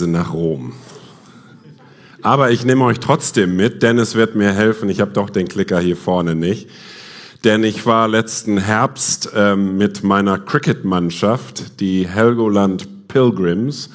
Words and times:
nach 0.00 0.32
Rom. 0.32 0.72
Aber 2.22 2.50
ich 2.50 2.64
nehme 2.64 2.82
euch 2.84 2.98
trotzdem 2.98 3.56
mit, 3.56 3.82
denn 3.82 3.98
es 3.98 4.14
wird 4.14 4.34
mir 4.34 4.52
helfen. 4.52 4.88
Ich 4.88 5.00
habe 5.00 5.12
doch 5.12 5.28
den 5.28 5.48
Klicker 5.48 5.80
hier 5.80 5.98
vorne 5.98 6.34
nicht. 6.34 6.70
Denn 7.44 7.62
ich 7.62 7.84
war 7.84 8.08
letzten 8.08 8.56
Herbst 8.56 9.32
ähm, 9.34 9.76
mit 9.76 10.02
meiner 10.02 10.38
Cricket-Mannschaft, 10.38 11.80
die 11.80 12.08
Helgoland 12.08 13.08
Pilgrims, 13.08 13.90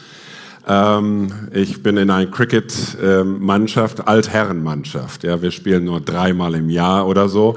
ähm, 0.67 1.29
ich 1.53 1.81
bin 1.81 1.95
in 1.95 2.09
einer 2.09 2.29
Cricket-Mannschaft, 2.29 4.07
Altherrenmannschaft. 4.07 5.23
Ja, 5.23 5.41
wir 5.41 5.51
spielen 5.51 5.85
nur 5.85 6.01
dreimal 6.01 6.55
im 6.55 6.69
Jahr 6.69 7.07
oder 7.07 7.29
so, 7.29 7.55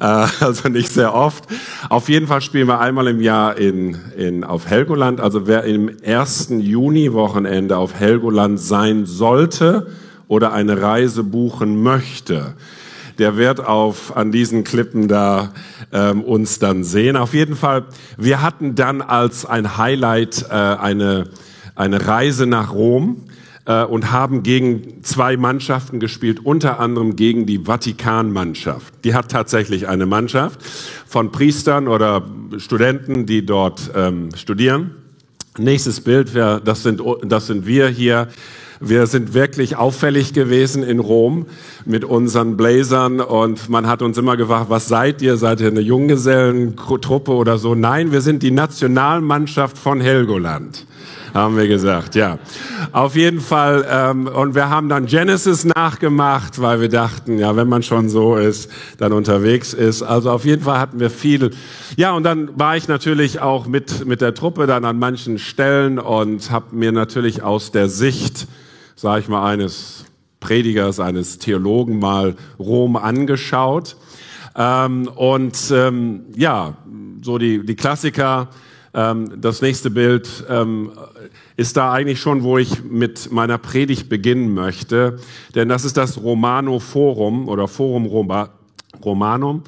äh, 0.00 0.04
also 0.40 0.68
nicht 0.68 0.92
sehr 0.92 1.14
oft. 1.14 1.44
Auf 1.88 2.08
jeden 2.08 2.26
Fall 2.26 2.42
spielen 2.42 2.68
wir 2.68 2.80
einmal 2.80 3.08
im 3.08 3.20
Jahr 3.20 3.56
in, 3.56 3.96
in, 4.16 4.44
auf 4.44 4.66
Helgoland. 4.66 5.20
Also 5.20 5.46
wer 5.46 5.64
im 5.64 5.88
ersten 6.02 6.60
Juni-Wochenende 6.60 7.78
auf 7.78 7.94
Helgoland 7.94 8.60
sein 8.60 9.06
sollte 9.06 9.86
oder 10.28 10.52
eine 10.52 10.80
Reise 10.80 11.24
buchen 11.24 11.82
möchte, 11.82 12.54
der 13.18 13.36
wird 13.36 13.64
auf 13.64 14.16
an 14.16 14.30
diesen 14.30 14.64
Klippen 14.64 15.08
da 15.08 15.52
ähm, 15.92 16.22
uns 16.22 16.58
dann 16.58 16.84
sehen. 16.84 17.16
Auf 17.16 17.34
jeden 17.34 17.56
Fall, 17.56 17.84
wir 18.16 18.42
hatten 18.42 18.74
dann 18.74 19.00
als 19.00 19.46
ein 19.46 19.76
Highlight 19.78 20.46
äh, 20.50 20.54
eine 20.54 21.24
eine 21.74 22.06
Reise 22.06 22.46
nach 22.46 22.72
Rom 22.72 23.22
äh, 23.64 23.84
und 23.84 24.10
haben 24.10 24.42
gegen 24.42 25.02
zwei 25.02 25.36
Mannschaften 25.36 26.00
gespielt, 26.00 26.44
unter 26.44 26.80
anderem 26.80 27.16
gegen 27.16 27.46
die 27.46 27.58
Vatikanmannschaft. 27.64 28.92
Die 29.04 29.14
hat 29.14 29.30
tatsächlich 29.30 29.88
eine 29.88 30.06
Mannschaft 30.06 30.60
von 31.06 31.30
Priestern 31.32 31.88
oder 31.88 32.26
Studenten, 32.58 33.26
die 33.26 33.44
dort 33.46 33.90
ähm, 33.94 34.30
studieren. 34.34 34.92
Nächstes 35.58 36.00
Bild, 36.00 36.34
das 36.34 36.82
sind, 36.82 37.02
das 37.24 37.46
sind 37.46 37.66
wir 37.66 37.88
hier. 37.88 38.28
Wir 38.80 39.06
sind 39.06 39.34
wirklich 39.34 39.76
auffällig 39.76 40.32
gewesen 40.32 40.82
in 40.82 40.98
Rom 40.98 41.46
mit 41.84 42.04
unseren 42.04 42.56
Blazern 42.56 43.20
und 43.20 43.68
man 43.68 43.86
hat 43.86 44.02
uns 44.02 44.18
immer 44.18 44.36
gefragt, 44.36 44.66
was 44.68 44.88
seid 44.88 45.22
ihr? 45.22 45.36
Seid 45.36 45.60
ihr 45.60 45.68
eine 45.68 45.80
Junggesellentruppe 45.80 47.32
oder 47.32 47.58
so? 47.58 47.74
Nein, 47.74 48.12
wir 48.12 48.20
sind 48.20 48.42
die 48.42 48.50
Nationalmannschaft 48.50 49.78
von 49.78 50.00
Helgoland 50.00 50.86
haben 51.34 51.56
wir 51.56 51.66
gesagt, 51.66 52.14
ja. 52.14 52.38
Auf 52.92 53.16
jeden 53.16 53.40
Fall, 53.40 53.86
ähm, 53.88 54.26
und 54.26 54.54
wir 54.54 54.68
haben 54.68 54.88
dann 54.88 55.06
Genesis 55.06 55.64
nachgemacht, 55.64 56.60
weil 56.60 56.80
wir 56.80 56.88
dachten, 56.88 57.38
ja, 57.38 57.56
wenn 57.56 57.68
man 57.68 57.82
schon 57.82 58.08
so 58.08 58.36
ist, 58.36 58.70
dann 58.98 59.12
unterwegs 59.12 59.72
ist. 59.72 60.02
Also 60.02 60.30
auf 60.30 60.44
jeden 60.44 60.62
Fall 60.62 60.78
hatten 60.78 61.00
wir 61.00 61.10
viel. 61.10 61.50
Ja, 61.96 62.12
und 62.12 62.24
dann 62.24 62.58
war 62.58 62.76
ich 62.76 62.88
natürlich 62.88 63.40
auch 63.40 63.66
mit, 63.66 64.06
mit 64.06 64.20
der 64.20 64.34
Truppe 64.34 64.66
dann 64.66 64.84
an 64.84 64.98
manchen 64.98 65.38
Stellen 65.38 65.98
und 65.98 66.50
habe 66.50 66.76
mir 66.76 66.92
natürlich 66.92 67.42
aus 67.42 67.72
der 67.72 67.88
Sicht, 67.88 68.46
sage 68.94 69.20
ich 69.20 69.28
mal, 69.28 69.48
eines 69.48 70.04
Predigers, 70.42 71.00
eines 71.00 71.38
Theologen 71.38 71.98
mal 71.98 72.36
Rom 72.58 72.96
angeschaut. 72.96 73.96
Ähm, 74.54 75.08
und 75.08 75.56
ähm, 75.72 76.26
ja, 76.36 76.76
so 77.22 77.38
die, 77.38 77.64
die 77.64 77.76
Klassiker, 77.76 78.48
ähm, 78.92 79.40
das 79.40 79.62
nächste 79.62 79.90
Bild 79.90 80.44
ähm, 80.50 80.90
ist 81.56 81.78
da 81.78 81.92
eigentlich 81.92 82.20
schon, 82.20 82.42
wo 82.42 82.58
ich 82.58 82.84
mit 82.84 83.32
meiner 83.32 83.56
Predigt 83.56 84.10
beginnen 84.10 84.52
möchte. 84.52 85.18
Denn 85.54 85.68
das 85.70 85.86
ist 85.86 85.96
das 85.96 86.22
Romano 86.22 86.78
Forum 86.78 87.48
oder 87.48 87.68
Forum 87.68 88.04
Roma, 88.04 88.50
Romanum. 89.02 89.62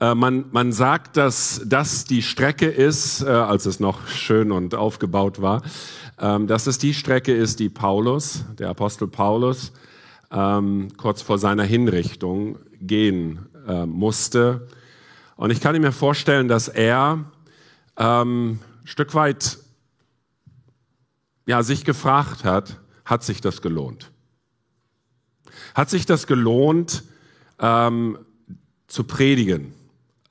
Äh, 0.00 0.14
man, 0.14 0.46
man 0.50 0.72
sagt, 0.72 1.16
dass 1.16 1.62
das 1.64 2.04
die 2.04 2.22
Strecke 2.22 2.66
ist, 2.66 3.22
äh, 3.22 3.26
als 3.26 3.66
es 3.66 3.78
noch 3.78 4.08
schön 4.08 4.50
und 4.50 4.74
aufgebaut 4.74 5.40
war, 5.40 5.62
ähm, 6.20 6.46
dass 6.46 6.66
es 6.66 6.78
die 6.78 6.94
Strecke 6.94 7.32
ist, 7.32 7.60
die 7.60 7.68
Paulus, 7.68 8.44
der 8.58 8.70
Apostel 8.70 9.06
Paulus, 9.06 9.72
kurz 10.96 11.22
vor 11.22 11.38
seiner 11.38 11.62
Hinrichtung 11.64 12.58
gehen 12.80 13.46
äh, 13.68 13.86
musste. 13.86 14.66
Und 15.36 15.50
ich 15.50 15.60
kann 15.60 15.80
mir 15.80 15.92
vorstellen, 15.92 16.48
dass 16.48 16.68
er 16.68 17.24
ähm, 17.96 18.58
Stück 18.84 19.14
weit 19.14 19.58
ja, 21.46 21.62
sich 21.62 21.84
gefragt 21.84 22.44
hat, 22.44 22.80
hat 23.04 23.22
sich 23.22 23.40
das 23.40 23.62
gelohnt? 23.62 24.10
Hat 25.74 25.90
sich 25.90 26.06
das 26.06 26.26
gelohnt, 26.26 27.04
ähm, 27.58 28.18
zu 28.86 29.04
predigen? 29.04 29.74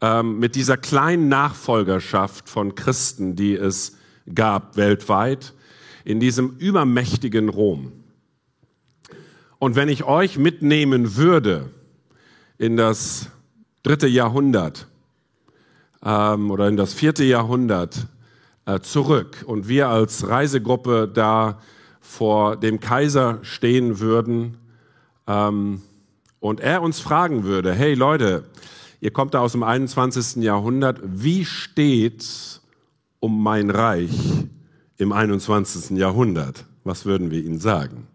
Ähm, 0.01 0.39
mit 0.39 0.55
dieser 0.55 0.77
kleinen 0.77 1.29
Nachfolgerschaft 1.29 2.49
von 2.49 2.75
Christen, 2.75 3.35
die 3.35 3.55
es 3.55 3.97
gab 4.33 4.75
weltweit, 4.75 5.53
in 6.03 6.19
diesem 6.19 6.57
übermächtigen 6.57 7.49
Rom. 7.49 8.02
Und 9.63 9.77
wenn 9.77 9.87
ich 9.87 10.03
euch 10.03 10.37
mitnehmen 10.37 11.15
würde 11.15 11.69
in 12.57 12.75
das 12.75 13.29
dritte 13.81 14.09
Jahrhundert 14.09 14.87
ähm, 16.03 16.51
oder 16.51 16.67
in 16.67 16.75
das 16.75 16.93
vierte 16.93 17.23
Jahrhundert, 17.23 18.07
äh, 18.65 18.81
zurück 18.81 19.45
und 19.47 19.69
wir 19.69 19.87
als 19.87 20.27
Reisegruppe 20.27 21.07
da 21.07 21.61
vor 22.01 22.57
dem 22.57 22.81
Kaiser 22.81 23.39
stehen 23.41 24.01
würden 24.01 24.57
ähm, 25.27 25.81
und 26.41 26.59
er 26.59 26.81
uns 26.81 26.99
fragen 26.99 27.45
würde, 27.45 27.71
hey 27.71 27.93
Leute, 27.93 28.43
ihr 28.99 29.11
kommt 29.11 29.33
da 29.33 29.39
aus 29.39 29.53
dem 29.53 29.63
21. 29.63 30.43
Jahrhundert, 30.43 30.99
wie 31.05 31.45
steht's 31.45 32.61
um 33.21 33.41
mein 33.41 33.69
Reich 33.69 34.11
im 34.97 35.13
21. 35.13 35.97
Jahrhundert? 35.97 36.65
Was 36.83 37.05
würden 37.05 37.31
wir 37.31 37.41
ihm 37.41 37.59
sagen? 37.61 38.07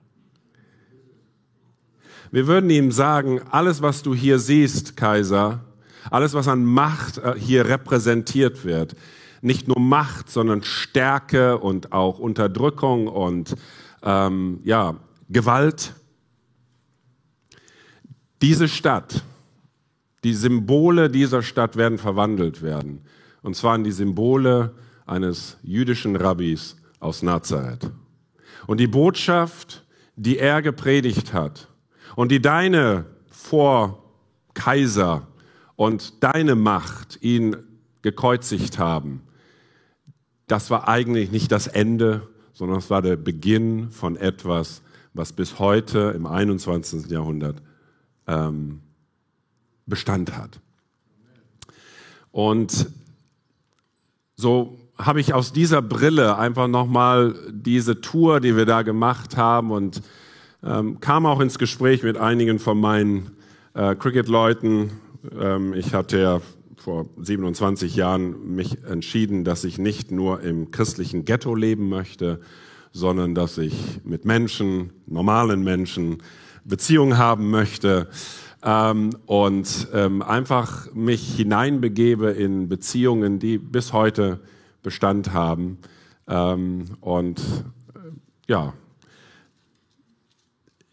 Wir 2.31 2.47
würden 2.47 2.69
ihm 2.69 2.93
sagen, 2.93 3.41
alles, 3.51 3.81
was 3.81 4.03
du 4.03 4.15
hier 4.15 4.39
siehst, 4.39 4.97
Kaiser, 4.97 5.61
alles, 6.11 6.35
was 6.35 6.49
an 6.49 6.65
Macht 6.65 7.19
äh, 7.19 7.35
hier 7.39 7.67
repräsentiert 7.67 8.65
wird, 8.65 8.97
nicht 9.41 9.69
nur 9.69 9.79
Macht, 9.79 10.31
sondern 10.31 10.63
Stärke 10.63 11.59
und 11.59 11.93
auch 11.93 12.19
Unterdrückung 12.19 13.07
und 13.07 13.55
ähm, 14.03 14.61
ja, 14.65 14.97
Gewalt. 15.29 15.95
Diese 18.43 18.69
Stadt, 18.69 19.25
die 20.25 20.35
Symbole 20.35 21.09
dieser 21.11 21.43
Stadt 21.43 21.77
werden 21.77 21.99
verwandelt 21.99 22.63
werden. 22.63 23.03
Und 23.43 23.55
zwar 23.55 23.77
in 23.77 23.85
die 23.85 23.93
Symbole 23.93 24.75
eines 25.07 25.57
jüdischen 25.63 26.17
Rabbis 26.17 26.77
aus 27.01 27.23
Nazareth. 27.23 27.91
Und 28.67 28.81
die 28.81 28.87
Botschaft, 28.87 29.87
die 30.17 30.39
er 30.39 30.63
gepredigt 30.63 31.33
hat 31.33 31.69
und 32.19 32.33
die 32.33 32.43
deine 32.43 33.05
Vorkaiser 33.31 35.29
und 35.77 36.25
deine 36.25 36.57
Macht 36.57 37.23
ihn 37.23 37.57
gekreuzigt 38.03 38.81
haben, 38.81 39.23
das 40.49 40.69
war 40.69 40.89
eigentlich 40.89 41.31
nicht 41.31 41.53
das 41.53 41.69
Ende, 41.69 42.27
sondern 42.53 42.79
es 42.79 42.91
war 42.91 43.03
der 43.03 43.15
Beginn 43.15 43.93
von 43.93 44.17
etwas, 44.17 44.83
was 45.15 45.33
bis 45.33 45.61
heute 45.61 46.13
im 46.17 46.27
21. 46.27 47.09
Jahrhundert 47.09 47.63
ähm, 48.27 48.81
Bestand 49.87 50.37
hat. 50.37 50.59
Und 52.33 52.89
so 54.35 54.81
habe 54.99 55.21
ich 55.21 55.35
aus 55.35 55.53
dieser 55.53 55.83
Brille 55.83 56.37
einfach 56.37 56.67
nochmal 56.67 57.37
diese 57.53 58.01
Tour, 58.01 58.41
die 58.41 58.57
wir 58.57 58.67
da 58.67 58.83
gemacht 58.83 59.37
haben 59.37 59.71
und 59.71 60.03
ähm, 60.63 61.01
kam 61.01 61.27
auch 61.27 61.41
ins 61.41 61.59
Gespräch 61.59 62.03
mit 62.03 62.17
einigen 62.17 62.59
von 62.59 62.81
meinen 62.81 63.31
äh, 63.75 63.95
Cricket-Leuten. 63.95 64.91
Ähm, 65.39 65.75
ich 65.75 65.95
hatte 65.95 66.19
ja 66.21 66.41
vor 66.77 67.07
27 67.19 67.97
Jahren 67.97 68.55
mich 68.55 68.85
entschieden, 68.85 69.45
dass 69.45 69.65
ich 69.65 69.79
nicht 69.79 70.11
nur 70.11 70.41
im 70.41 70.71
christlichen 70.71 71.25
Ghetto 71.25 71.55
leben 71.55 71.89
möchte, 71.89 72.41
sondern 72.93 73.35
dass 73.35 73.59
ich 73.59 74.01
mit 74.05 74.25
Menschen, 74.25 74.93
normalen 75.07 75.63
Menschen, 75.63 76.23
Beziehungen 76.65 77.19
haben 77.19 77.51
möchte 77.51 78.09
ähm, 78.63 79.11
und 79.27 79.89
ähm, 79.93 80.23
einfach 80.23 80.93
mich 80.95 81.37
hineinbegebe 81.37 82.31
in 82.31 82.69
Beziehungen, 82.69 83.39
die 83.39 83.59
bis 83.59 83.93
heute 83.93 84.41
Bestand 84.83 85.33
haben. 85.33 85.79
Ähm, 86.27 86.85
und 87.01 87.41
äh, 87.95 87.99
ja, 88.49 88.75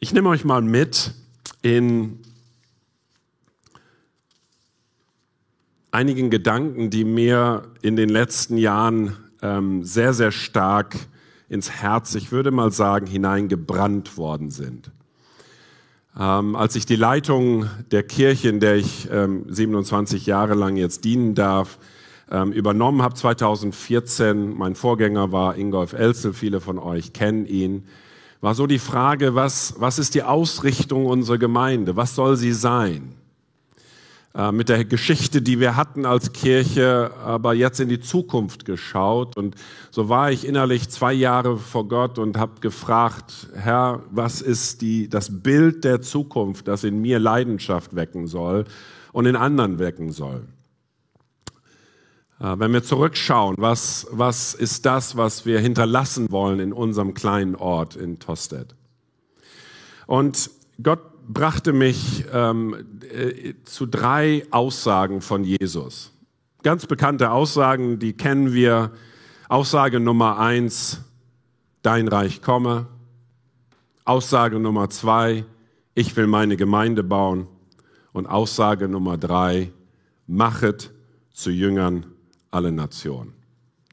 ich 0.05 0.13
nehme 0.13 0.29
euch 0.29 0.45
mal 0.45 0.61
mit 0.61 1.15
in 1.63 2.19
einigen 5.89 6.29
Gedanken, 6.29 6.91
die 6.91 7.03
mir 7.03 7.63
in 7.81 7.95
den 7.95 8.09
letzten 8.09 8.55
Jahren 8.57 9.17
ähm, 9.41 9.83
sehr, 9.83 10.13
sehr 10.13 10.31
stark 10.31 10.95
ins 11.49 11.71
Herz, 11.71 12.13
ich 12.13 12.31
würde 12.31 12.51
mal 12.51 12.71
sagen, 12.71 13.07
hineingebrannt 13.07 14.15
worden 14.15 14.51
sind. 14.51 14.91
Ähm, 16.15 16.55
als 16.55 16.75
ich 16.75 16.85
die 16.85 16.97
Leitung 16.97 17.67
der 17.89 18.03
Kirche, 18.03 18.49
in 18.49 18.59
der 18.59 18.75
ich 18.75 19.09
ähm, 19.11 19.45
27 19.47 20.27
Jahre 20.27 20.53
lang 20.53 20.77
jetzt 20.77 21.03
dienen 21.03 21.33
darf, 21.33 21.79
ähm, 22.29 22.51
übernommen 22.51 23.01
habe 23.01 23.15
2014, 23.15 24.55
mein 24.55 24.75
Vorgänger 24.75 25.31
war 25.31 25.57
Ingolf 25.57 25.93
Elzel, 25.93 26.33
viele 26.33 26.61
von 26.61 26.77
euch 26.77 27.11
kennen 27.11 27.47
ihn, 27.47 27.87
war 28.41 28.55
so 28.55 28.67
die 28.67 28.79
Frage, 28.79 29.35
was, 29.35 29.75
was 29.77 29.99
ist 29.99 30.15
die 30.15 30.23
Ausrichtung 30.23 31.05
unserer 31.05 31.37
Gemeinde? 31.37 31.95
Was 31.95 32.15
soll 32.15 32.37
sie 32.37 32.53
sein? 32.53 33.15
Äh, 34.35 34.51
mit 34.51 34.67
der 34.67 34.83
Geschichte, 34.83 35.41
die 35.41 35.61
wir 35.61 35.77
hatten 35.77 36.05
als 36.05 36.33
Kirche, 36.33 37.11
aber 37.23 37.53
jetzt 37.53 37.79
in 37.79 37.87
die 37.87 38.01
Zukunft 38.01 38.65
geschaut. 38.65 39.37
Und 39.37 39.55
so 39.91 40.09
war 40.09 40.29
ich 40.29 40.45
innerlich 40.45 40.89
zwei 40.89 41.13
Jahre 41.13 41.57
vor 41.57 41.87
Gott 41.87 42.19
und 42.19 42.37
habe 42.37 42.59
gefragt, 42.59 43.47
Herr, 43.55 44.03
was 44.11 44.41
ist 44.41 44.81
die, 44.81 45.07
das 45.07 45.41
Bild 45.41 45.85
der 45.85 46.01
Zukunft, 46.01 46.67
das 46.67 46.83
in 46.83 47.01
mir 47.01 47.17
Leidenschaft 47.17 47.95
wecken 47.95 48.27
soll 48.27 48.65
und 49.13 49.25
in 49.25 49.37
anderen 49.37 49.79
wecken 49.79 50.11
soll? 50.11 50.43
Äh, 52.39 52.59
wenn 52.59 52.73
wir 52.73 52.83
zurückschauen, 52.83 53.55
was, 53.57 54.07
was 54.11 54.53
ist 54.53 54.85
das, 54.85 55.15
was 55.15 55.45
wir 55.45 55.59
hinterlassen 55.59 56.31
wollen 56.31 56.59
in 56.59 56.73
unserem 56.73 57.13
kleinen 57.13 57.55
Ort 57.55 57.95
in 57.95 58.19
Tostedt? 58.19 58.75
Und 60.07 60.49
Gott 60.81 61.01
brachte 61.27 61.73
mich 61.73 62.25
ähm, 62.31 62.99
äh, 63.11 63.53
zu 63.63 63.85
drei 63.85 64.45
Aussagen 64.51 65.21
von 65.21 65.43
Jesus. 65.43 66.11
Ganz 66.63 66.85
bekannte 66.85 67.31
Aussagen, 67.31 67.99
die 67.99 68.13
kennen 68.13 68.53
wir. 68.53 68.91
Aussage 69.47 69.99
Nummer 69.99 70.39
eins, 70.39 71.01
dein 71.81 72.07
Reich 72.07 72.41
komme. 72.41 72.87
Aussage 74.03 74.59
Nummer 74.59 74.89
zwei, 74.89 75.45
ich 75.93 76.15
will 76.15 76.27
meine 76.27 76.57
Gemeinde 76.57 77.03
bauen. 77.03 77.47
Und 78.11 78.27
Aussage 78.27 78.87
Nummer 78.87 79.17
drei, 79.17 79.71
machet 80.27 80.91
zu 81.33 81.51
Jüngern 81.51 82.05
alle 82.55 82.71
Nationen. 82.71 83.33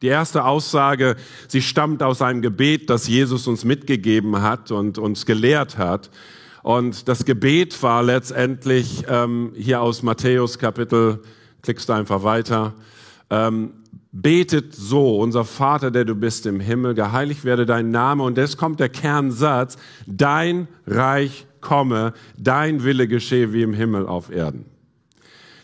Die 0.01 0.09
erste 0.09 0.45
Aussage, 0.45 1.17
sie 1.47 1.63
stammt 1.63 2.03
aus 2.03 2.23
einem 2.23 2.43
Gebet, 2.43 2.91
das 2.91 3.07
Jesus 3.07 3.47
uns 3.47 3.65
mitgegeben 3.65 4.43
hat 4.43 4.73
und 4.73 4.99
uns 4.99 5.27
gelehrt 5.27 5.79
hat. 5.79 6.11
Und 6.63 7.09
das 7.09 7.25
Gebet 7.25 7.81
war 7.83 8.03
letztendlich 8.03 9.05
ähm, 9.09 9.53
hier 9.57 9.81
aus 9.81 10.03
Matthäus 10.03 10.59
Kapitel, 10.59 11.23
klickst 11.63 11.89
du 11.89 11.93
einfach 11.93 12.25
weiter, 12.25 12.75
ähm, 13.31 13.73
betet 14.13 14.75
so, 14.75 15.19
unser 15.19 15.45
Vater, 15.45 15.91
der 15.91 16.05
du 16.05 16.15
bist 16.15 16.47
im 16.47 16.61
Himmel, 16.61 16.95
geheiligt 16.95 17.45
werde 17.45 17.65
dein 17.65 17.91
Name. 17.91 18.25
Und 18.25 18.37
jetzt 18.39 18.59
kommt 18.59 18.81
der 18.81 18.89
Kernsatz, 18.89 19.77
dein 20.07 20.69
Reich 20.87 21.47
komme, 21.61 22.13
dein 22.37 22.83
Wille 22.85 23.09
geschehe 23.09 23.53
wie 23.53 23.63
im 23.63 23.73
Himmel 23.73 24.07
auf 24.07 24.31
Erden. 24.31 24.72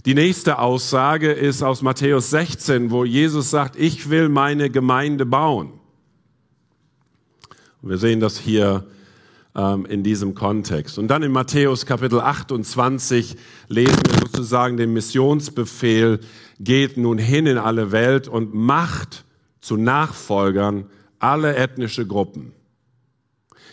Die 0.08 0.14
nächste 0.14 0.58
Aussage 0.58 1.32
ist 1.32 1.62
aus 1.62 1.82
Matthäus 1.82 2.31
16, 2.31 2.90
wo 2.90 3.05
Jesus 3.05 3.50
sagt, 3.50 3.76
ich 3.76 4.08
will 4.08 4.31
meine 4.31 4.70
Gemeinde 4.70 5.26
bauen. 5.26 5.81
Wir 7.82 7.99
sehen 7.99 8.19
das 8.19 8.38
hier 8.38 8.87
ähm, 9.55 9.84
in 9.84 10.02
diesem 10.02 10.34
Kontext. 10.34 10.99
Und 10.99 11.08
dann 11.08 11.22
in 11.22 11.31
Matthäus 11.31 11.84
Kapitel 11.84 12.20
28 12.20 13.37
lesen 13.69 14.00
wir 14.06 14.20
sozusagen 14.20 14.78
den 14.78 14.94
Missionsbefehl, 14.94 16.20
geht 16.58 16.96
nun 16.96 17.19
hin 17.19 17.44
in 17.44 17.58
alle 17.58 17.93
Welt 17.93 18.28
und 18.28 18.54
macht 18.54 19.26
zu 19.61 19.76
Nachfolgern 19.76 20.87
alle 21.19 21.54
ethnische 21.54 22.06
Gruppen. 22.06 22.52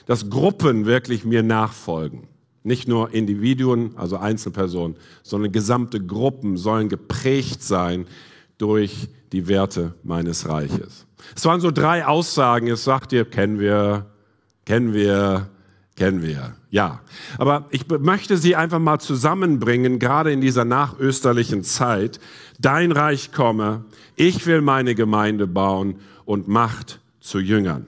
Dass 0.05 0.29
Gruppen 0.29 0.85
wirklich 0.85 1.23
mir 1.23 1.43
nachfolgen. 1.43 2.27
Nicht 2.65 2.87
nur 2.87 3.13
Individuen, 3.13 3.91
also 3.95 4.17
Einzelpersonen, 4.17 4.97
sondern 5.23 5.51
gesamte 5.51 5.99
Gruppen 5.99 6.57
sollen 6.57 6.89
geprägt 6.89 7.63
sein 7.63 8.07
durch 8.57 9.07
die 9.31 9.47
Werte 9.47 9.93
meines 10.03 10.49
Reiches. 10.49 11.05
Es 11.35 11.45
waren 11.45 11.61
so 11.61 11.71
drei 11.71 12.05
Aussagen. 12.05 12.67
Jetzt 12.67 12.83
sagt 12.83 13.13
ihr, 13.13 13.25
kennen 13.25 13.59
wir, 13.59 14.05
kennen 14.65 14.93
wir, 14.93 15.49
Kennen 15.95 16.21
wir, 16.21 16.55
ja. 16.71 16.99
Aber 17.37 17.67
ich 17.71 17.87
möchte 17.87 18.35
sie 18.35 18.57
einfach 18.57 18.79
mal 18.79 18.99
zusammenbringen, 18.99 19.97
gerade 19.97 20.33
in 20.33 20.41
dieser 20.41 20.65
nachösterlichen 20.65 21.63
Zeit. 21.63 22.19
Dein 22.59 22.91
Reich 22.91 23.31
komme, 23.31 23.85
ich 24.17 24.45
will 24.45 24.61
meine 24.61 24.93
Gemeinde 24.93 25.47
bauen 25.47 25.95
und 26.25 26.49
Macht 26.49 26.99
zu 27.21 27.39
Jüngern. 27.39 27.85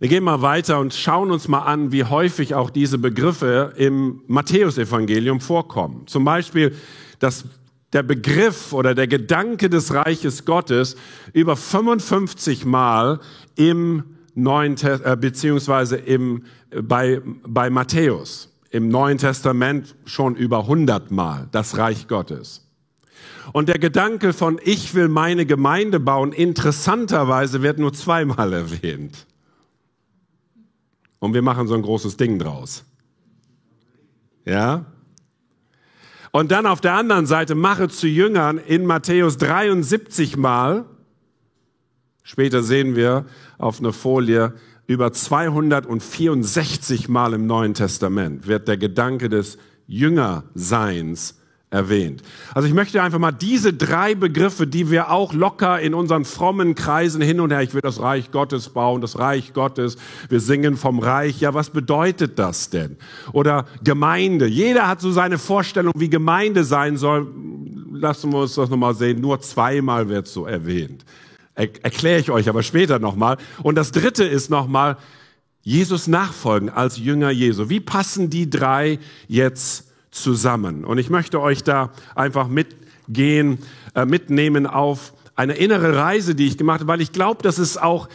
Wir 0.00 0.08
gehen 0.08 0.22
mal 0.22 0.42
weiter 0.42 0.78
und 0.78 0.94
schauen 0.94 1.32
uns 1.32 1.48
mal 1.48 1.62
an, 1.62 1.90
wie 1.90 2.04
häufig 2.04 2.54
auch 2.54 2.70
diese 2.70 2.98
Begriffe 2.98 3.72
im 3.76 4.22
Matthäusevangelium 4.28 5.40
vorkommen. 5.40 6.06
Zum 6.06 6.24
Beispiel, 6.24 6.72
dass 7.18 7.46
der 7.92 8.04
Begriff 8.04 8.72
oder 8.72 8.94
der 8.94 9.08
Gedanke 9.08 9.68
des 9.68 9.92
Reiches 9.92 10.44
Gottes 10.44 10.94
über 11.32 11.56
55 11.56 12.64
Mal 12.64 13.18
im 13.56 14.04
Neuen 14.34 14.76
äh, 14.82 15.16
beziehungsweise 15.20 15.96
im, 15.96 16.44
bei, 16.70 17.20
bei 17.44 17.68
Matthäus 17.68 18.54
im 18.70 18.90
Neuen 18.90 19.18
Testament 19.18 19.96
schon 20.04 20.36
über 20.36 20.60
100 20.60 21.10
Mal 21.10 21.48
das 21.50 21.76
Reich 21.76 22.06
Gottes. 22.06 22.68
Und 23.52 23.68
der 23.68 23.78
Gedanke 23.78 24.32
von 24.32 24.60
ich 24.62 24.94
will 24.94 25.08
meine 25.08 25.44
Gemeinde 25.44 25.98
bauen, 25.98 26.32
interessanterweise 26.32 27.62
wird 27.62 27.78
nur 27.78 27.94
zweimal 27.94 28.52
erwähnt. 28.52 29.26
Und 31.18 31.34
wir 31.34 31.42
machen 31.42 31.66
so 31.66 31.74
ein 31.74 31.82
großes 31.82 32.16
Ding 32.16 32.38
draus. 32.38 32.84
Ja? 34.44 34.86
Und 36.30 36.50
dann 36.50 36.66
auf 36.66 36.80
der 36.80 36.94
anderen 36.94 37.26
Seite 37.26 37.54
mache 37.54 37.88
zu 37.88 38.06
Jüngern 38.06 38.58
in 38.58 38.86
Matthäus 38.86 39.38
73 39.38 40.36
Mal 40.36 40.84
Später 42.28 42.62
sehen 42.62 42.94
wir 42.94 43.24
auf 43.56 43.80
einer 43.80 43.94
Folie, 43.94 44.52
über 44.86 45.14
264 45.14 47.08
Mal 47.08 47.32
im 47.32 47.46
Neuen 47.46 47.72
Testament 47.72 48.46
wird 48.46 48.68
der 48.68 48.76
Gedanke 48.76 49.30
des 49.30 49.56
Jüngerseins 49.86 51.37
erwähnt. 51.70 52.22
Also 52.54 52.66
ich 52.66 52.74
möchte 52.74 53.02
einfach 53.02 53.18
mal 53.18 53.32
diese 53.32 53.74
drei 53.74 54.14
Begriffe, 54.14 54.66
die 54.66 54.90
wir 54.90 55.10
auch 55.10 55.34
locker 55.34 55.80
in 55.80 55.92
unseren 55.92 56.24
frommen 56.24 56.74
Kreisen 56.74 57.20
hin 57.20 57.40
und 57.40 57.50
her, 57.50 57.62
ich 57.62 57.74
will 57.74 57.82
das 57.82 58.00
Reich 58.00 58.30
Gottes 58.30 58.70
bauen, 58.70 59.02
das 59.02 59.18
Reich 59.18 59.52
Gottes, 59.52 59.96
wir 60.30 60.40
singen 60.40 60.76
vom 60.76 60.98
Reich, 60.98 61.40
ja, 61.40 61.52
was 61.52 61.70
bedeutet 61.70 62.38
das 62.38 62.70
denn? 62.70 62.96
Oder 63.32 63.66
Gemeinde, 63.84 64.46
jeder 64.46 64.88
hat 64.88 65.02
so 65.02 65.10
seine 65.10 65.36
Vorstellung, 65.36 65.92
wie 65.96 66.08
Gemeinde 66.08 66.64
sein 66.64 66.96
soll. 66.96 67.26
Lassen 67.92 68.32
wir 68.32 68.40
uns 68.40 68.54
das 68.54 68.70
nochmal 68.70 68.94
sehen, 68.94 69.20
nur 69.20 69.40
zweimal 69.40 70.08
wird 70.08 70.26
so 70.26 70.46
erwähnt. 70.46 71.04
Er 71.54 71.68
erkläre 71.84 72.20
ich 72.20 72.30
euch 72.30 72.48
aber 72.48 72.62
später 72.62 72.98
nochmal. 72.98 73.36
Und 73.62 73.74
das 73.74 73.90
dritte 73.90 74.24
ist 74.24 74.48
nochmal, 74.48 74.96
Jesus 75.62 76.06
nachfolgen 76.06 76.70
als 76.70 76.98
Jünger 76.98 77.30
Jesu. 77.30 77.68
Wie 77.68 77.80
passen 77.80 78.30
die 78.30 78.48
drei 78.48 79.00
jetzt 79.26 79.87
zusammen? 80.22 80.84
Und 80.84 80.98
ich 80.98 81.10
möchte 81.10 81.40
euch 81.40 81.62
da 81.62 81.90
einfach 82.14 82.48
mitgehen, 82.48 83.58
äh, 83.94 84.04
mitnehmen 84.04 84.66
auf 84.66 85.12
eine 85.36 85.54
innere 85.54 85.96
Reise, 85.96 86.34
die 86.34 86.46
ich 86.46 86.58
gemacht 86.58 86.80
habe, 86.80 86.88
weil 86.88 87.00
ich 87.00 87.12
glaube, 87.12 87.42
dass 87.42 87.58
es 87.58 87.76
auch 87.76 88.08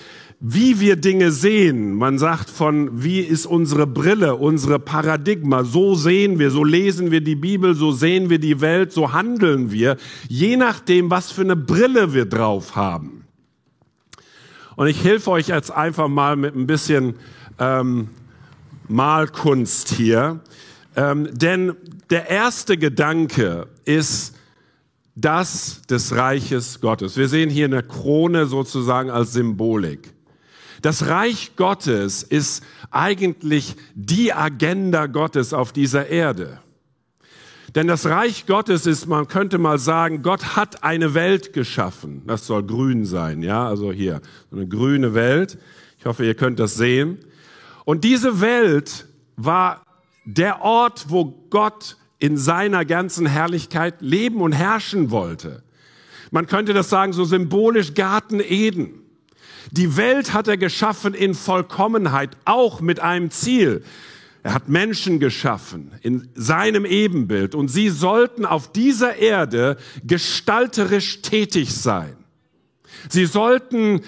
wie 0.46 0.82
wir 0.82 0.98
Dinge 0.98 1.32
sehen. 1.32 1.94
Man 1.94 2.20
sagt 2.20 2.50
von, 2.50 3.02
wie 3.02 3.22
ist 3.22 3.46
unsere 3.46 3.88
Brille, 3.88 4.36
unsere 4.36 4.78
Paradigma. 4.78 5.64
So 5.64 5.96
sehen 5.96 6.38
wir, 6.38 6.52
so 6.52 6.66
lesen 6.66 7.12
wir 7.12 7.22
die 7.22 7.36
Bibel, 7.36 7.76
so 7.76 7.94
sehen 7.94 8.30
wir 8.30 8.40
die 8.40 8.60
Welt, 8.60 8.92
so 8.92 9.14
handeln 9.14 9.72
wir, 9.72 9.96
je 10.28 10.58
nachdem, 10.58 11.10
was 11.10 11.32
für 11.32 11.44
eine 11.44 11.56
Brille 11.56 12.14
wir 12.14 12.26
drauf 12.26 12.76
haben. 12.76 13.24
Und 14.76 14.88
ich 14.88 15.02
helfe 15.06 15.32
euch 15.32 15.48
jetzt 15.48 15.72
einfach 15.72 16.10
mal 16.10 16.36
mit 16.36 16.58
ein 16.58 16.68
bisschen 16.68 17.16
ähm, 17.58 18.10
Malkunst 18.90 19.94
hier. 19.94 20.42
Ähm, 20.98 21.30
denn 21.32 21.74
der 22.14 22.30
erste 22.30 22.78
Gedanke 22.78 23.66
ist 23.86 24.36
das 25.16 25.82
des 25.90 26.16
Reiches 26.16 26.80
Gottes. 26.80 27.18
Wir 27.18 27.28
sehen 27.28 27.50
hier 27.50 27.66
eine 27.66 27.82
Krone 27.82 28.46
sozusagen 28.46 29.10
als 29.10 29.34
Symbolik. 29.34 30.14
Das 30.84 31.08
Reich 31.08 31.56
Gottes 31.56 32.22
ist 32.22 32.64
eigentlich 32.92 33.76
die 33.96 34.32
Agenda 34.32 35.08
Gottes 35.08 35.56
auf 35.56 35.74
dieser 35.74 36.08
Erde. 36.08 36.60
Denn 37.74 37.88
das 37.88 38.06
Reich 38.06 38.46
Gottes 38.46 38.86
ist, 38.86 39.08
man 39.08 39.28
könnte 39.28 39.58
mal 39.58 39.80
sagen, 39.80 40.22
Gott 40.22 40.56
hat 40.56 40.84
eine 40.84 41.16
Welt 41.16 41.52
geschaffen. 41.52 42.22
Das 42.28 42.46
soll 42.46 42.62
grün 42.62 43.08
sein, 43.08 43.42
ja, 43.42 43.68
also 43.68 43.92
hier, 43.92 44.22
eine 44.52 44.68
grüne 44.68 45.16
Welt. 45.16 45.58
Ich 45.98 46.06
hoffe, 46.06 46.24
ihr 46.24 46.36
könnt 46.36 46.60
das 46.60 46.76
sehen. 46.76 47.18
Und 47.86 48.04
diese 48.04 48.40
Welt 48.40 49.08
war 49.36 49.82
der 50.26 50.62
Ort, 50.62 51.06
wo 51.08 51.26
Gott 51.50 51.98
in 52.24 52.38
seiner 52.38 52.86
ganzen 52.86 53.26
Herrlichkeit 53.26 53.96
leben 54.00 54.40
und 54.40 54.54
herrschen 54.54 55.12
wollte. 55.12 55.62
Man 56.32 56.48
könnte 56.48 56.74
das 56.74 56.90
sagen, 56.90 57.12
so 57.12 57.26
symbolisch 57.26 57.96
Garten 57.96 58.40
Eden. 58.40 59.02
Die 59.72 59.98
Welt 59.98 60.32
hat 60.32 60.48
er 60.48 60.56
geschaffen 60.56 61.14
in 61.16 61.34
Vollkommenheit, 61.34 62.38
auch 62.46 62.80
mit 62.80 63.02
einem 63.02 63.30
Ziel. 63.30 63.84
Er 64.42 64.54
hat 64.54 64.70
Menschen 64.70 65.20
geschaffen 65.20 65.92
in 66.02 66.30
seinem 66.34 66.86
Ebenbild 66.86 67.56
und 67.56 67.68
sie 67.68 67.90
sollten 67.90 68.46
auf 68.46 68.72
dieser 68.72 69.18
Erde 69.18 69.76
gestalterisch 70.08 71.24
tätig 71.24 71.76
sein. 71.76 72.16
Sie 73.10 73.26
sollten 73.26 74.00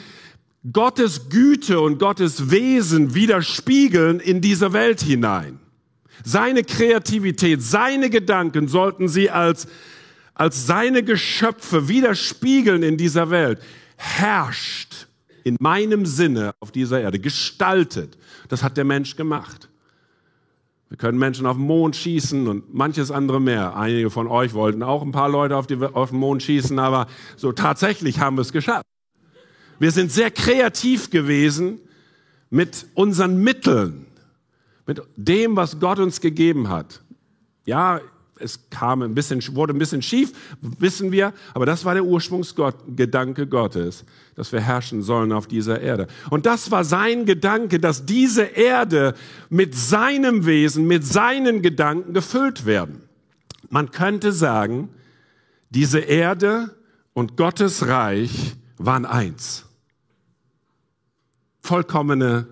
Gottes 0.71 1.27
Güte 1.27 1.81
und 1.81 1.99
Gottes 1.99 2.49
Wesen 2.49 3.13
widerspiegeln 3.13 4.21
in 4.21 4.39
diese 4.39 4.71
Welt 4.71 5.01
hinein. 5.01 5.59
Seine 6.23 6.63
Kreativität, 6.63 7.61
seine 7.61 8.09
Gedanken 8.09 8.67
sollten 8.67 9.07
sie 9.07 9.29
als, 9.29 9.67
als 10.33 10.65
seine 10.65 11.03
Geschöpfe 11.03 11.87
widerspiegeln 11.87 12.83
in 12.83 12.97
dieser 12.97 13.29
Welt. 13.29 13.59
Herrscht 13.97 15.07
in 15.43 15.57
meinem 15.59 16.05
Sinne 16.05 16.53
auf 16.59 16.71
dieser 16.71 17.01
Erde, 17.01 17.19
gestaltet. 17.19 18.17
Das 18.49 18.63
hat 18.63 18.77
der 18.77 18.83
Mensch 18.83 19.15
gemacht. 19.15 19.69
Wir 20.89 20.97
können 20.97 21.17
Menschen 21.17 21.45
auf 21.45 21.57
den 21.57 21.65
Mond 21.65 21.95
schießen 21.95 22.47
und 22.47 22.73
manches 22.73 23.11
andere 23.11 23.41
mehr. 23.41 23.75
Einige 23.75 24.09
von 24.09 24.27
euch 24.27 24.53
wollten 24.53 24.83
auch 24.83 25.01
ein 25.01 25.11
paar 25.11 25.29
Leute 25.29 25.57
auf, 25.57 25.67
die, 25.67 25.77
auf 25.77 26.11
den 26.11 26.19
Mond 26.19 26.43
schießen, 26.43 26.77
aber 26.79 27.07
so 27.37 27.51
tatsächlich 27.51 28.19
haben 28.19 28.37
wir 28.37 28.41
es 28.41 28.51
geschafft. 28.51 28.85
Wir 29.77 29.91
sind 29.91 30.11
sehr 30.11 30.31
kreativ 30.31 31.09
gewesen 31.09 31.79
mit 32.49 32.85
unseren 32.93 33.43
Mitteln, 33.43 34.04
mit 34.85 35.01
dem, 35.15 35.55
was 35.55 35.79
Gott 35.79 35.99
uns 35.99 36.21
gegeben 36.21 36.69
hat. 36.69 37.01
Ja, 37.65 37.99
es 38.39 38.69
kam 38.69 39.01
ein 39.01 39.15
bisschen, 39.15 39.41
wurde 39.55 39.73
ein 39.73 39.79
bisschen 39.79 40.01
schief, 40.01 40.33
wissen 40.61 41.11
wir, 41.11 41.33
aber 41.53 41.65
das 41.65 41.85
war 41.85 41.93
der 41.93 42.03
Ursprungsgedanke 42.03 43.47
Gottes, 43.47 44.03
dass 44.35 44.51
wir 44.51 44.61
herrschen 44.61 45.01
sollen 45.01 45.31
auf 45.31 45.47
dieser 45.47 45.79
Erde. 45.79 46.07
Und 46.29 46.45
das 46.45 46.69
war 46.71 46.83
sein 46.83 47.25
Gedanke, 47.25 47.79
dass 47.79 48.05
diese 48.05 48.43
Erde 48.43 49.15
mit 49.49 49.73
seinem 49.75 50.45
Wesen, 50.45 50.85
mit 50.85 51.05
seinen 51.05 51.61
Gedanken 51.61 52.13
gefüllt 52.13 52.65
werden. 52.65 53.03
Man 53.69 53.91
könnte 53.91 54.31
sagen, 54.31 54.89
diese 55.69 55.99
Erde 55.99 56.75
und 57.13 57.37
Gottes 57.37 57.87
Reich 57.87 58.55
waren 58.77 59.05
eins. 59.05 59.65
Vollkommene 61.61 62.47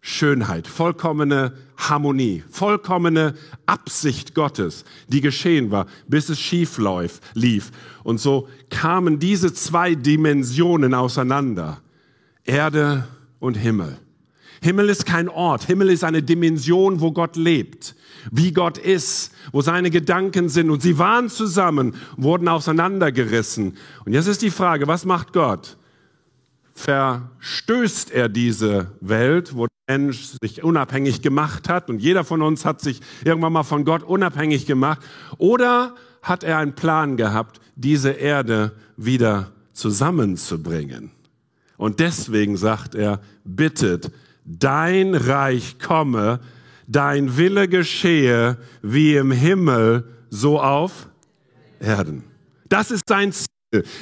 Schönheit, 0.00 0.66
vollkommene 0.66 1.54
Harmonie, 1.88 2.42
vollkommene 2.50 3.34
Absicht 3.66 4.34
Gottes, 4.34 4.84
die 5.08 5.20
geschehen 5.20 5.70
war, 5.70 5.86
bis 6.08 6.28
es 6.28 6.40
schief 6.40 6.78
lief. 7.34 7.70
Und 8.04 8.18
so 8.18 8.48
kamen 8.70 9.18
diese 9.18 9.52
zwei 9.52 9.94
Dimensionen 9.94 10.94
auseinander. 10.94 11.80
Erde 12.44 13.06
und 13.38 13.54
Himmel. 13.54 13.98
Himmel 14.62 14.88
ist 14.88 15.06
kein 15.06 15.28
Ort. 15.28 15.64
Himmel 15.64 15.90
ist 15.90 16.04
eine 16.04 16.22
Dimension, 16.22 17.00
wo 17.00 17.10
Gott 17.10 17.34
lebt, 17.34 17.96
wie 18.30 18.52
Gott 18.52 18.78
ist, 18.78 19.32
wo 19.50 19.60
seine 19.60 19.90
Gedanken 19.90 20.48
sind. 20.48 20.70
Und 20.70 20.82
sie 20.82 20.98
waren 20.98 21.28
zusammen, 21.28 21.94
wurden 22.16 22.46
auseinandergerissen. 22.46 23.76
Und 24.04 24.12
jetzt 24.12 24.28
ist 24.28 24.40
die 24.40 24.50
Frage, 24.50 24.86
was 24.86 25.04
macht 25.04 25.32
Gott? 25.32 25.76
Verstößt 26.74 28.12
er 28.12 28.28
diese 28.28 28.92
Welt, 29.00 29.56
wo 29.56 29.66
Mensch 29.92 30.36
sich 30.40 30.64
unabhängig 30.64 31.20
gemacht 31.20 31.68
hat 31.68 31.90
und 31.90 32.00
jeder 32.00 32.24
von 32.24 32.40
uns 32.40 32.64
hat 32.64 32.80
sich 32.80 33.00
irgendwann 33.24 33.52
mal 33.52 33.62
von 33.62 33.84
Gott 33.84 34.02
unabhängig 34.02 34.64
gemacht 34.64 35.02
oder 35.36 35.94
hat 36.22 36.44
er 36.44 36.58
einen 36.58 36.74
Plan 36.74 37.16
gehabt, 37.16 37.60
diese 37.76 38.10
Erde 38.10 38.72
wieder 38.96 39.52
zusammenzubringen? 39.72 41.10
Und 41.76 42.00
deswegen 42.00 42.56
sagt 42.56 42.94
er, 42.94 43.20
bittet, 43.44 44.12
dein 44.44 45.14
Reich 45.14 45.78
komme, 45.78 46.40
dein 46.86 47.36
Wille 47.36 47.68
geschehe, 47.68 48.56
wie 48.82 49.16
im 49.16 49.30
Himmel, 49.30 50.04
so 50.30 50.60
auf 50.60 51.08
Erden. 51.80 52.24
Das 52.68 52.90
ist 52.90 53.02
sein 53.08 53.32
Ziel 53.32 53.46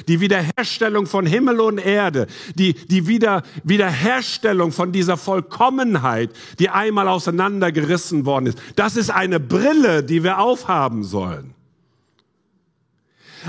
die 0.07 0.19
Wiederherstellung 0.19 1.05
von 1.05 1.25
Himmel 1.25 1.61
und 1.61 1.77
Erde, 1.77 2.27
die, 2.55 2.73
die 2.73 3.07
Wieder, 3.07 3.43
Wiederherstellung 3.63 4.71
von 4.71 4.91
dieser 4.91 5.17
Vollkommenheit, 5.17 6.31
die 6.59 6.69
einmal 6.69 7.07
auseinandergerissen 7.07 8.25
worden 8.25 8.47
ist. 8.47 8.59
Das 8.75 8.97
ist 8.97 9.09
eine 9.09 9.39
Brille, 9.39 10.03
die 10.03 10.23
wir 10.23 10.39
aufhaben 10.39 11.03
sollen. 11.03 11.53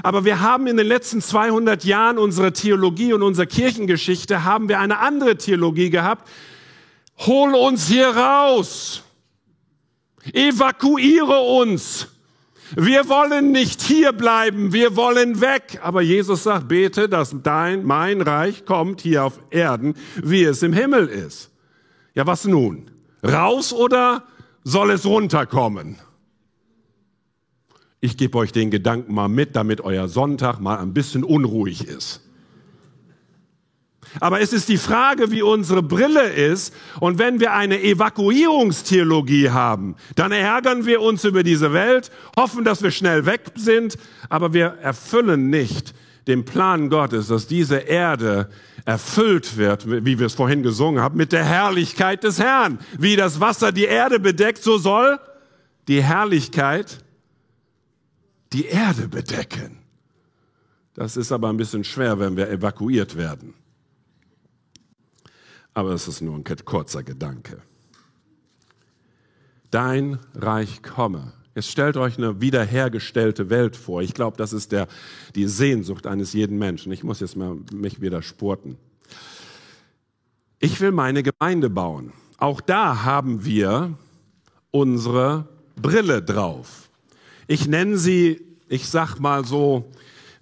Aber 0.03 0.25
wir 0.25 0.41
haben 0.41 0.67
in 0.69 0.77
den 0.77 0.87
letzten 0.87 1.21
200 1.21 1.85
Jahren 1.85 2.19
unserer 2.19 2.53
Theologie 2.53 3.13
und 3.13 3.23
unserer 3.23 3.47
Kirchengeschichte 3.47 4.45
haben 4.45 4.69
wir 4.69 4.79
eine 4.79 5.01
andere 5.01 5.37
Theologie 5.37 5.91
gehabt. 5.91 6.29
Hol 7.19 7.55
uns 7.55 7.89
hier 7.89 8.09
raus. 8.09 9.03
Evakuiere 10.33 11.41
uns. 11.41 12.09
Wir 12.75 13.09
wollen 13.09 13.53
nicht 13.53 13.83
hier 13.83 14.13
bleiben, 14.13 14.73
wir 14.73 14.97
wollen 14.97 15.41
weg. 15.41 15.81
Aber 15.83 16.01
Jesus 16.01 16.45
sagt, 16.45 16.69
bete, 16.69 17.09
dass 17.09 17.35
dein, 17.43 17.85
mein 17.85 18.21
Reich 18.23 18.65
kommt 18.65 19.03
hier 19.03 19.25
auf 19.25 19.41
Erden, 19.51 19.95
wie 20.23 20.45
es 20.45 20.63
im 20.63 20.73
Himmel 20.73 21.07
ist. 21.07 21.51
Ja, 22.15 22.27
was 22.27 22.45
nun? 22.45 22.91
Raus 23.23 23.73
oder 23.73 24.25
soll 24.65 24.91
es 24.91 25.05
runterkommen? 25.05 25.99
Ich 28.01 28.17
gebe 28.17 28.39
euch 28.39 28.53
den 28.53 28.71
Gedanken 28.71 29.15
mal 29.15 29.29
mit, 29.29 29.55
damit 29.55 29.81
euer 29.83 30.09
Sonntag 30.09 30.59
mal 30.59 30.79
ein 30.79 30.93
bisschen 30.93 31.25
unruhig 31.25 31.87
ist. 31.87 32.22
Aber 34.21 34.41
es 34.41 34.53
ist 34.53 34.69
die 34.69 34.77
Frage, 34.77 35.31
wie 35.31 35.43
unsere 35.43 35.83
Brille 35.83 36.29
ist. 36.29 36.75
Und 37.01 37.19
wenn 37.19 37.41
wir 37.41 37.53
eine 37.53 37.83
Evakuierungstheologie 37.83 39.51
haben, 39.51 39.97
dann 40.15 40.33
ärgern 40.33 40.87
wir 40.87 41.01
uns 41.01 41.25
über 41.25 41.43
diese 41.43 41.73
Welt, 41.73 42.11
hoffen, 42.37 42.65
dass 42.65 42.83
wir 42.83 42.91
schnell 42.91 43.27
weg 43.27 43.53
sind, 43.55 43.97
aber 44.29 44.53
wir 44.53 44.67
erfüllen 44.83 45.51
nicht 45.51 45.95
den 46.27 46.45
Plan 46.45 46.89
Gottes, 46.89 47.29
dass 47.29 47.47
diese 47.47 47.79
Erde 47.79 48.49
erfüllt 48.85 49.57
wird, 49.57 49.89
wie 50.05 50.19
wir 50.19 50.27
es 50.27 50.35
vorhin 50.35 50.63
gesungen 50.63 51.03
haben, 51.03 51.17
mit 51.17 51.33
der 51.33 51.45
Herrlichkeit 51.45 52.23
des 52.23 52.39
Herrn. 52.39 52.79
Wie 52.99 53.17
das 53.17 53.41
Wasser 53.41 53.73
die 53.73 53.85
Erde 53.85 54.21
bedeckt, 54.21 54.63
so 54.63 54.79
soll 54.79 55.19
die 55.89 56.03
Herrlichkeit 56.03 56.99
die 58.53 58.67
Erde 58.67 59.09
bedecken. 59.09 59.79
Das 60.95 61.17
ist 61.17 61.33
aber 61.33 61.49
ein 61.49 61.57
bisschen 61.57 61.85
schwer, 61.85 62.19
wenn 62.19 62.37
wir 62.37 62.51
evakuiert 62.51 63.17
werden 63.17 63.55
aber 65.75 65.91
es 65.91 66.09
ist 66.09 66.21
nur 66.21 66.35
ein 66.35 66.45
kurzer 66.65 67.03
Gedanke. 67.03 67.63
Dein 69.71 70.19
Reich 70.35 70.83
komme. 70.83 71.33
Jetzt 71.55 71.69
stellt 71.69 71.97
euch 71.97 72.17
eine 72.17 72.41
wiederhergestellte 72.41 73.51
Welt 73.51 73.77
vor. 73.77 74.03
Ich 74.03 74.15
glaube, 74.15 74.37
das 74.37 74.53
ist 74.53 74.73
der, 74.73 74.89
die 75.35 75.47
Sehnsucht 75.47 76.07
eines 76.07 76.33
jeden 76.33 76.59
Menschen. 76.59 76.93
Ich 76.93 77.05
muss 77.05 77.21
jetzt 77.21 77.37
mal 77.37 77.57
mich 77.73 78.01
wieder 78.01 78.23
spurten. 78.23 78.77
Ich 80.59 80.81
will 80.81 80.93
meine 80.93 81.23
Gemeinde 81.23 81.69
bauen. 81.69 82.13
Auch 82.39 82.61
da 82.61 83.05
haben 83.05 83.45
wir 83.45 83.97
unsere 84.71 85.49
Brille 85.77 86.23
drauf. 86.23 86.89
Ich 87.47 87.67
nenne 87.67 87.99
sie, 87.99 88.41
ich 88.69 88.89
sag 88.89 89.19
mal 89.19 89.45
so, 89.45 89.91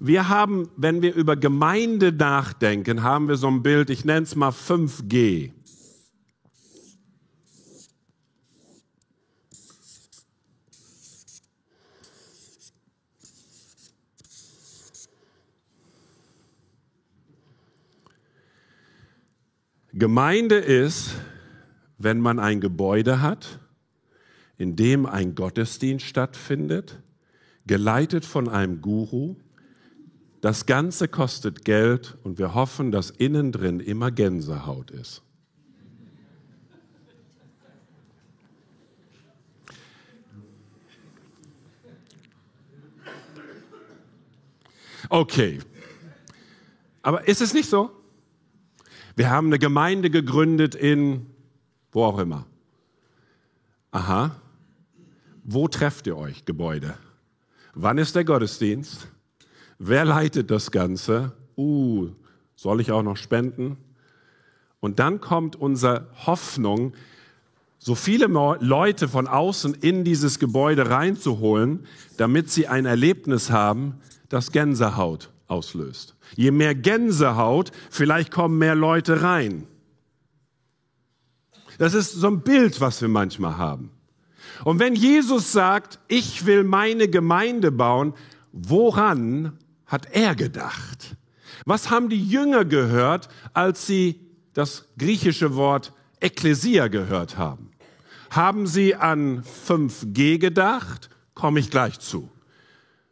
wir 0.00 0.30
haben, 0.30 0.70
wenn 0.76 1.02
wir 1.02 1.14
über 1.14 1.36
Gemeinde 1.36 2.10
nachdenken, 2.10 3.02
haben 3.02 3.28
wir 3.28 3.36
so 3.36 3.48
ein 3.48 3.62
Bild, 3.62 3.90
ich 3.90 4.06
nenne 4.06 4.22
es 4.22 4.34
mal 4.34 4.50
5G. 4.50 5.52
Gemeinde 19.92 20.54
ist, 20.54 21.14
wenn 21.98 22.20
man 22.20 22.38
ein 22.38 22.62
Gebäude 22.62 23.20
hat, 23.20 23.58
in 24.56 24.76
dem 24.76 25.04
ein 25.04 25.34
Gottesdienst 25.34 26.06
stattfindet, 26.06 27.02
geleitet 27.66 28.24
von 28.24 28.48
einem 28.48 28.80
Guru, 28.80 29.36
das 30.40 30.66
Ganze 30.66 31.08
kostet 31.08 31.64
Geld 31.64 32.16
und 32.24 32.38
wir 32.38 32.54
hoffen, 32.54 32.92
dass 32.92 33.10
innen 33.10 33.52
drin 33.52 33.80
immer 33.80 34.10
Gänsehaut 34.10 34.90
ist. 34.90 35.22
Okay. 45.08 45.58
Aber 47.02 47.26
ist 47.26 47.40
es 47.40 47.52
nicht 47.52 47.68
so? 47.68 47.90
Wir 49.16 49.28
haben 49.28 49.48
eine 49.48 49.58
Gemeinde 49.58 50.08
gegründet 50.08 50.74
in 50.74 51.26
wo 51.92 52.04
auch 52.04 52.18
immer. 52.18 52.46
Aha. 53.90 54.36
Wo 55.42 55.66
trefft 55.68 56.06
ihr 56.06 56.16
euch, 56.16 56.44
Gebäude? 56.44 56.96
Wann 57.74 57.98
ist 57.98 58.14
der 58.14 58.24
Gottesdienst? 58.24 59.08
Wer 59.82 60.04
leitet 60.04 60.50
das 60.50 60.70
Ganze? 60.70 61.32
Uh, 61.56 62.10
soll 62.54 62.82
ich 62.82 62.92
auch 62.92 63.02
noch 63.02 63.16
spenden? 63.16 63.78
Und 64.78 64.98
dann 64.98 65.22
kommt 65.22 65.56
unsere 65.56 66.06
Hoffnung, 66.26 66.92
so 67.78 67.94
viele 67.94 68.26
Leute 68.26 69.08
von 69.08 69.26
außen 69.26 69.72
in 69.72 70.04
dieses 70.04 70.38
Gebäude 70.38 70.90
reinzuholen, 70.90 71.86
damit 72.18 72.50
sie 72.50 72.68
ein 72.68 72.84
Erlebnis 72.84 73.50
haben, 73.50 73.94
das 74.28 74.52
Gänsehaut 74.52 75.30
auslöst. 75.46 76.14
Je 76.36 76.50
mehr 76.50 76.74
Gänsehaut, 76.74 77.72
vielleicht 77.88 78.30
kommen 78.30 78.58
mehr 78.58 78.74
Leute 78.74 79.22
rein. 79.22 79.66
Das 81.78 81.94
ist 81.94 82.12
so 82.12 82.26
ein 82.26 82.42
Bild, 82.42 82.82
was 82.82 83.00
wir 83.00 83.08
manchmal 83.08 83.56
haben. 83.56 83.90
Und 84.62 84.78
wenn 84.78 84.94
Jesus 84.94 85.52
sagt, 85.52 86.00
ich 86.06 86.44
will 86.44 86.64
meine 86.64 87.08
Gemeinde 87.08 87.72
bauen, 87.72 88.12
woran 88.52 89.58
hat 89.90 90.06
er 90.12 90.34
gedacht? 90.36 91.16
Was 91.66 91.90
haben 91.90 92.08
die 92.08 92.24
Jünger 92.24 92.64
gehört, 92.64 93.28
als 93.52 93.86
sie 93.86 94.20
das 94.54 94.86
griechische 94.96 95.56
Wort 95.56 95.92
Ekklesia 96.20 96.88
gehört 96.88 97.36
haben? 97.36 97.72
Haben 98.30 98.68
sie 98.68 98.94
an 98.94 99.42
5G 99.42 100.38
gedacht? 100.38 101.10
Komme 101.34 101.58
ich 101.58 101.70
gleich 101.70 101.98
zu. 101.98 102.30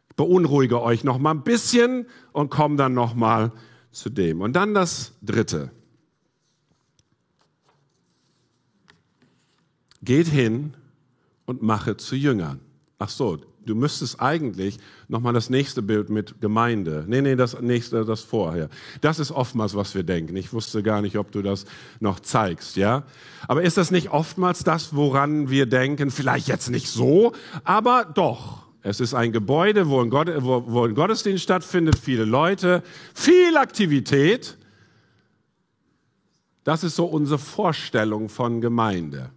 Ich 0.08 0.16
beunruhige 0.16 0.80
euch 0.80 1.02
noch 1.02 1.18
mal 1.18 1.32
ein 1.32 1.42
bisschen 1.42 2.06
und 2.32 2.50
komme 2.50 2.76
dann 2.76 2.94
noch 2.94 3.14
mal 3.14 3.52
zu 3.90 4.08
dem. 4.08 4.40
Und 4.40 4.52
dann 4.54 4.72
das 4.72 5.12
dritte. 5.20 5.72
Geht 10.02 10.28
hin 10.28 10.74
und 11.44 11.60
mache 11.60 11.96
zu 11.96 12.14
Jüngern. 12.14 12.60
Ach 12.98 13.08
so, 13.08 13.38
du 13.68 13.74
müsstest 13.74 14.20
eigentlich 14.20 14.78
nochmal 15.08 15.32
das 15.32 15.50
nächste 15.50 15.82
Bild 15.82 16.08
mit 16.08 16.40
Gemeinde. 16.40 17.04
Nee, 17.06 17.20
nee, 17.20 17.36
das 17.36 17.60
nächste, 17.60 18.04
das 18.04 18.20
vorher. 18.20 18.68
Das 19.00 19.18
ist 19.18 19.30
oftmals, 19.30 19.74
was 19.74 19.94
wir 19.94 20.02
denken. 20.02 20.36
Ich 20.36 20.52
wusste 20.52 20.82
gar 20.82 21.02
nicht, 21.02 21.18
ob 21.18 21.30
du 21.32 21.42
das 21.42 21.66
noch 22.00 22.20
zeigst, 22.20 22.76
ja? 22.76 23.04
Aber 23.46 23.62
ist 23.62 23.76
das 23.76 23.90
nicht 23.90 24.10
oftmals 24.10 24.64
das, 24.64 24.94
woran 24.94 25.50
wir 25.50 25.66
denken? 25.66 26.10
Vielleicht 26.10 26.48
jetzt 26.48 26.70
nicht 26.70 26.88
so, 26.88 27.32
aber 27.64 28.04
doch. 28.04 28.66
Es 28.82 29.00
ist 29.00 29.12
ein 29.12 29.32
Gebäude, 29.32 29.88
wo 29.88 30.00
ein, 30.00 30.08
Gott, 30.08 30.30
wo, 30.38 30.64
wo 30.66 30.84
ein 30.84 30.94
Gottesdienst 30.94 31.42
stattfindet, 31.42 31.98
viele 31.98 32.24
Leute, 32.24 32.82
viel 33.12 33.56
Aktivität. 33.56 34.56
Das 36.64 36.84
ist 36.84 36.96
so 36.96 37.06
unsere 37.06 37.38
Vorstellung 37.38 38.28
von 38.28 38.60
Gemeinde. 38.60 39.30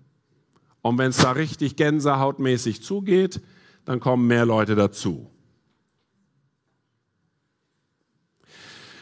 Und 0.81 0.97
wenn 0.97 1.09
es 1.09 1.17
da 1.17 1.31
richtig 1.31 1.75
gänsehautmäßig 1.75 2.83
zugeht, 2.83 3.41
dann 3.85 3.99
kommen 3.99 4.27
mehr 4.27 4.45
Leute 4.45 4.75
dazu. 4.75 5.29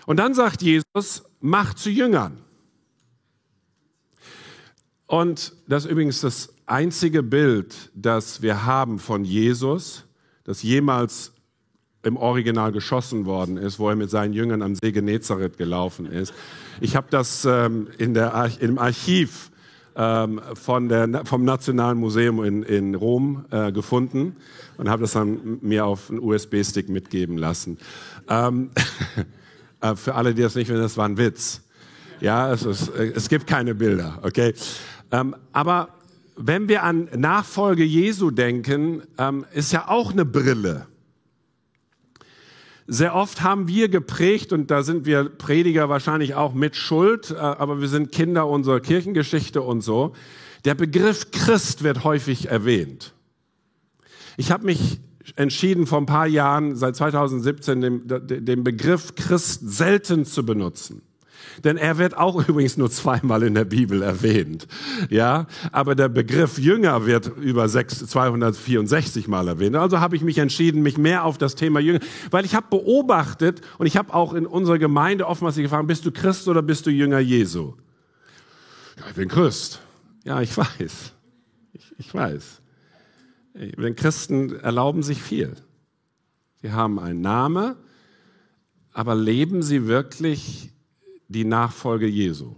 Und 0.05 0.17
dann 0.17 0.33
sagt 0.33 0.61
Jesus, 0.61 1.23
macht 1.39 1.77
zu 1.77 1.89
Jüngern. 1.89 2.39
Und 5.05 5.53
das 5.67 5.85
ist 5.85 5.91
übrigens 5.91 6.21
das 6.21 6.53
einzige 6.65 7.23
Bild, 7.23 7.91
das 7.95 8.41
wir 8.41 8.65
haben 8.65 8.99
von 8.99 9.23
Jesus, 9.23 10.05
das 10.43 10.63
jemals 10.63 11.33
im 12.03 12.15
Original 12.15 12.71
geschossen 12.71 13.25
worden 13.25 13.57
ist, 13.57 13.79
wo 13.79 13.89
er 13.89 13.95
mit 13.95 14.09
seinen 14.09 14.33
Jüngern 14.33 14.61
am 14.61 14.75
See 14.75 14.91
Genezareth 14.91 15.57
gelaufen 15.57 16.05
ist. 16.05 16.33
Ich 16.79 16.95
habe 16.95 17.07
das 17.09 17.45
ähm, 17.45 17.87
in 17.97 18.13
der, 18.13 18.51
im 18.59 18.77
Archiv 18.77 19.51
ähm, 19.95 20.41
von 20.53 20.89
der, 20.89 21.25
vom 21.25 21.43
Nationalen 21.43 21.97
Museum 21.97 22.43
in, 22.43 22.63
in 22.63 22.95
Rom 22.95 23.45
äh, 23.51 23.71
gefunden 23.71 24.35
und 24.77 24.89
habe 24.89 25.01
das 25.01 25.13
dann 25.13 25.59
mir 25.61 25.85
auf 25.85 26.09
einen 26.09 26.19
USB-Stick 26.19 26.89
mitgeben 26.89 27.37
lassen. 27.37 27.77
Ähm, 28.29 28.71
äh, 29.81 29.95
für 29.95 30.15
alle, 30.15 30.33
die 30.33 30.41
das 30.41 30.55
nicht 30.55 30.69
wissen, 30.69 30.81
das 30.81 30.97
war 30.97 31.05
ein 31.05 31.17
Witz. 31.17 31.61
Ja, 32.21 32.51
es, 32.51 32.63
ist, 32.63 32.89
äh, 32.89 33.11
es 33.15 33.29
gibt 33.29 33.47
keine 33.47 33.75
Bilder, 33.75 34.19
okay? 34.21 34.53
Ähm, 35.11 35.35
aber 35.53 35.89
wenn 36.35 36.69
wir 36.69 36.83
an 36.83 37.09
Nachfolge 37.15 37.83
Jesu 37.83 38.31
denken, 38.31 39.03
ähm, 39.17 39.45
ist 39.53 39.73
ja 39.73 39.87
auch 39.89 40.11
eine 40.11 40.25
Brille. 40.25 40.87
Sehr 42.91 43.13
oft 43.13 43.43
haben 43.43 43.67
wir 43.67 43.87
geprägt, 43.87 44.51
und 44.51 44.71
da 44.71 44.81
sind 44.81 45.05
wir 45.05 45.25
Prediger 45.25 45.89
wahrscheinlich 45.89 46.33
auch 46.33 46.55
mit 46.55 46.75
Schuld, 46.75 47.29
äh, 47.29 47.35
aber 47.35 47.81
wir 47.81 47.87
sind 47.87 48.11
Kinder 48.11 48.47
unserer 48.47 48.79
Kirchengeschichte 48.79 49.61
und 49.61 49.81
so. 49.81 50.13
Der 50.65 50.73
Begriff 50.73 51.29
Christ 51.29 51.83
wird 51.83 52.03
häufig 52.03 52.47
erwähnt. 52.47 53.13
Ich 54.37 54.49
habe 54.49 54.65
mich 54.65 54.99
entschieden, 55.35 55.85
vor 55.85 55.99
ein 55.99 56.07
paar 56.07 56.25
Jahren, 56.25 56.75
seit 56.75 56.95
2017, 56.95 57.81
den, 57.81 58.01
den 58.07 58.63
Begriff 58.63 59.13
Christ 59.13 59.61
selten 59.69 60.25
zu 60.25 60.43
benutzen. 60.43 61.03
Denn 61.63 61.77
er 61.77 61.97
wird 61.97 62.17
auch 62.17 62.35
übrigens 62.47 62.77
nur 62.77 62.89
zweimal 62.89 63.43
in 63.43 63.53
der 63.53 63.65
Bibel 63.65 64.01
erwähnt. 64.01 64.67
Ja, 65.09 65.47
aber 65.71 65.95
der 65.95 66.09
Begriff 66.09 66.57
Jünger 66.57 67.05
wird 67.05 67.27
über 67.37 67.69
6, 67.69 68.07
264 68.07 69.27
Mal 69.27 69.47
erwähnt. 69.47 69.75
Also 69.75 69.99
habe 69.99 70.15
ich 70.15 70.21
mich 70.21 70.37
entschieden, 70.37 70.81
mich 70.81 70.97
mehr 70.97 71.25
auf 71.25 71.37
das 71.37 71.55
Thema 71.55 71.79
Jünger, 71.79 71.99
weil 72.31 72.45
ich 72.45 72.55
habe 72.55 72.67
beobachtet 72.69 73.61
und 73.77 73.85
ich 73.85 73.97
habe 73.97 74.13
auch 74.13 74.33
in 74.33 74.45
unserer 74.45 74.79
Gemeinde 74.79 75.27
oftmals 75.27 75.55
gefragt, 75.55 75.87
bist 75.87 76.05
du 76.05 76.11
Christ 76.11 76.47
oder 76.47 76.61
bist 76.61 76.85
du 76.85 76.91
Jünger 76.91 77.19
Jesu? 77.19 77.73
Ja, 78.97 79.03
ich 79.09 79.15
bin 79.15 79.29
Christ. 79.29 79.81
Ja, 80.23 80.41
ich 80.41 80.55
weiß. 80.55 81.13
Ich, 81.73 81.93
ich 81.97 82.13
weiß. 82.13 82.61
Denn 83.53 83.95
Christen 83.95 84.55
erlauben 84.59 85.03
sich 85.03 85.21
viel. 85.21 85.55
Sie 86.61 86.71
haben 86.71 86.99
einen 86.99 87.21
Namen, 87.21 87.75
aber 88.91 89.15
leben 89.15 89.63
sie 89.63 89.87
wirklich 89.87 90.71
die 91.29 91.45
Nachfolge 91.45 92.07
Jesu. 92.07 92.55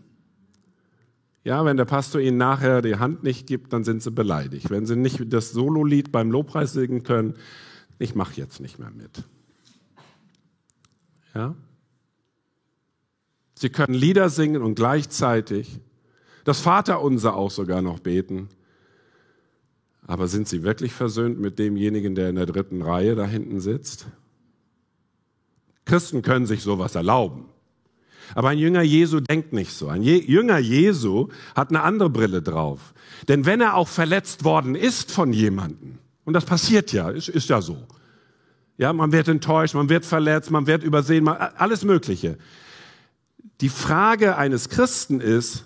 Ja, 1.43 1.65
wenn 1.65 1.77
der 1.77 1.85
Pastor 1.85 2.21
ihnen 2.21 2.37
nachher 2.37 2.81
die 2.81 2.97
Hand 2.97 3.23
nicht 3.23 3.47
gibt, 3.47 3.73
dann 3.73 3.83
sind 3.83 4.01
sie 4.01 4.11
beleidigt. 4.11 4.69
Wenn 4.69 4.85
sie 4.85 4.95
nicht 4.95 5.21
das 5.33 5.51
Sololied 5.51 6.11
beim 6.11 6.31
Lobpreis 6.31 6.73
singen 6.73 7.03
können, 7.03 7.35
ich 7.99 8.15
mache 8.15 8.33
jetzt 8.35 8.59
nicht 8.59 8.79
mehr 8.79 8.91
mit. 8.91 9.23
Ja? 11.33 11.55
Sie 13.55 13.69
können 13.69 13.93
Lieder 13.93 14.29
singen 14.29 14.61
und 14.61 14.75
gleichzeitig 14.75 15.79
das 16.43 16.61
Vaterunser 16.61 17.35
auch 17.35 17.51
sogar 17.51 17.81
noch 17.81 17.99
beten. 17.99 18.49
Aber 20.07 20.27
sind 20.27 20.47
sie 20.47 20.63
wirklich 20.63 20.93
versöhnt 20.93 21.39
mit 21.39 21.59
demjenigen, 21.59 22.15
der 22.15 22.29
in 22.29 22.35
der 22.35 22.47
dritten 22.47 22.81
Reihe 22.81 23.15
da 23.15 23.25
hinten 23.25 23.59
sitzt? 23.59 24.07
Christen 25.85 26.21
können 26.21 26.45
sich 26.45 26.63
sowas 26.63 26.95
erlauben. 26.95 27.45
Aber 28.35 28.49
ein 28.49 28.57
Jünger 28.57 28.81
Jesu 28.81 29.19
denkt 29.19 29.53
nicht 29.53 29.71
so. 29.71 29.87
Ein 29.87 30.03
Jünger 30.03 30.57
Jesu 30.57 31.29
hat 31.55 31.69
eine 31.69 31.81
andere 31.81 32.09
Brille 32.09 32.41
drauf. 32.41 32.93
Denn 33.27 33.45
wenn 33.45 33.61
er 33.61 33.75
auch 33.75 33.87
verletzt 33.87 34.43
worden 34.43 34.75
ist 34.75 35.11
von 35.11 35.33
jemandem, 35.33 35.97
und 36.23 36.33
das 36.33 36.45
passiert 36.45 36.91
ja, 36.93 37.09
ist, 37.09 37.29
ist 37.29 37.49
ja 37.49 37.61
so. 37.61 37.77
Ja, 38.77 38.93
man 38.93 39.11
wird 39.11 39.27
enttäuscht, 39.27 39.75
man 39.75 39.89
wird 39.89 40.05
verletzt, 40.05 40.49
man 40.49 40.67
wird 40.67 40.83
übersehen, 40.83 41.23
man, 41.23 41.37
alles 41.37 41.83
Mögliche. 41.83 42.37
Die 43.59 43.69
Frage 43.69 44.37
eines 44.37 44.69
Christen 44.69 45.21
ist, 45.21 45.65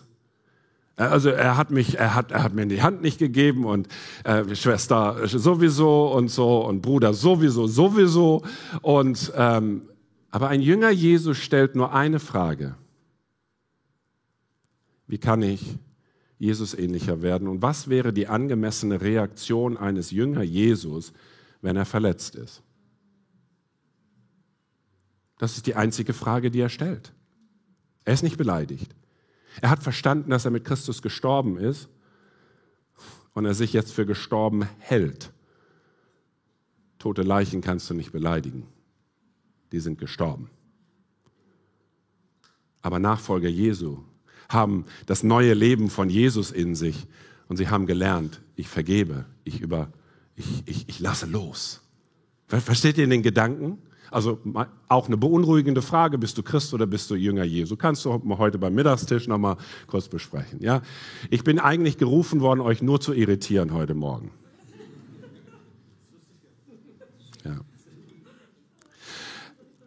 äh, 0.98 1.04
also 1.04 1.30
er 1.30 1.58
hat 1.58 1.72
mich, 1.72 1.98
er 1.98 2.16
hat, 2.16 2.32
er 2.32 2.44
hat 2.44 2.54
mir 2.54 2.66
die 2.66 2.82
Hand 2.82 3.02
nicht 3.02 3.20
gegeben 3.20 3.66
und 3.66 3.88
äh, 4.24 4.56
Schwester 4.56 5.28
sowieso 5.28 6.12
und 6.12 6.30
so 6.30 6.66
und 6.66 6.82
Bruder 6.82 7.14
sowieso, 7.14 7.68
sowieso 7.68 8.44
und 8.82 9.32
ähm, 9.36 9.84
aber 10.36 10.50
ein 10.50 10.62
Jünger 10.62 10.90
Jesus 10.90 11.38
stellt 11.38 11.76
nur 11.76 11.94
eine 11.94 12.20
Frage. 12.20 12.76
Wie 15.08 15.18
kann 15.18 15.42
ich 15.42 15.78
Jesus 16.38 16.74
ähnlicher 16.74 17.22
werden? 17.22 17.48
Und 17.48 17.62
was 17.62 17.88
wäre 17.88 18.12
die 18.12 18.28
angemessene 18.28 19.00
Reaktion 19.00 19.78
eines 19.78 20.12
Jünger 20.12 20.44
Jesus, 20.44 21.14
wenn 21.62 21.78
er 21.78 21.86
verletzt 21.86 22.36
ist? 22.36 22.62
Das 25.38 25.56
ist 25.56 25.68
die 25.68 25.76
einzige 25.76 26.12
Frage, 26.12 26.52
die 26.52 26.60
er 26.60 26.68
stellt. 26.68 27.14
Er 28.04 28.14
ist 28.14 28.24
nicht 28.24 28.38
beleidigt. 28.38 28.94
Er 29.62 29.70
hat 29.70 29.84
verstanden, 29.84 30.32
dass 30.32 30.44
er 30.44 30.52
mit 30.52 30.66
Christus 30.66 31.02
gestorben 31.02 31.58
ist 31.58 31.88
und 33.34 33.46
er 33.46 33.54
sich 33.54 33.72
jetzt 33.72 33.94
für 33.94 34.06
gestorben 34.06 34.68
hält. 34.80 35.32
Tote 37.00 37.22
Leichen 37.22 37.62
kannst 37.62 37.90
du 37.90 37.94
nicht 37.94 38.12
beleidigen 38.12 38.68
die 39.76 39.82
sind 39.82 40.00
gestorben. 40.00 40.50
Aber 42.82 42.98
Nachfolger 42.98 43.50
Jesu 43.50 43.98
haben 44.48 44.86
das 45.06 45.22
neue 45.22 45.54
Leben 45.54 45.90
von 45.90 46.10
Jesus 46.10 46.52
in 46.52 46.76
sich 46.76 47.08
und 47.50 47.58
sie 47.58 47.68
haben 47.68 47.86
gelernt, 47.86 48.42
ich 48.56 48.70
vergebe, 48.70 49.26
ich 49.44 49.60
über, 49.60 49.90
ich, 50.38 50.64
ich, 50.66 50.88
ich 50.88 51.00
lasse 51.02 51.26
los. 51.26 51.82
Versteht 52.48 52.98
ihr 52.98 53.06
den 53.08 53.22
Gedanken? 53.22 53.80
Also 54.12 54.40
auch 54.88 55.08
eine 55.08 55.18
beunruhigende 55.18 55.82
Frage, 55.82 56.18
bist 56.18 56.38
du 56.38 56.44
Christ 56.44 56.74
oder 56.74 56.88
bist 56.88 57.10
du 57.12 57.16
Jünger 57.16 57.44
Jesu? 57.44 57.76
Kannst 57.76 58.06
du 58.06 58.22
heute 58.38 58.58
beim 58.58 58.76
Mittagstisch 58.76 59.28
nochmal 59.28 59.58
kurz 59.88 60.08
besprechen. 60.08 60.62
Ja? 60.62 60.84
Ich 61.30 61.44
bin 61.44 61.60
eigentlich 61.60 61.98
gerufen 61.98 62.40
worden, 62.40 62.62
euch 62.62 62.82
nur 62.82 63.02
zu 63.02 63.12
irritieren 63.12 63.74
heute 63.74 63.94
Morgen. 63.94 64.32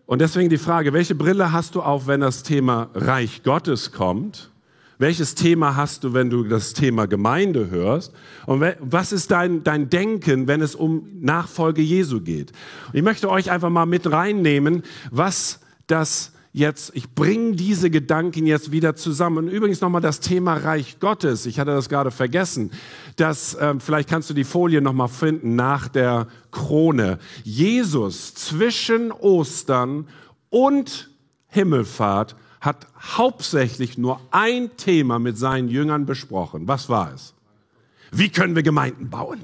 Und 0.08 0.22
deswegen 0.22 0.48
die 0.48 0.56
Frage, 0.56 0.94
welche 0.94 1.14
Brille 1.14 1.52
hast 1.52 1.74
du 1.74 1.82
auf, 1.82 2.06
wenn 2.06 2.22
das 2.22 2.42
Thema 2.42 2.88
Reich 2.94 3.42
Gottes 3.42 3.92
kommt? 3.92 4.50
Welches 4.96 5.34
Thema 5.34 5.76
hast 5.76 6.02
du, 6.02 6.14
wenn 6.14 6.30
du 6.30 6.44
das 6.44 6.72
Thema 6.72 7.06
Gemeinde 7.06 7.68
hörst? 7.68 8.14
Und 8.46 8.64
was 8.80 9.12
ist 9.12 9.30
dein, 9.30 9.64
dein 9.64 9.90
Denken, 9.90 10.48
wenn 10.48 10.62
es 10.62 10.74
um 10.74 11.06
Nachfolge 11.20 11.82
Jesu 11.82 12.22
geht? 12.22 12.52
Ich 12.94 13.02
möchte 13.02 13.28
euch 13.28 13.50
einfach 13.50 13.68
mal 13.68 13.84
mit 13.84 14.10
reinnehmen, 14.10 14.82
was 15.10 15.60
dass 15.88 16.32
jetzt, 16.52 16.92
ich 16.94 17.10
bringe 17.10 17.56
diese 17.56 17.90
Gedanken 17.90 18.46
jetzt 18.46 18.72
wieder 18.72 18.94
zusammen. 18.94 19.38
Und 19.38 19.48
übrigens 19.48 19.80
nochmal 19.80 20.00
das 20.00 20.20
Thema 20.20 20.54
Reich 20.54 20.98
Gottes. 21.00 21.46
Ich 21.46 21.58
hatte 21.58 21.72
das 21.72 21.88
gerade 21.88 22.10
vergessen. 22.10 22.70
Das, 23.16 23.54
äh, 23.54 23.74
vielleicht 23.78 24.08
kannst 24.08 24.30
du 24.30 24.34
die 24.34 24.44
Folie 24.44 24.80
nochmal 24.80 25.08
finden 25.08 25.56
nach 25.56 25.88
der 25.88 26.26
Krone. 26.50 27.18
Jesus 27.44 28.34
zwischen 28.34 29.12
Ostern 29.12 30.06
und 30.50 31.10
Himmelfahrt 31.48 32.36
hat 32.60 32.86
hauptsächlich 33.00 33.98
nur 33.98 34.20
ein 34.30 34.76
Thema 34.76 35.18
mit 35.18 35.38
seinen 35.38 35.68
Jüngern 35.68 36.06
besprochen. 36.06 36.66
Was 36.66 36.88
war 36.88 37.12
es? 37.14 37.34
Wie 38.10 38.30
können 38.30 38.56
wir 38.56 38.62
Gemeinden 38.62 39.10
bauen? 39.10 39.40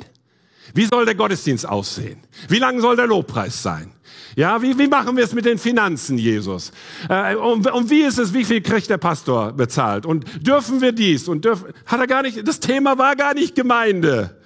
Wie 0.73 0.87
soll 0.87 1.05
der 1.05 1.15
Gottesdienst 1.15 1.69
aussehen? 1.69 2.19
Wie 2.49 2.59
lang 2.59 2.81
soll 2.81 2.97
der 2.97 3.07
Lobpreis 3.07 3.63
sein? 3.63 3.93
Ja, 4.37 4.61
wie, 4.63 4.77
wie 4.79 4.89
machen 4.89 5.17
wir 5.17 5.25
es 5.25 5.33
mit 5.33 5.45
den 5.45 5.59
Finanzen, 5.59 6.19
Jesus? 6.19 6.73
Äh, 7.09 7.37
und, 7.37 7.71
und 7.71 7.91
wie 7.91 8.03
ist 8.03 8.19
es, 8.19 8.35
wie 8.35 8.45
viel 8.45 8.61
kriegt 8.63 8.91
der 8.91 8.99
Pastor 8.99 9.53
bezahlt? 9.53 10.07
Und 10.07 10.25
dürfen 10.45 10.81
wir 10.81 10.93
dies? 10.93 11.29
Und 11.29 11.45
dürfen, 11.45 11.67
hat 11.87 12.01
er 12.01 12.07
gar 12.07 12.23
nicht, 12.23 12.47
das 12.47 12.59
Thema 12.61 12.99
war 12.99 13.15
gar 13.15 13.35
nicht 13.35 13.55
Gemeinde. 13.55 14.37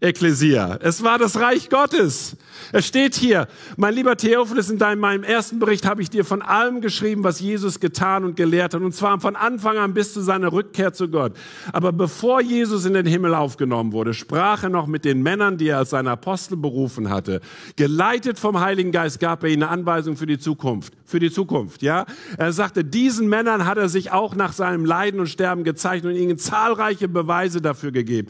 Ekklesia. 0.00 0.78
Es 0.80 1.02
war 1.02 1.18
das 1.18 1.38
Reich 1.38 1.68
Gottes. 1.68 2.36
Es 2.72 2.86
steht 2.86 3.14
hier, 3.14 3.48
mein 3.76 3.94
lieber 3.94 4.16
Theophilus, 4.16 4.70
in 4.70 4.78
deinem, 4.78 5.00
meinem 5.00 5.24
ersten 5.24 5.58
Bericht 5.58 5.84
habe 5.84 6.00
ich 6.00 6.08
dir 6.08 6.24
von 6.24 6.40
allem 6.40 6.80
geschrieben, 6.80 7.22
was 7.22 7.40
Jesus 7.40 7.80
getan 7.80 8.24
und 8.24 8.34
gelehrt 8.34 8.72
hat, 8.72 8.80
und 8.80 8.94
zwar 8.94 9.20
von 9.20 9.36
Anfang 9.36 9.76
an 9.76 9.92
bis 9.92 10.14
zu 10.14 10.22
seiner 10.22 10.52
Rückkehr 10.52 10.94
zu 10.94 11.08
Gott. 11.08 11.34
Aber 11.72 11.92
bevor 11.92 12.40
Jesus 12.40 12.86
in 12.86 12.94
den 12.94 13.04
Himmel 13.04 13.34
aufgenommen 13.34 13.92
wurde, 13.92 14.14
sprach 14.14 14.62
er 14.62 14.70
noch 14.70 14.86
mit 14.86 15.04
den 15.04 15.22
Männern, 15.22 15.58
die 15.58 15.68
er 15.68 15.78
als 15.78 15.90
seine 15.90 16.12
Apostel 16.12 16.56
berufen 16.56 17.10
hatte. 17.10 17.40
Geleitet 17.76 18.38
vom 18.38 18.60
Heiligen 18.60 18.92
Geist 18.92 19.20
gab 19.20 19.42
er 19.42 19.50
ihnen 19.50 19.64
eine 19.64 19.72
Anweisung 19.72 20.16
für 20.16 20.26
die 20.26 20.38
Zukunft. 20.38 20.94
Für 21.04 21.18
die 21.18 21.30
Zukunft, 21.30 21.82
ja. 21.82 22.06
Er 22.38 22.52
sagte, 22.52 22.84
diesen 22.84 23.28
Männern 23.28 23.66
hat 23.66 23.76
er 23.76 23.90
sich 23.90 24.12
auch 24.12 24.34
nach 24.34 24.52
seinem 24.52 24.86
Leiden 24.86 25.20
und 25.20 25.26
Sterben 25.26 25.64
gezeigt 25.64 26.06
und 26.06 26.14
ihnen 26.14 26.38
zahlreiche 26.38 27.08
Beweise 27.08 27.60
dafür 27.60 27.92
gegeben 27.92 28.28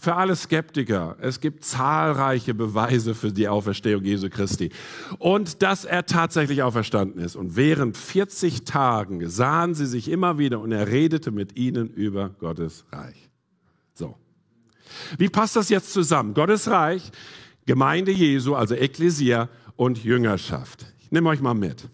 für 0.00 0.16
alle 0.16 0.34
Skeptiker. 0.34 1.16
Es 1.20 1.40
gibt 1.40 1.62
zahlreiche 1.62 2.54
Beweise 2.54 3.14
für 3.14 3.30
die 3.30 3.48
Auferstehung 3.48 4.02
Jesu 4.02 4.30
Christi. 4.30 4.70
Und 5.18 5.60
dass 5.62 5.84
er 5.84 6.06
tatsächlich 6.06 6.62
auferstanden 6.62 7.22
ist. 7.22 7.36
Und 7.36 7.54
während 7.54 7.98
40 7.98 8.64
Tagen 8.64 9.28
sahen 9.28 9.74
sie 9.74 9.84
sich 9.84 10.08
immer 10.08 10.38
wieder 10.38 10.60
und 10.60 10.72
er 10.72 10.88
redete 10.88 11.30
mit 11.30 11.58
ihnen 11.58 11.90
über 11.90 12.30
Gottes 12.30 12.86
Reich. 12.90 13.28
So. 13.92 14.16
Wie 15.18 15.28
passt 15.28 15.56
das 15.56 15.68
jetzt 15.68 15.92
zusammen? 15.92 16.32
Gottes 16.32 16.68
Reich, 16.68 17.12
Gemeinde 17.66 18.10
Jesu, 18.10 18.54
also 18.54 18.74
Ekklesia 18.74 19.50
und 19.76 20.02
Jüngerschaft. 20.02 20.86
Ich 21.00 21.10
nehme 21.10 21.28
euch 21.28 21.42
mal 21.42 21.52
mit. 21.52 21.90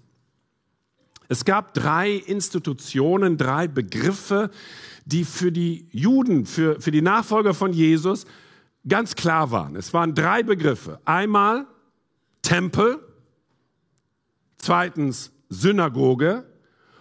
Es 1.28 1.44
gab 1.44 1.74
drei 1.74 2.12
Institutionen, 2.12 3.36
drei 3.36 3.66
Begriffe, 3.66 4.52
die 5.06 5.24
für 5.24 5.50
die 5.50 5.88
Juden, 5.92 6.44
für, 6.44 6.80
für 6.80 6.90
die 6.90 7.00
Nachfolger 7.00 7.54
von 7.54 7.72
Jesus 7.72 8.26
ganz 8.86 9.14
klar 9.14 9.50
waren. 9.50 9.76
Es 9.76 9.94
waren 9.94 10.14
drei 10.14 10.42
Begriffe. 10.42 11.00
Einmal 11.04 11.66
Tempel, 12.42 12.98
zweitens 14.58 15.32
Synagoge 15.48 16.44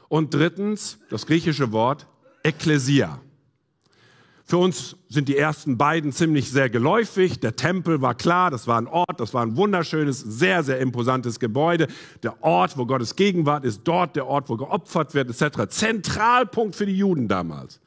und 0.07 0.33
drittens 0.33 0.99
das 1.09 1.25
griechische 1.25 1.71
Wort 1.71 2.07
Ekklesia. 2.43 3.19
Für 4.47 4.57
uns 4.57 4.95
sind 5.09 5.27
die 5.27 5.37
ersten 5.37 5.75
beiden 5.75 6.11
ziemlich 6.11 6.51
sehr 6.51 6.69
geläufig. 6.69 7.39
Der 7.39 7.55
Tempel 7.55 8.03
war 8.03 8.13
klar, 8.13 8.51
das 8.51 8.67
war 8.67 8.79
ein 8.79 8.85
Ort, 8.85 9.19
das 9.19 9.33
war 9.33 9.41
ein 9.41 9.57
wunderschönes, 9.57 10.19
sehr, 10.19 10.61
sehr 10.61 10.77
imposantes 10.79 11.39
Gebäude. 11.39 11.87
Der 12.21 12.43
Ort, 12.43 12.77
wo 12.77 12.85
Gottes 12.85 13.15
Gegenwart 13.15 13.65
ist, 13.65 13.81
dort 13.85 14.15
der 14.15 14.27
Ort, 14.27 14.47
wo 14.47 14.57
geopfert 14.57 15.15
wird, 15.15 15.31
etc. 15.31 15.67
Zentralpunkt 15.69 16.75
für 16.75 16.85
die 16.85 16.95
Juden 16.95 17.27
damals. 17.27 17.79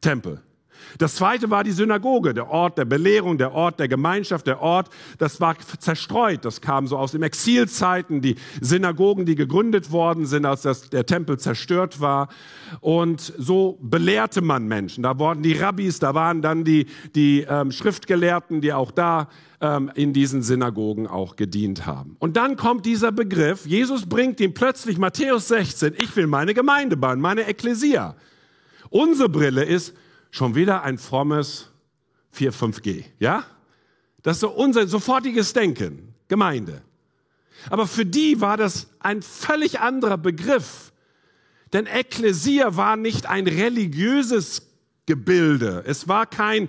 Tempel. 0.00 0.42
Das 0.96 1.16
zweite 1.16 1.50
war 1.50 1.64
die 1.64 1.72
Synagoge, 1.72 2.34
der 2.34 2.48
Ort 2.48 2.78
der 2.78 2.84
Belehrung, 2.84 3.38
der 3.38 3.52
Ort 3.52 3.78
der 3.78 3.88
Gemeinschaft, 3.88 4.46
der 4.46 4.60
Ort, 4.60 4.88
das 5.18 5.40
war 5.40 5.56
zerstreut. 5.58 6.44
Das 6.44 6.60
kam 6.60 6.86
so 6.86 6.96
aus 6.96 7.12
den 7.12 7.22
Exilzeiten, 7.22 8.20
die 8.20 8.36
Synagogen, 8.60 9.26
die 9.26 9.34
gegründet 9.34 9.90
worden 9.92 10.26
sind, 10.26 10.46
als 10.46 10.62
das, 10.62 10.88
der 10.90 11.06
Tempel 11.06 11.38
zerstört 11.38 12.00
war. 12.00 12.28
Und 12.80 13.20
so 13.20 13.78
belehrte 13.82 14.40
man 14.40 14.66
Menschen. 14.66 15.02
Da 15.02 15.18
wurden 15.18 15.42
die 15.42 15.54
Rabbis, 15.54 15.98
da 15.98 16.14
waren 16.14 16.42
dann 16.42 16.64
die, 16.64 16.86
die 17.14 17.46
ähm, 17.48 17.70
Schriftgelehrten, 17.70 18.60
die 18.60 18.72
auch 18.72 18.90
da 18.90 19.28
ähm, 19.60 19.90
in 19.94 20.12
diesen 20.12 20.42
Synagogen 20.42 21.06
auch 21.06 21.36
gedient 21.36 21.86
haben. 21.86 22.16
Und 22.18 22.36
dann 22.36 22.56
kommt 22.56 22.86
dieser 22.86 23.12
Begriff, 23.12 23.66
Jesus 23.66 24.06
bringt 24.06 24.40
ihm 24.40 24.54
plötzlich 24.54 24.98
Matthäus 24.98 25.48
16, 25.48 25.94
ich 25.98 26.14
will 26.16 26.26
meine 26.26 26.54
Gemeinde 26.54 26.96
bauen, 26.96 27.20
meine 27.20 27.46
Ekklesia. 27.48 28.16
Unsere 28.90 29.28
Brille 29.28 29.64
ist 29.64 29.94
schon 30.30 30.54
wieder 30.54 30.82
ein 30.82 30.98
frommes 30.98 31.70
4, 32.30 32.52
5G. 32.52 33.04
Ja? 33.18 33.44
Das 34.22 34.36
ist 34.36 34.40
so 34.40 34.50
unser 34.50 34.86
sofortiges 34.86 35.52
Denken. 35.52 36.14
Gemeinde. 36.28 36.82
Aber 37.70 37.86
für 37.86 38.06
die 38.06 38.40
war 38.40 38.56
das 38.56 38.88
ein 39.00 39.22
völlig 39.22 39.80
anderer 39.80 40.18
Begriff. 40.18 40.92
Denn 41.72 41.86
Ekklesia 41.86 42.76
war 42.76 42.96
nicht 42.96 43.26
ein 43.26 43.46
religiöses 43.46 44.62
Gebilde. 45.06 45.84
Es 45.86 46.08
war 46.08 46.26
kein, 46.26 46.68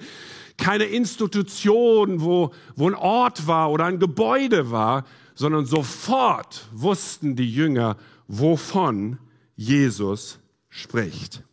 keine 0.58 0.86
Institution, 0.86 2.22
wo, 2.22 2.52
wo 2.76 2.90
ein 2.90 2.96
Ort 2.96 3.48
war 3.48 3.72
oder 3.72 3.86
ein 3.86 4.00
Gebäude 4.00 4.72
war, 4.72 5.06
sondern 5.36 5.66
sofort 5.66 6.68
wussten 6.74 7.36
die 7.36 7.52
Jünger, 7.52 7.98
wovon 8.28 9.20
Jesus 9.56 10.40
spricht. 10.70 11.44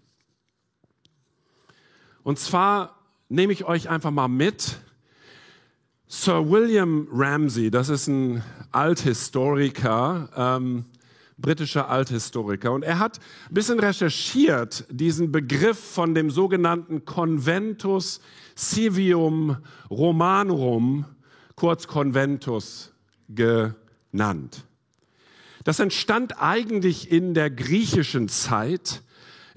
Und 2.27 2.41
zwar 2.41 2.97
nehme 3.29 3.53
ich 3.53 3.67
euch 3.67 3.89
einfach 3.89 4.11
mal 4.11 4.27
mit. 4.27 4.81
Sir 6.09 6.51
William 6.51 7.07
Ramsey, 7.13 7.71
das 7.71 7.89
ist 7.89 8.09
ein 8.09 8.43
Althistoriker, 8.73 10.29
ähm, 10.37 10.87
britischer 11.39 11.89
Althistoriker, 11.89 12.73
und 12.73 12.83
er 12.83 12.99
hat 12.99 13.21
ein 13.49 13.55
bisschen 13.55 13.79
recherchiert, 13.79 14.87
diesen 14.91 15.31
Begriff 15.31 15.79
von 15.79 16.17
dem 16.17 16.33
sogenannten 16.33 17.05
Conventus 17.05 18.21
Civium 18.57 19.59
Romanum, 19.89 21.05
kurz 21.55 21.87
Conventus 21.87 22.93
genannt. 23.29 24.65
Das 25.63 25.79
entstand 25.79 26.43
eigentlich 26.43 27.09
in 27.09 27.35
der 27.35 27.51
griechischen 27.51 28.29
Zeit 28.29 29.05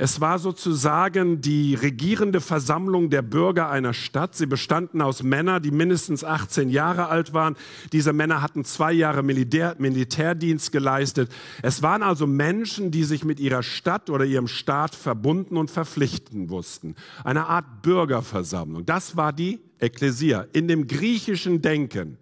es 0.02 0.22
war 0.22 0.40
sozusagen 0.40 1.42
die 1.42 1.76
regierende 1.76 2.40
Versammlung 2.40 3.10
der 3.10 3.22
Bürger 3.22 3.70
einer 3.70 3.94
Stadt. 3.94 4.34
Sie 4.34 4.46
bestanden 4.46 5.02
aus 5.02 5.24
Männern, 5.24 5.62
die 5.62 5.72
mindestens 5.72 6.24
18 6.24 6.70
Jahre 6.70 7.10
alt 7.10 7.34
waren. 7.34 7.58
Diese 7.92 8.14
Männer 8.14 8.42
hatten 8.42 8.64
zwei 8.64 8.94
Jahre 8.94 9.24
Militär, 9.24 9.76
Militärdienst 9.78 10.72
geleistet. 10.72 11.30
Es 11.62 11.84
waren 11.84 12.02
also 12.02 12.28
Menschen, 12.28 12.92
die 12.92 13.04
sich 13.04 13.26
mit 13.26 13.42
ihrer 13.42 13.62
Stadt 13.62 14.10
oder 14.10 14.24
ihrem 14.24 14.48
Staat 14.48 14.96
verbunden 14.96 15.58
und 15.58 15.70
verpflichten 15.70 16.50
wussten. 16.50 16.96
Eine 17.26 17.48
Art 17.48 17.82
Bürgerversammlung. 17.82 18.86
Das 18.86 19.18
war 19.18 19.34
die 19.34 19.60
Ekklesia 19.80 20.46
in 20.54 20.70
dem 20.70 20.88
griechischen 20.88 21.62
Denken. 21.62 22.18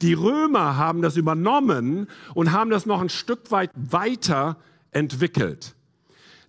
Die 0.00 0.14
Römer 0.14 0.76
haben 0.76 1.02
das 1.02 1.16
übernommen 1.16 2.08
und 2.34 2.50
haben 2.50 2.70
das 2.70 2.84
noch 2.84 3.00
ein 3.00 3.10
Stück 3.10 3.52
weit 3.52 3.70
weiter 3.76 4.56
entwickelt. 4.90 5.76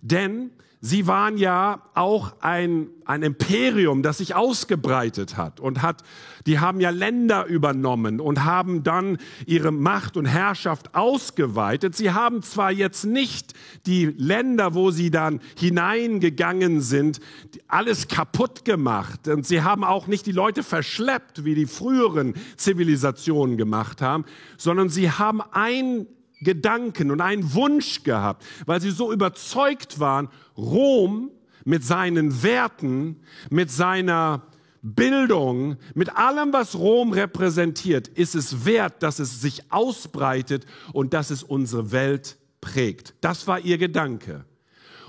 Denn 0.02 0.50
Sie 0.86 1.06
waren 1.06 1.38
ja 1.38 1.80
auch 1.94 2.34
ein, 2.40 2.88
ein 3.06 3.22
Imperium, 3.22 4.02
das 4.02 4.18
sich 4.18 4.34
ausgebreitet 4.34 5.38
hat 5.38 5.58
und 5.58 5.80
hat, 5.80 6.02
die 6.44 6.58
haben 6.58 6.78
ja 6.78 6.90
Länder 6.90 7.46
übernommen 7.46 8.20
und 8.20 8.44
haben 8.44 8.82
dann 8.82 9.16
ihre 9.46 9.70
Macht 9.72 10.18
und 10.18 10.26
Herrschaft 10.26 10.94
ausgeweitet. 10.94 11.96
Sie 11.96 12.10
haben 12.10 12.42
zwar 12.42 12.70
jetzt 12.70 13.06
nicht 13.06 13.54
die 13.86 14.04
Länder, 14.04 14.74
wo 14.74 14.90
sie 14.90 15.10
dann 15.10 15.40
hineingegangen 15.58 16.82
sind, 16.82 17.18
alles 17.66 18.06
kaputt 18.06 18.66
gemacht 18.66 19.26
und 19.26 19.46
sie 19.46 19.62
haben 19.62 19.84
auch 19.84 20.06
nicht 20.06 20.26
die 20.26 20.32
Leute 20.32 20.62
verschleppt, 20.62 21.46
wie 21.46 21.54
die 21.54 21.64
früheren 21.64 22.34
Zivilisationen 22.58 23.56
gemacht 23.56 24.02
haben, 24.02 24.26
sondern 24.58 24.90
sie 24.90 25.10
haben 25.10 25.40
ein 25.40 26.08
Gedanken 26.44 27.10
und 27.10 27.20
einen 27.20 27.54
Wunsch 27.54 28.04
gehabt, 28.04 28.44
weil 28.66 28.80
sie 28.80 28.90
so 28.90 29.12
überzeugt 29.12 29.98
waren, 29.98 30.28
Rom 30.56 31.30
mit 31.64 31.82
seinen 31.82 32.42
Werten, 32.42 33.16
mit 33.50 33.70
seiner 33.70 34.42
Bildung, 34.82 35.78
mit 35.94 36.14
allem, 36.14 36.52
was 36.52 36.74
Rom 36.74 37.12
repräsentiert, 37.12 38.06
ist 38.06 38.34
es 38.34 38.66
wert, 38.66 39.02
dass 39.02 39.18
es 39.18 39.40
sich 39.40 39.72
ausbreitet 39.72 40.66
und 40.92 41.14
dass 41.14 41.30
es 41.30 41.42
unsere 41.42 41.90
Welt 41.90 42.36
prägt. 42.60 43.14
Das 43.22 43.46
war 43.46 43.60
ihr 43.60 43.78
Gedanke. 43.78 44.44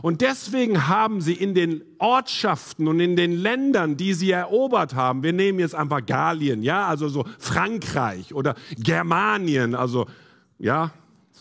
Und 0.02 0.22
deswegen 0.22 0.88
haben 0.88 1.20
sie 1.20 1.34
in 1.34 1.56
den 1.56 1.84
Ortschaften 2.00 2.88
und 2.88 3.00
in 3.00 3.16
den 3.16 3.34
Ländern, 3.34 3.98
die 3.98 4.14
sie 4.14 4.32
erobert 4.32 4.94
haben, 4.94 5.24
wir 5.24 5.34
nehmen 5.34 5.60
jetzt 5.60 5.76
einfach 5.76 6.06
Gallien, 6.06 6.64
ja, 6.64 6.88
also 6.88 7.10
so 7.10 7.26
Frankreich 7.40 8.34
oder 8.34 8.56
Germanien, 8.78 9.76
also, 9.76 10.08
ja, 10.58 10.92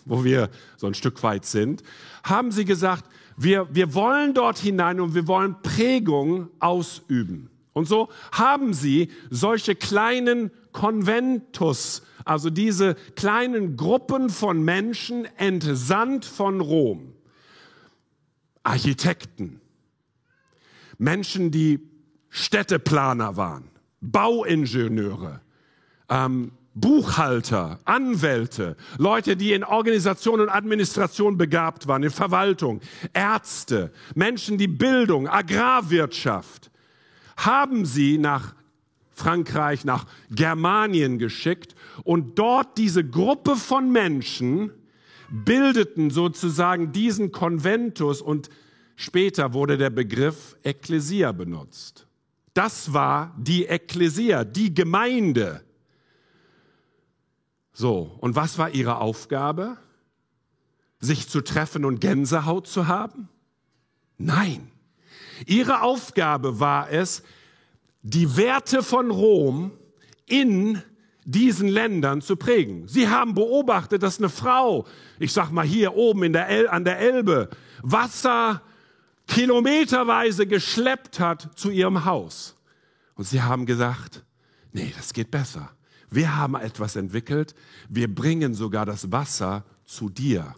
wo 0.05 0.25
wir 0.25 0.51
so 0.77 0.87
ein 0.87 0.95
Stück 0.95 1.23
weit 1.23 1.45
sind, 1.45 1.83
haben 2.23 2.53
sie 2.53 2.65
gesagt, 2.65 3.05
wir, 3.37 3.69
wir 3.75 3.95
wollen 3.95 4.35
dort 4.35 4.59
hinein 4.59 5.01
und 5.01 5.15
wir 5.15 5.27
wollen 5.27 5.57
Prägung 5.63 6.49
ausüben. 6.61 7.51
Und 7.73 7.87
so 7.87 8.09
haben 8.31 8.73
sie 8.73 9.11
solche 9.31 9.75
kleinen 9.75 10.51
Konventus, 10.73 12.03
also 12.25 12.49
diese 12.49 12.95
kleinen 13.17 13.77
Gruppen 13.77 14.31
von 14.31 14.65
Menschen 14.65 15.25
entsandt 15.37 16.25
von 16.25 16.61
Rom. 16.61 17.13
Architekten, 18.63 19.61
Menschen, 20.99 21.51
die 21.51 21.81
Städteplaner 22.31 23.37
waren, 23.37 23.69
Bauingenieure, 24.01 25.41
ähm, 26.09 26.53
Buchhalter, 26.75 27.79
Anwälte, 27.85 28.77
Leute, 28.99 29.37
die 29.37 29.53
in 29.53 29.63
Organisation 29.63 30.41
und 30.41 30.49
Administration 30.49 31.39
begabt 31.39 31.87
waren, 31.87 32.03
in 32.03 32.11
Verwaltung, 32.11 32.81
Ärzte, 33.13 33.93
Menschen, 34.15 34.59
die 34.59 34.67
Bildung, 34.67 35.29
Agrarwirtschaft, 35.29 36.73
haben 37.37 37.87
sie 37.87 38.19
nach 38.19 38.55
Frankreich, 39.13 39.85
nach 39.85 40.07
Germanien 40.31 41.19
geschickt 41.19 41.77
und 42.03 42.39
dort 42.39 42.77
diese 42.77 43.05
Gruppe 43.05 43.55
von 43.55 43.91
Menschen 43.93 44.73
bildeten 45.31 46.11
sozusagen 46.11 46.91
diesen 46.91 47.31
Konventus 47.31 48.21
und 48.21 48.51
später 48.97 49.55
wurde 49.55 49.79
der 49.79 49.91
Begriff 49.91 50.57
Ekklesia 50.65 51.31
benutzt. 51.31 52.07
Das 52.53 52.93
war 52.93 53.35
die 53.39 53.67
Ekklesia, 53.67 54.45
die 54.45 54.75
Gemeinde. 54.75 55.65
So, 57.75 58.17
und 58.21 58.37
was 58.37 58.57
war 58.57 58.71
ihre 58.71 58.99
Aufgabe? 58.99 59.77
Sich 61.01 61.29
zu 61.29 61.43
treffen 61.43 61.85
und 61.85 62.01
Gänsehaut 62.01 62.67
zu 62.67 62.87
haben? 62.87 63.29
Nein. 64.17 64.71
Ihre 65.47 65.83
Aufgabe 65.83 66.61
war 66.61 66.91
es, 66.91 67.25
die 68.03 68.37
Werte 68.37 68.83
von 68.83 69.11
Rom 69.11 69.73
in 70.27 70.81
diesen 71.25 71.69
Ländern 71.69 72.21
zu 72.23 72.37
prägen. 72.37 72.87
Sie 72.87 73.09
haben 73.09 73.35
beobachtet, 73.35 74.03
dass 74.03 74.19
eine 74.19 74.29
Frau, 74.29 74.87
ich 75.19 75.33
sag 75.33 75.51
mal 75.51 75.67
hier 75.67 75.95
oben 75.95 76.33
der 76.33 76.49
El 76.49 76.69
an 76.69 76.85
der 76.85 76.99
Elbe, 76.99 77.51
Wasser 77.83 78.63
kilometerweise 79.27 80.47
geschleppt 80.47 81.19
hat 81.19 81.59
zu 81.59 81.71
ihrem 81.71 82.05
Haus. 82.05 82.57
Und 83.15 83.27
sie 83.27 83.43
haben 83.43 83.67
gesagt, 83.67 84.23
nee, 84.73 84.93
das 84.97 85.13
geht 85.13 85.31
besser. 85.31 85.71
Wir 86.15 86.37
haben 86.37 86.55
etwas 86.55 86.95
entwickelt. 86.95 87.55
Wir 87.89 88.13
bringen 88.13 88.55
sogar 88.55 88.87
das 88.87 89.11
Wasser 89.11 89.65
zu 89.85 90.09
dir. 90.09 90.55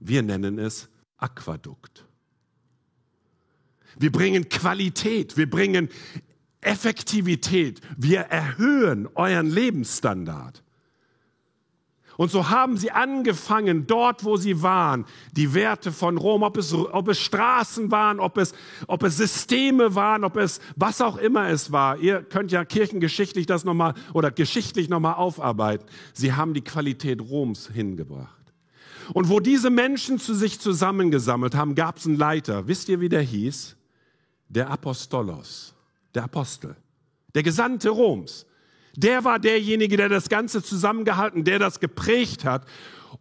Wir 0.00 0.22
nennen 0.22 0.58
es 0.58 0.88
Aquadukt. 1.18 2.06
Wir 3.98 4.10
bringen 4.10 4.48
Qualität. 4.48 5.36
Wir 5.36 5.50
bringen 5.50 5.90
Effektivität. 6.62 7.80
Wir 7.96 8.20
erhöhen 8.20 9.06
euren 9.14 9.50
Lebensstandard. 9.50 10.62
Und 12.16 12.30
so 12.30 12.48
haben 12.48 12.76
sie 12.76 12.90
angefangen, 12.90 13.86
dort, 13.86 14.24
wo 14.24 14.36
sie 14.36 14.62
waren, 14.62 15.04
die 15.32 15.54
Werte 15.54 15.92
von 15.92 16.16
Rom, 16.16 16.42
ob 16.42 16.56
es, 16.56 16.72
ob 16.72 17.08
es 17.08 17.18
Straßen 17.18 17.90
waren, 17.90 18.20
ob 18.20 18.38
es, 18.38 18.54
ob 18.86 19.02
es 19.02 19.16
Systeme 19.16 19.94
waren, 19.94 20.24
ob 20.24 20.36
es 20.36 20.60
was 20.76 21.00
auch 21.00 21.16
immer 21.16 21.48
es 21.48 21.72
war. 21.72 21.98
Ihr 21.98 22.22
könnt 22.22 22.52
ja 22.52 22.64
kirchengeschichtlich 22.64 23.46
das 23.46 23.64
nochmal 23.64 23.94
oder 24.14 24.30
geschichtlich 24.30 24.88
nochmal 24.88 25.14
aufarbeiten. 25.14 25.86
Sie 26.12 26.32
haben 26.32 26.54
die 26.54 26.64
Qualität 26.64 27.20
Roms 27.20 27.68
hingebracht. 27.72 28.32
Und 29.12 29.28
wo 29.28 29.40
diese 29.40 29.70
Menschen 29.70 30.18
zu 30.18 30.34
sich 30.34 30.58
zusammengesammelt 30.58 31.54
haben, 31.54 31.74
gab 31.74 31.98
es 31.98 32.06
einen 32.06 32.16
Leiter. 32.16 32.66
Wisst 32.66 32.88
ihr, 32.88 33.00
wie 33.00 33.08
der 33.08 33.22
hieß? 33.22 33.76
Der 34.48 34.70
Apostolos 34.70 35.76
der 36.16 36.24
Apostel, 36.24 36.74
der 37.34 37.42
Gesandte 37.42 37.90
Roms. 37.90 38.46
Der 38.96 39.24
war 39.24 39.38
derjenige, 39.38 39.96
der 39.96 40.08
das 40.08 40.28
Ganze 40.28 40.62
zusammengehalten, 40.62 41.44
der 41.44 41.58
das 41.58 41.80
geprägt 41.80 42.44
hat. 42.44 42.66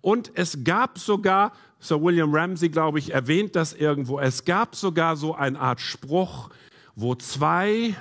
Und 0.02 0.32
es 0.36 0.64
gab 0.64 0.98
sogar, 0.98 1.52
Sir 1.80 2.02
William 2.02 2.34
Ramsey, 2.34 2.70
glaube 2.70 3.00
ich, 3.00 3.14
erwähnt 3.14 3.56
das 3.56 3.74
irgendwo, 3.74 4.20
es 4.20 4.46
gab 4.46 4.76
sogar 4.76 5.16
so 5.18 5.36
eine 5.36 5.60
Art 5.60 5.82
Spruch, 5.82 6.50
wo 6.96 7.16
zwei 7.16 7.96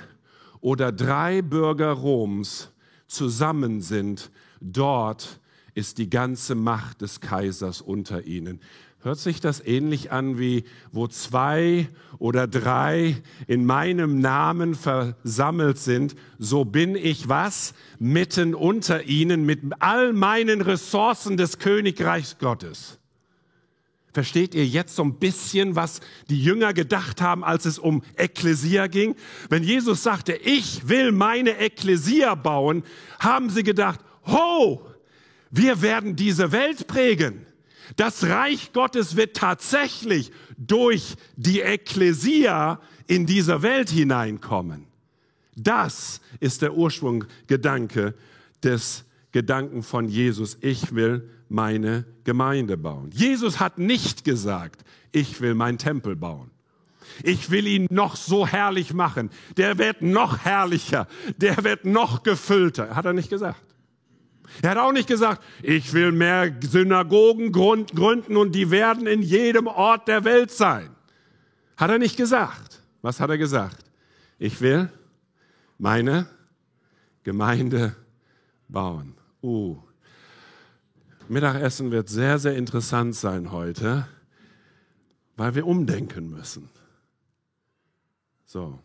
oder 0.61 0.91
drei 0.91 1.41
Bürger 1.41 1.91
Roms 1.91 2.71
zusammen 3.07 3.81
sind, 3.81 4.31
dort 4.61 5.39
ist 5.73 5.97
die 5.97 6.09
ganze 6.09 6.55
Macht 6.55 7.01
des 7.01 7.19
Kaisers 7.19 7.81
unter 7.81 8.23
ihnen. 8.23 8.61
Hört 9.05 9.19
sich 9.19 9.39
das 9.39 9.63
ähnlich 9.63 10.11
an 10.11 10.39
wie, 10.39 10.63
wo 10.91 11.05
zwei 11.05 11.87
oder 12.17 12.47
drei 12.47 13.21
in 13.45 13.63
meinem 13.63 14.19
Namen 14.19 14.73
versammelt 14.73 15.77
sind, 15.77 16.15
so 16.39 16.65
bin 16.65 16.95
ich 16.95 17.29
was? 17.29 17.75
Mitten 17.99 18.55
unter 18.55 19.03
ihnen 19.03 19.45
mit 19.45 19.61
all 19.77 20.11
meinen 20.11 20.59
Ressourcen 20.61 21.37
des 21.37 21.59
Königreichs 21.59 22.39
Gottes. 22.39 22.97
Versteht 24.11 24.55
ihr 24.55 24.65
jetzt 24.65 24.95
so 24.95 25.03
ein 25.03 25.19
bisschen, 25.19 25.75
was 25.75 26.01
die 26.31 26.41
Jünger 26.41 26.73
gedacht 26.73 27.21
haben, 27.21 27.43
als 27.43 27.65
es 27.65 27.77
um 27.77 28.01
Ekklesia 28.15 28.87
ging? 28.87 29.15
Wenn 29.49 29.63
Jesus 29.63 30.01
sagte, 30.01 30.33
ich 30.33 30.89
will 30.89 31.11
meine 31.11 31.59
Ekklesia 31.59 32.33
bauen, 32.33 32.81
haben 33.19 33.51
sie 33.51 33.61
gedacht, 33.61 33.99
ho, 34.25 34.83
wir 35.51 35.83
werden 35.83 36.15
diese 36.15 36.51
Welt 36.51 36.87
prägen. 36.87 37.44
Das 37.95 38.23
Reich 38.23 38.73
Gottes 38.73 39.15
wird 39.15 39.35
tatsächlich 39.35 40.31
durch 40.57 41.15
die 41.35 41.61
Ekklesia 41.61 42.79
in 43.07 43.25
dieser 43.25 43.61
Welt 43.61 43.89
hineinkommen. 43.89 44.87
Das 45.55 46.21
ist 46.39 46.61
der 46.61 46.73
Ursprungsgedanke 46.73 48.13
des 48.63 49.05
Gedanken 49.31 49.83
von 49.83 50.07
Jesus. 50.07 50.57
Ich 50.61 50.95
will 50.95 51.29
meine 51.49 52.05
Gemeinde 52.23 52.77
bauen. 52.77 53.11
Jesus 53.11 53.59
hat 53.59 53.77
nicht 53.77 54.23
gesagt, 54.23 54.83
ich 55.11 55.39
will 55.41 55.53
meinen 55.53 55.77
Tempel 55.77 56.15
bauen. 56.15 56.51
Ich 57.23 57.49
will 57.51 57.67
ihn 57.67 57.87
noch 57.89 58.15
so 58.15 58.47
herrlich 58.47 58.93
machen. 58.93 59.29
Der 59.57 59.77
wird 59.77 60.01
noch 60.01 60.39
herrlicher. 60.39 61.07
Der 61.37 61.63
wird 61.63 61.85
noch 61.85 62.23
gefüllter. 62.23 62.95
Hat 62.95 63.05
er 63.05 63.13
nicht 63.13 63.29
gesagt. 63.29 63.74
Er 64.61 64.71
hat 64.71 64.77
auch 64.77 64.91
nicht 64.91 65.07
gesagt, 65.07 65.43
ich 65.61 65.93
will 65.93 66.11
mehr 66.11 66.53
Synagogen 66.61 67.51
gründen 67.51 68.37
und 68.37 68.53
die 68.53 68.71
werden 68.71 69.07
in 69.07 69.21
jedem 69.21 69.67
Ort 69.67 70.07
der 70.07 70.23
Welt 70.23 70.51
sein. 70.51 70.89
Hat 71.77 71.89
er 71.89 71.99
nicht 71.99 72.17
gesagt. 72.17 72.81
Was 73.01 73.19
hat 73.19 73.29
er 73.29 73.37
gesagt? 73.37 73.83
Ich 74.39 74.61
will 74.61 74.89
meine 75.77 76.27
Gemeinde 77.23 77.95
bauen. 78.67 79.15
Uh. 79.41 79.77
Mittagessen 81.27 81.91
wird 81.91 82.07
sehr, 82.07 82.37
sehr 82.39 82.55
interessant 82.55 83.15
sein 83.15 83.51
heute, 83.51 84.07
weil 85.35 85.55
wir 85.55 85.65
umdenken 85.65 86.29
müssen. 86.29 86.69
So. 88.45 88.79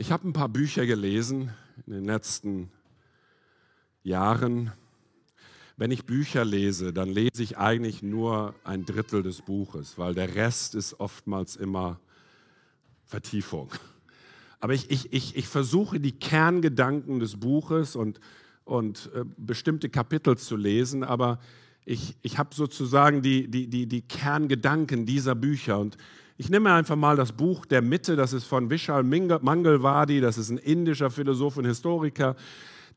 Ich 0.00 0.12
habe 0.12 0.28
ein 0.28 0.32
paar 0.32 0.48
Bücher 0.48 0.86
gelesen 0.86 1.50
in 1.84 1.92
den 1.92 2.04
letzten 2.04 2.70
Jahren. 4.04 4.70
Wenn 5.76 5.90
ich 5.90 6.06
Bücher 6.06 6.44
lese, 6.44 6.92
dann 6.92 7.08
lese 7.08 7.42
ich 7.42 7.58
eigentlich 7.58 8.00
nur 8.00 8.54
ein 8.62 8.84
Drittel 8.84 9.24
des 9.24 9.42
Buches, 9.42 9.98
weil 9.98 10.14
der 10.14 10.36
Rest 10.36 10.76
ist 10.76 11.00
oftmals 11.00 11.56
immer 11.56 11.98
Vertiefung. 13.06 13.72
Aber 14.60 14.72
ich, 14.72 14.88
ich, 14.88 15.12
ich, 15.12 15.36
ich 15.36 15.48
versuche 15.48 15.98
die 15.98 16.12
Kerngedanken 16.12 17.18
des 17.18 17.40
Buches 17.40 17.96
und, 17.96 18.20
und 18.64 19.10
äh, 19.16 19.24
bestimmte 19.36 19.88
Kapitel 19.88 20.38
zu 20.38 20.54
lesen, 20.54 21.02
aber 21.02 21.40
ich, 21.84 22.14
ich 22.22 22.38
habe 22.38 22.54
sozusagen 22.54 23.20
die, 23.20 23.48
die, 23.48 23.66
die, 23.66 23.86
die 23.86 24.02
Kerngedanken 24.02 25.06
dieser 25.06 25.34
Bücher. 25.34 25.80
Und 25.80 25.96
ich 26.38 26.48
nehme 26.48 26.72
einfach 26.72 26.94
mal 26.94 27.16
das 27.16 27.32
Buch 27.32 27.66
Der 27.66 27.82
Mitte, 27.82 28.14
das 28.14 28.32
ist 28.32 28.44
von 28.44 28.70
Vishal 28.70 29.02
Mangalwadi, 29.02 30.20
das 30.20 30.38
ist 30.38 30.50
ein 30.50 30.58
indischer 30.58 31.10
Philosoph 31.10 31.56
und 31.56 31.64
Historiker, 31.64 32.36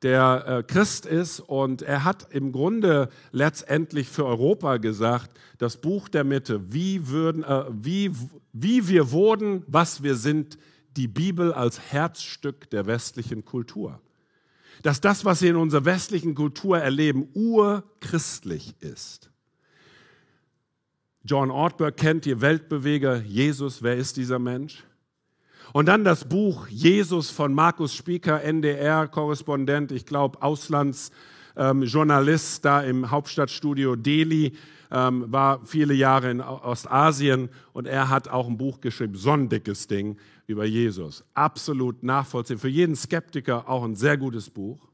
der 0.03 0.45
äh, 0.47 0.63
Christ 0.63 1.07
ist 1.07 1.39
und 1.39 1.81
er 1.81 2.03
hat 2.03 2.27
im 2.31 2.51
Grunde 2.51 3.09
letztendlich 3.31 4.07
für 4.07 4.25
Europa 4.25 4.77
gesagt, 4.77 5.31
das 5.57 5.77
Buch 5.77 6.07
der 6.07 6.23
Mitte, 6.23 6.71
wie, 6.71 7.07
würden, 7.07 7.43
äh, 7.43 7.65
wie, 7.71 8.11
wie 8.53 8.87
wir 8.87 9.11
wurden, 9.11 9.63
was 9.65 10.03
wir 10.03 10.15
sind, 10.15 10.59
die 10.95 11.07
Bibel 11.07 11.51
als 11.51 11.79
Herzstück 11.79 12.69
der 12.69 12.85
westlichen 12.85 13.43
Kultur. 13.43 13.99
Dass 14.83 15.01
das, 15.01 15.25
was 15.25 15.41
wir 15.41 15.49
in 15.49 15.55
unserer 15.55 15.85
westlichen 15.85 16.35
Kultur 16.35 16.77
erleben, 16.77 17.27
urchristlich 17.33 18.75
ist. 18.81 19.30
John 21.23 21.51
Ortberg 21.51 21.97
kennt 21.97 22.25
ihr 22.25 22.41
Weltbeweger 22.41 23.17
Jesus. 23.17 23.83
Wer 23.83 23.95
ist 23.95 24.17
dieser 24.17 24.39
Mensch? 24.39 24.83
Und 25.71 25.85
dann 25.85 26.03
das 26.03 26.27
Buch 26.27 26.67
Jesus 26.67 27.29
von 27.29 27.53
Markus 27.53 27.93
Spieker, 27.93 28.43
NDR-Korrespondent, 28.43 29.91
ich 29.91 30.07
glaube 30.07 30.41
Auslandsjournalist 30.41 32.57
ähm, 32.57 32.61
da 32.63 32.81
im 32.81 33.11
Hauptstadtstudio 33.11 33.95
Delhi, 33.95 34.53
ähm, 34.89 35.31
war 35.31 35.63
viele 35.63 35.93
Jahre 35.93 36.31
in 36.31 36.41
Ostasien 36.41 37.49
und 37.71 37.85
er 37.85 38.09
hat 38.09 38.27
auch 38.27 38.47
ein 38.47 38.57
Buch 38.57 38.81
geschrieben, 38.81 39.13
so 39.15 39.29
ein 39.31 39.47
dickes 39.47 39.85
Ding 39.87 40.17
über 40.47 40.65
Jesus. 40.65 41.23
Absolut 41.35 42.01
nachvollziehbar. 42.01 42.61
Für 42.61 42.67
jeden 42.67 42.95
Skeptiker 42.95 43.69
auch 43.69 43.83
ein 43.83 43.93
sehr 43.93 44.17
gutes 44.17 44.49
Buch. 44.49 44.87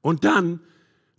Und 0.00 0.24
dann 0.24 0.60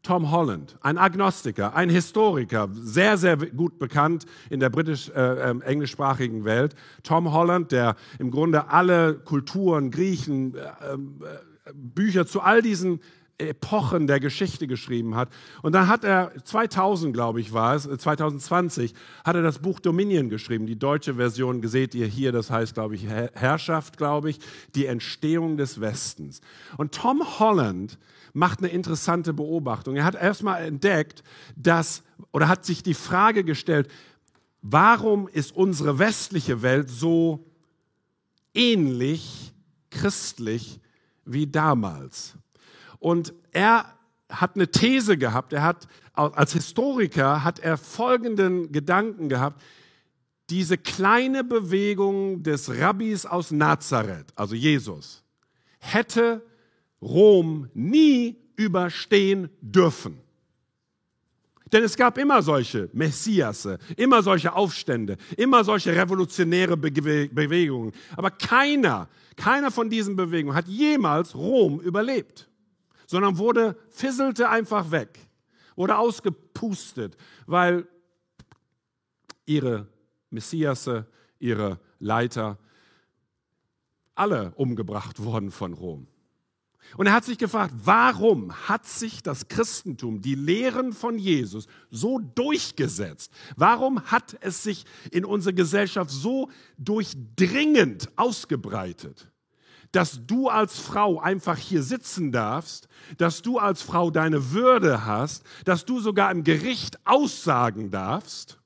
Tom 0.08 0.32
Holland, 0.32 0.78
ein 0.80 0.98
Agnostiker, 0.98 1.76
ein 1.76 1.90
Historiker, 1.90 2.70
sehr, 2.72 3.18
sehr 3.18 3.36
gut 3.36 3.78
bekannt 3.78 4.26
in 4.50 4.62
der 4.62 4.70
britisch-englischsprachigen 4.70 6.44
äh, 6.44 6.46
Welt. 6.46 6.76
Tom 7.04 7.34
Holland, 7.34 7.74
der 7.74 7.98
im 8.18 8.32
Grunde 8.32 8.70
alle 8.70 9.16
Kulturen, 9.16 9.92
Griechen, 9.92 10.56
äh, 10.56 10.60
äh, 10.62 10.98
Bücher 11.74 12.26
zu 12.26 12.40
all 12.40 12.62
diesen 12.62 13.02
Epochen 13.40 14.08
der 14.08 14.20
Geschichte 14.20 14.66
geschrieben 14.66 15.16
hat. 15.16 15.30
Und 15.62 15.74
dann 15.74 15.88
hat 15.88 16.04
er 16.04 16.32
2000, 16.44 17.14
glaube 17.14 17.40
ich, 17.40 17.54
war 17.54 17.76
es, 17.76 17.84
2020, 17.84 18.94
hat 19.24 19.36
er 19.36 19.44
das 19.44 19.60
Buch 19.60 19.80
Dominion 19.80 20.30
geschrieben. 20.30 20.66
Die 20.66 20.80
deutsche 20.80 21.16
Version 21.16 21.66
seht 21.68 21.94
ihr 21.94 22.08
hier, 22.08 22.32
das 22.32 22.50
heißt, 22.50 22.74
glaube 22.74 22.96
ich, 22.96 23.06
Herrschaft, 23.06 23.98
glaube 23.98 24.32
ich, 24.32 24.40
die 24.74 24.88
Entstehung 24.88 25.58
des 25.58 25.80
Westens. 25.80 26.42
Und 26.78 26.94
Tom 26.94 27.22
Holland 27.40 28.00
macht 28.34 28.60
eine 28.60 28.70
interessante 28.70 29.34
Beobachtung. 29.34 29.96
Er 29.96 30.06
hat 30.06 30.16
erstmal 30.16 30.64
entdeckt, 30.64 31.24
dass, 31.56 32.04
oder 32.32 32.48
hat 32.48 32.66
sich 32.66 32.82
die 32.82 32.94
Frage 32.96 33.44
gestellt, 33.44 33.88
warum 34.62 35.28
ist 35.28 35.56
unsere 35.56 36.00
westliche 36.00 36.62
Welt 36.64 36.90
so 36.90 37.46
ähnlich 38.54 39.54
christlich 39.92 40.80
wie 41.26 41.48
damals? 41.48 42.36
Und 43.00 43.34
er 43.52 43.94
hat 44.30 44.56
eine 44.56 44.70
These 44.70 45.18
gehabt, 45.18 45.54
er 45.54 45.64
hat 45.64 45.88
als 46.14 46.54
Historiker 46.54 47.44
hat 47.44 47.60
er 47.60 47.78
folgenden 47.78 48.72
Gedanken 48.72 49.30
gehabt, 49.30 49.62
diese 50.50 50.78
kleine 50.78 51.44
Bewegung 51.44 52.42
des 52.42 52.70
Rabbis 52.80 53.26
aus 53.26 53.52
Nazareth, 53.52 54.28
also 54.36 54.56
Jesus, 54.56 55.24
hätte 55.80 56.42
Rom 57.02 57.70
nie 57.74 58.38
überstehen 58.56 59.50
dürfen. 59.62 60.20
Denn 61.72 61.84
es 61.84 61.98
gab 61.98 62.18
immer 62.18 62.42
solche 62.42 62.90
Messiasse, 62.94 63.78
immer 63.98 64.24
solche 64.24 64.54
Aufstände, 64.54 65.18
immer 65.36 65.66
solche 65.66 65.94
revolutionäre 65.94 66.78
Bewegungen. 66.78 67.92
Aber 68.16 68.32
keiner, 68.32 69.10
keiner 69.36 69.70
von 69.70 69.90
diesen 69.90 70.16
Bewegungen 70.16 70.56
hat 70.56 70.68
jemals 70.68 71.36
Rom 71.36 71.82
überlebt, 71.82 72.50
sondern 73.08 73.40
wurde, 73.40 73.76
fisselte 73.90 74.50
einfach 74.50 74.92
weg, 74.92 75.18
wurde 75.76 75.98
ausgepustet, 75.98 77.18
weil 77.48 77.88
ihre 79.46 79.88
Messiasse, 80.30 81.08
ihre 81.40 81.80
Leiter, 82.00 82.60
alle 84.14 84.54
umgebracht 84.56 85.20
wurden 85.24 85.50
von 85.52 85.74
Rom. 85.74 86.08
Und 86.96 87.08
er 87.08 87.14
hat 87.14 87.26
sich 87.26 87.38
gefragt, 87.38 87.74
warum 87.84 88.54
hat 88.68 88.86
sich 88.86 89.22
das 89.22 89.50
Christentum, 89.50 90.22
die 90.22 90.36
Lehren 90.36 90.94
von 90.94 91.20
Jesus 91.20 91.68
so 91.92 92.20
durchgesetzt? 92.20 93.32
Warum 93.58 94.02
hat 94.06 94.38
es 94.42 94.64
sich 94.64 94.86
in 95.12 95.26
unserer 95.26 95.54
Gesellschaft 95.54 96.10
so 96.10 96.50
durchdringend 96.78 98.10
ausgebreitet? 98.16 99.30
Dass 99.92 100.26
du 100.26 100.50
als 100.50 100.80
Frau 100.80 101.20
einfach 101.20 101.58
hier 101.58 101.82
sitzen 101.82 102.32
darfst, 102.32 102.88
dass 103.18 103.42
du 103.42 103.58
als 103.58 103.82
Frau 103.82 104.12
deine 104.12 104.52
Würde 104.52 105.06
hast, 105.06 105.44
dass 105.66 105.86
du 105.86 106.00
sogar 106.00 106.32
im 106.32 106.44
Gericht 106.44 107.00
aussagen 107.06 107.90
darfst, 107.90 108.60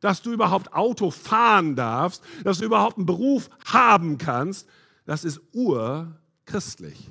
dass 0.00 0.22
du 0.22 0.32
überhaupt 0.32 0.74
Auto 0.74 1.10
fahren 1.10 1.76
darfst, 1.76 2.22
dass 2.42 2.58
du 2.58 2.66
überhaupt 2.66 2.98
einen 2.98 3.06
Beruf 3.06 3.48
haben 3.64 4.18
kannst, 4.18 4.68
das 5.06 5.24
ist 5.24 5.40
urchristlich. 5.52 7.10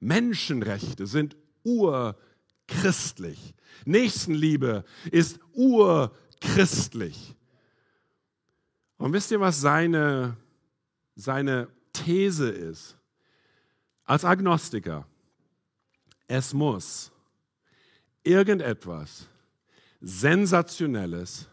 Menschenrechte 0.00 1.06
sind 1.06 1.36
urchristlich. 1.62 3.54
Nächstenliebe 3.84 4.84
ist 5.10 5.38
urchristlich. 5.52 7.34
Und 8.96 9.12
wisst 9.12 9.30
ihr, 9.30 9.40
was 9.40 9.60
seine, 9.60 10.36
seine 11.14 11.68
These 11.92 12.48
ist? 12.48 12.96
Als 14.04 14.24
Agnostiker, 14.24 15.06
es 16.26 16.52
muss 16.52 17.12
irgendetwas 18.22 19.26
Sensationelles, 20.00 21.46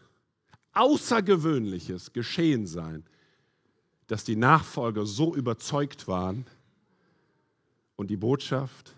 Außergewöhnliches 0.72 2.12
geschehen 2.12 2.66
sein, 2.66 3.04
dass 4.06 4.24
die 4.24 4.36
Nachfolger 4.36 5.06
so 5.06 5.34
überzeugt 5.34 6.08
waren, 6.08 6.46
und 7.98 8.08
die 8.08 8.16
Botschaft 8.16 8.94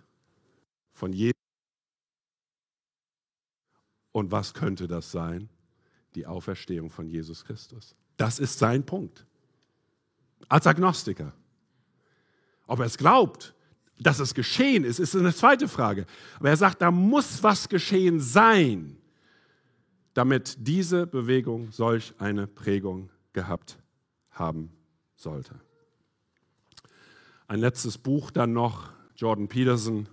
von 0.92 1.12
Jesus. 1.12 1.34
Und 4.12 4.30
was 4.30 4.54
könnte 4.54 4.86
das 4.86 5.10
sein? 5.10 5.48
Die 6.14 6.26
Auferstehung 6.26 6.90
von 6.90 7.08
Jesus 7.08 7.44
Christus. 7.44 7.96
Das 8.18 8.38
ist 8.38 8.58
sein 8.58 8.84
Punkt. 8.84 9.26
Als 10.48 10.66
Agnostiker. 10.66 11.32
Ob 12.66 12.80
er 12.80 12.86
es 12.86 12.98
glaubt, 12.98 13.54
dass 13.98 14.18
es 14.18 14.34
geschehen 14.34 14.84
ist, 14.84 14.98
ist 14.98 15.14
eine 15.14 15.34
zweite 15.34 15.68
Frage. 15.68 16.06
Aber 16.38 16.48
er 16.48 16.56
sagt, 16.56 16.80
da 16.80 16.90
muss 16.90 17.42
was 17.42 17.68
geschehen 17.68 18.20
sein, 18.20 18.96
damit 20.14 20.56
diese 20.58 21.06
Bewegung 21.06 21.70
solch 21.70 22.14
eine 22.18 22.46
Prägung 22.46 23.10
gehabt 23.32 23.78
haben 24.30 24.72
sollte. 25.16 25.60
Ein 27.46 27.60
letztes 27.60 27.98
Buch 27.98 28.30
dann 28.30 28.52
noch, 28.52 28.90
Jordan 29.16 29.48
Peterson, 29.48 30.08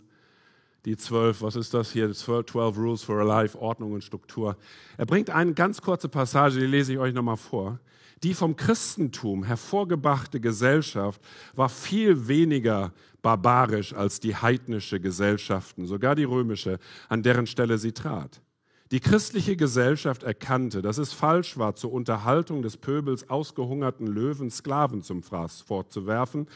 die 0.86 0.98
zwölf, 0.98 1.42
was 1.42 1.56
ist 1.56 1.74
das 1.74 1.92
hier, 1.92 2.12
12, 2.14 2.46
12 2.48 2.78
Rules 2.78 3.04
for 3.04 3.20
a 3.20 3.24
Life, 3.24 3.60
Ordnung 3.60 3.94
und 3.94 4.04
Struktur. 4.04 4.58
Er 4.98 5.06
bringt 5.06 5.30
eine 5.30 5.54
ganz 5.54 5.82
kurze 5.82 6.10
Passage, 6.10 6.60
die 6.60 6.66
lese 6.66 6.94
ich 6.94 7.00
euch 7.00 7.14
nochmal 7.14 7.38
vor. 7.38 7.80
Die 8.24 8.34
vom 8.34 8.56
Christentum 8.56 9.44
hervorgebrachte 9.44 10.40
Gesellschaft 10.40 11.22
war 11.56 11.70
viel 11.70 12.28
weniger 12.28 12.92
barbarisch 13.22 13.94
als 13.94 14.20
die 14.20 14.36
heidnische 14.36 15.00
Gesellschaften, 15.00 15.86
sogar 15.86 16.16
die 16.16 16.24
römische, 16.24 16.80
an 17.10 17.22
deren 17.22 17.46
Stelle 17.46 17.78
sie 17.78 17.92
trat. 17.92 18.42
Die 18.92 19.00
christliche 19.00 19.56
Gesellschaft 19.56 20.24
erkannte, 20.24 20.82
dass 20.82 20.98
es 20.98 21.14
falsch 21.14 21.58
war, 21.58 21.76
zur 21.76 21.92
Unterhaltung 21.92 22.62
des 22.62 22.78
Pöbels 22.78 23.30
ausgehungerten 23.30 24.08
Löwen 24.08 24.50
Sklaven 24.50 25.02
zum 25.02 25.24
Fraß 25.24 25.62
fortzuwerfen, 25.62 26.48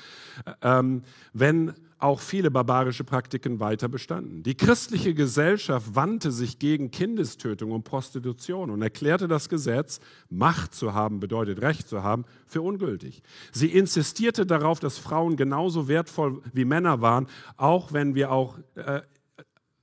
ähm, 0.61 1.03
wenn 1.33 1.73
auch 2.01 2.19
viele 2.19 2.49
barbarische 2.49 3.03
Praktiken 3.03 3.59
weiter 3.59 3.87
bestanden. 3.87 4.43
Die 4.43 4.55
christliche 4.55 5.13
Gesellschaft 5.13 5.95
wandte 5.95 6.31
sich 6.31 6.57
gegen 6.57 6.89
Kindestötung 6.89 7.71
und 7.71 7.83
Prostitution 7.83 8.71
und 8.71 8.81
erklärte 8.81 9.27
das 9.27 9.49
Gesetz, 9.49 9.99
Macht 10.29 10.73
zu 10.73 10.93
haben 10.93 11.19
bedeutet 11.19 11.61
Recht 11.61 11.87
zu 11.87 12.01
haben, 12.03 12.25
für 12.47 12.61
ungültig. 12.61 13.21
Sie 13.51 13.67
insistierte 13.67 14.45
darauf, 14.45 14.79
dass 14.79 14.97
Frauen 14.97 15.35
genauso 15.35 15.87
wertvoll 15.87 16.41
wie 16.53 16.65
Männer 16.65 17.01
waren, 17.01 17.27
auch 17.57 17.93
wenn 17.93 18.15
wir 18.15 18.31
auch, 18.31 18.57
äh, 18.75 19.01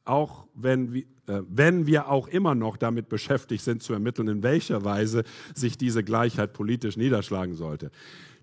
auch 0.09 0.47
wenn 0.55 0.93
wir 0.93 1.05
äh, 1.29 1.43
wenn 1.49 1.87
wir 1.87 2.09
auch 2.09 2.27
immer 2.29 2.55
noch 2.55 2.77
damit 2.77 3.09
beschäftigt 3.09 3.63
sind 3.63 3.83
zu 3.83 3.93
ermitteln, 3.93 4.29
in 4.29 4.43
welcher 4.43 4.85
Weise 4.85 5.25
sich 5.55 5.77
diese 5.77 6.03
Gleichheit 6.03 6.53
politisch 6.53 6.97
niederschlagen 6.97 7.55
sollte. 7.55 7.91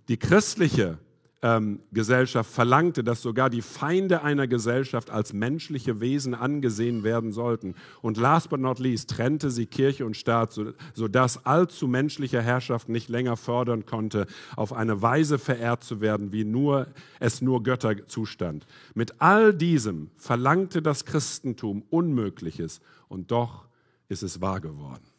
Die 0.07 0.17
christliche 0.17 0.99
ähm, 1.45 1.79
Gesellschaft 1.91 2.51
verlangte, 2.51 3.03
dass 3.03 3.21
sogar 3.21 3.51
die 3.51 3.61
Feinde 3.61 4.23
einer 4.23 4.47
Gesellschaft 4.47 5.11
als 5.11 5.31
menschliche 5.31 6.01
Wesen 6.01 6.33
angesehen 6.33 7.03
werden 7.03 7.31
sollten. 7.31 7.75
Und 8.01 8.17
last 8.17 8.49
but 8.49 8.59
not 8.59 8.79
least 8.79 9.11
trennte 9.11 9.51
sie 9.51 9.67
Kirche 9.67 10.07
und 10.07 10.17
Staat, 10.17 10.51
so, 10.51 10.71
sodass 10.95 11.45
allzu 11.45 11.87
menschliche 11.87 12.41
Herrschaft 12.41 12.89
nicht 12.89 13.09
länger 13.09 13.37
fördern 13.37 13.85
konnte, 13.85 14.25
auf 14.55 14.73
eine 14.73 15.03
Weise 15.03 15.37
verehrt 15.37 15.83
zu 15.83 16.01
werden, 16.01 16.31
wie 16.31 16.45
nur, 16.45 16.87
es 17.19 17.43
nur 17.43 17.61
Götter 17.61 18.07
zustand. 18.07 18.65
Mit 18.95 19.21
all 19.21 19.53
diesem 19.53 20.09
verlangte 20.17 20.81
das 20.81 21.05
Christentum 21.05 21.83
Unmögliches 21.91 22.81
und 23.07 23.29
doch 23.29 23.67
ist 24.09 24.23
es 24.23 24.41
wahr 24.41 24.61
geworden. 24.61 25.14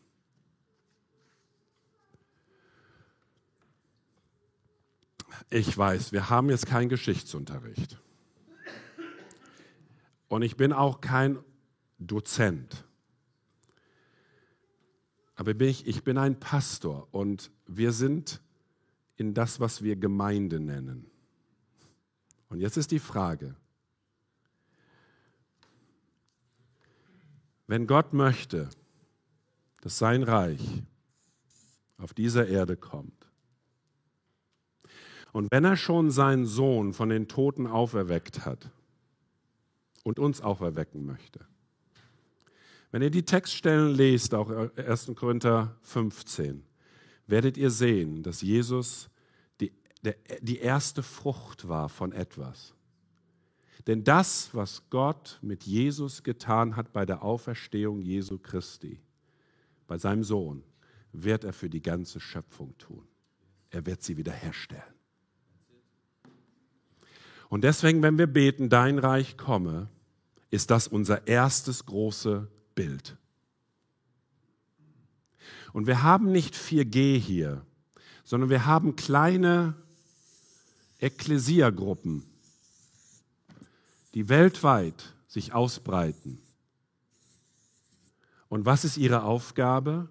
Ich 5.51 5.77
weiß, 5.77 6.13
wir 6.13 6.31
haben 6.31 6.51
jetzt 6.51 6.67
keinen 6.67 6.89
Geschichtsunterricht. 6.89 8.01
Und 10.29 10.43
ich 10.43 10.57
bin 10.57 10.73
auch 10.73 11.01
kein 11.01 11.39
Dozent. 11.99 12.85
Aber 15.37 15.55
bin 15.55 15.69
ich, 15.69 15.87
ich 15.87 16.03
bin 16.03 16.19
ein 16.19 16.41
Pastor 16.41 17.09
und 17.13 17.51
wir 17.67 17.93
sind 17.93 18.41
in 19.17 19.35
das, 19.35 19.61
was 19.61 19.83
wir 19.83 19.97
Gemeinde 19.97 20.61
nennen. 20.61 21.11
Und 22.49 22.61
jetzt 22.61 22.77
ist 22.77 22.91
die 22.91 22.99
Frage, 22.99 23.55
wenn 27.67 27.87
Gott 27.87 28.13
möchte, 28.13 28.71
dass 29.81 29.99
sein 29.99 30.23
Reich 30.23 30.83
auf 31.99 32.15
dieser 32.15 32.47
Erde 32.47 32.77
kommt, 32.77 33.16
und 35.37 35.51
wenn 35.51 35.67
er 35.67 35.77
schon 35.77 36.11
seinen 36.11 36.47
Sohn 36.47 36.95
von 36.95 37.11
den 37.11 37.29
Toten 37.29 37.67
auferweckt 37.67 38.47
hat 38.47 38.71
und 40.03 40.19
uns 40.19 40.41
auferwecken 40.41 41.05
möchte, 41.05 41.45
wenn 42.91 43.03
ihr 43.03 43.11
die 43.11 43.27
Textstellen 43.27 43.95
lest, 43.95 44.33
auch 44.33 44.49
1. 44.49 45.13
Korinther 45.15 45.77
15, 45.83 46.65
werdet 47.27 47.59
ihr 47.59 47.71
sehen, 47.71 48.23
dass 48.23 48.41
Jesus 48.41 49.11
die, 49.61 49.73
der, 50.01 50.17
die 50.41 50.57
erste 50.57 51.03
Frucht 51.03 51.69
war 51.69 51.91
von 51.91 52.13
etwas. 52.13 52.73
Denn 53.87 54.05
das, 54.05 54.55
was 54.55 54.89
Gott 54.89 55.39
mit 55.43 55.65
Jesus 55.65 56.23
getan 56.23 56.77
hat 56.77 56.95
bei 56.95 57.05
der 57.05 57.23
Auferstehung 57.23 58.01
Jesu 58.01 58.39
Christi, 58.39 59.03
bei 59.87 59.99
seinem 59.99 60.25
Sohn, 60.25 60.63
wird 61.13 61.45
er 61.45 61.53
für 61.53 61.69
die 61.69 61.83
ganze 61.83 62.21
Schöpfung 62.21 62.75
tun. 62.79 63.07
Er 63.69 63.85
wird 63.85 64.03
sie 64.03 64.17
wiederherstellen. 64.17 64.97
Und 67.57 67.63
deswegen, 67.63 68.03
wenn 68.03 68.19
wir 68.19 68.27
beten, 68.27 68.69
dein 68.69 68.99
Reich 68.99 69.39
komme, 69.39 69.89
ist 70.51 70.71
das 70.71 70.87
unser 70.87 71.27
erstes 71.27 71.87
große 71.87 72.49
Bild. 72.75 73.17
Und 75.73 75.87
wir 75.87 76.03
haben 76.03 76.31
nicht 76.31 76.55
4G 76.55 77.19
hier, 77.19 77.65
sondern 78.25 78.51
wir 78.51 78.67
haben 78.67 78.95
kleine 78.95 79.73
Ekklesiagruppen, 80.99 82.25
die 84.13 84.29
weltweit 84.29 85.15
sich 85.27 85.55
ausbreiten. 85.55 86.43
Und 88.51 88.67
was 88.67 88.85
ist 88.85 88.99
ihre 88.99 89.23
Aufgabe? 89.23 90.11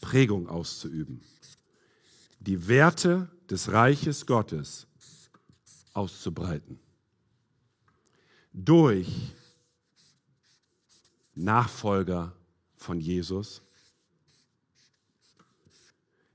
Prägung 0.00 0.48
auszuüben. 0.48 1.20
Die 2.40 2.68
Werte 2.68 3.28
des 3.50 3.70
Reiches 3.70 4.24
Gottes 4.24 4.87
auszubreiten. 5.98 6.78
Durch 8.52 9.08
Nachfolger 11.34 12.34
von 12.76 13.00
Jesus, 13.00 13.62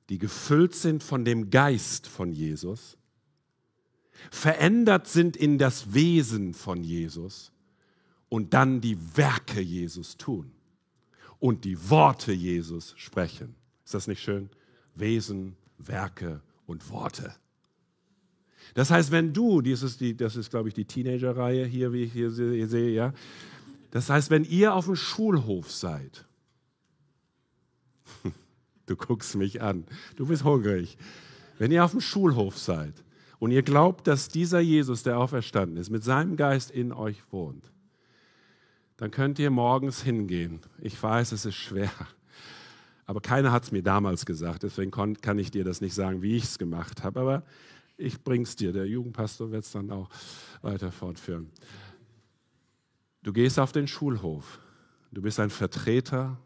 die 0.10 0.18
gefüllt 0.18 0.76
sind 0.76 1.04
von 1.04 1.26
dem 1.26 1.50
Geist 1.50 2.08
von 2.08 2.32
Jesus, 2.32 2.98
verändert 4.32 5.08
sind 5.08 5.36
in 5.36 5.58
das 5.58 5.94
Wesen 5.94 6.54
von 6.54 6.84
Jesus 6.84 7.52
und 8.30 8.54
dann 8.54 8.82
die 8.82 8.98
Werke 9.18 9.62
Jesus 9.62 10.18
tun 10.18 10.52
und 11.40 11.66
die 11.66 11.90
Worte 11.90 12.32
Jesus 12.32 12.94
sprechen. 12.98 13.56
Ist 13.84 13.94
das 13.94 14.08
nicht 14.08 14.22
schön? 14.22 14.50
Wesen, 14.96 15.58
Werke 15.78 16.42
und 16.66 16.90
Worte. 16.90 17.36
Das 18.74 18.90
heißt, 18.90 19.12
wenn 19.12 19.34
du, 19.34 19.60
ist, 19.62 20.02
die, 20.02 20.16
das 20.16 20.36
ist 20.36 20.50
glaube 20.50 20.70
ich, 20.70 20.74
die 20.74 20.86
Teenager-Reihe 20.86 21.66
hier, 21.66 21.94
wie 21.94 22.04
ich 22.04 22.14
hier 22.14 22.32
sehe, 22.32 22.90
ja. 22.90 23.14
Das 23.92 24.10
heißt, 24.10 24.30
wenn 24.32 24.44
ihr 24.44 24.74
auf 24.74 24.86
dem 24.86 24.96
Schulhof 24.96 25.72
seid, 25.72 26.26
du 28.88 28.96
guckst 28.96 29.36
mich 29.36 29.62
an, 29.62 29.86
du 30.16 30.26
bist 30.26 30.44
hungrig. 30.44 30.98
Wenn 31.60 31.72
ihr 31.72 31.86
auf 31.86 31.92
dem 31.92 32.02
Schulhof 32.02 32.58
seid 32.58 32.96
und 33.38 33.52
ihr 33.52 33.62
glaubt, 33.62 34.08
dass 34.08 34.30
dieser 34.30 34.60
Jesus, 34.60 35.04
der 35.04 35.20
auferstanden 35.20 35.78
ist, 35.78 35.92
mit 35.92 36.04
seinem 36.04 36.36
Geist 36.36 36.72
in 36.72 36.92
euch 36.92 37.22
wohnt, 37.32 37.72
dann 38.98 39.12
könnt 39.12 39.38
ihr 39.38 39.52
morgens 39.52 40.02
hingehen. 40.02 40.62
Ich 40.80 41.02
weiß, 41.02 41.32
es 41.32 41.46
ist 41.46 41.56
schwer, 41.56 41.92
aber 43.06 43.22
keiner 43.22 43.52
hat 43.52 43.64
es 43.64 43.72
mir 43.72 43.84
damals 43.84 44.26
gesagt, 44.26 44.64
deswegen 44.64 44.92
kann 44.92 45.38
ich 45.38 45.52
dir 45.52 45.64
das 45.64 45.82
nicht 45.82 45.94
sagen, 45.94 46.22
wie 46.22 46.36
ich 46.36 46.46
es 46.46 46.58
gemacht 46.58 47.04
habe. 47.04 47.20
Aber 47.20 47.44
ich 48.04 48.22
bring's 48.24 48.56
dir. 48.56 48.74
Der 48.74 48.86
Jugendpastor 48.86 49.52
wird 49.52 49.64
es 49.64 49.72
dann 49.72 49.90
auch 49.92 50.10
weiter 50.62 50.92
fortführen. 50.92 51.50
Du 53.24 53.32
gehst 53.32 53.60
auf 53.60 53.72
den 53.72 53.88
Schulhof. 53.88 54.60
Du 55.12 55.22
bist 55.22 55.40
ein 55.40 55.50
Vertreter 55.50 56.38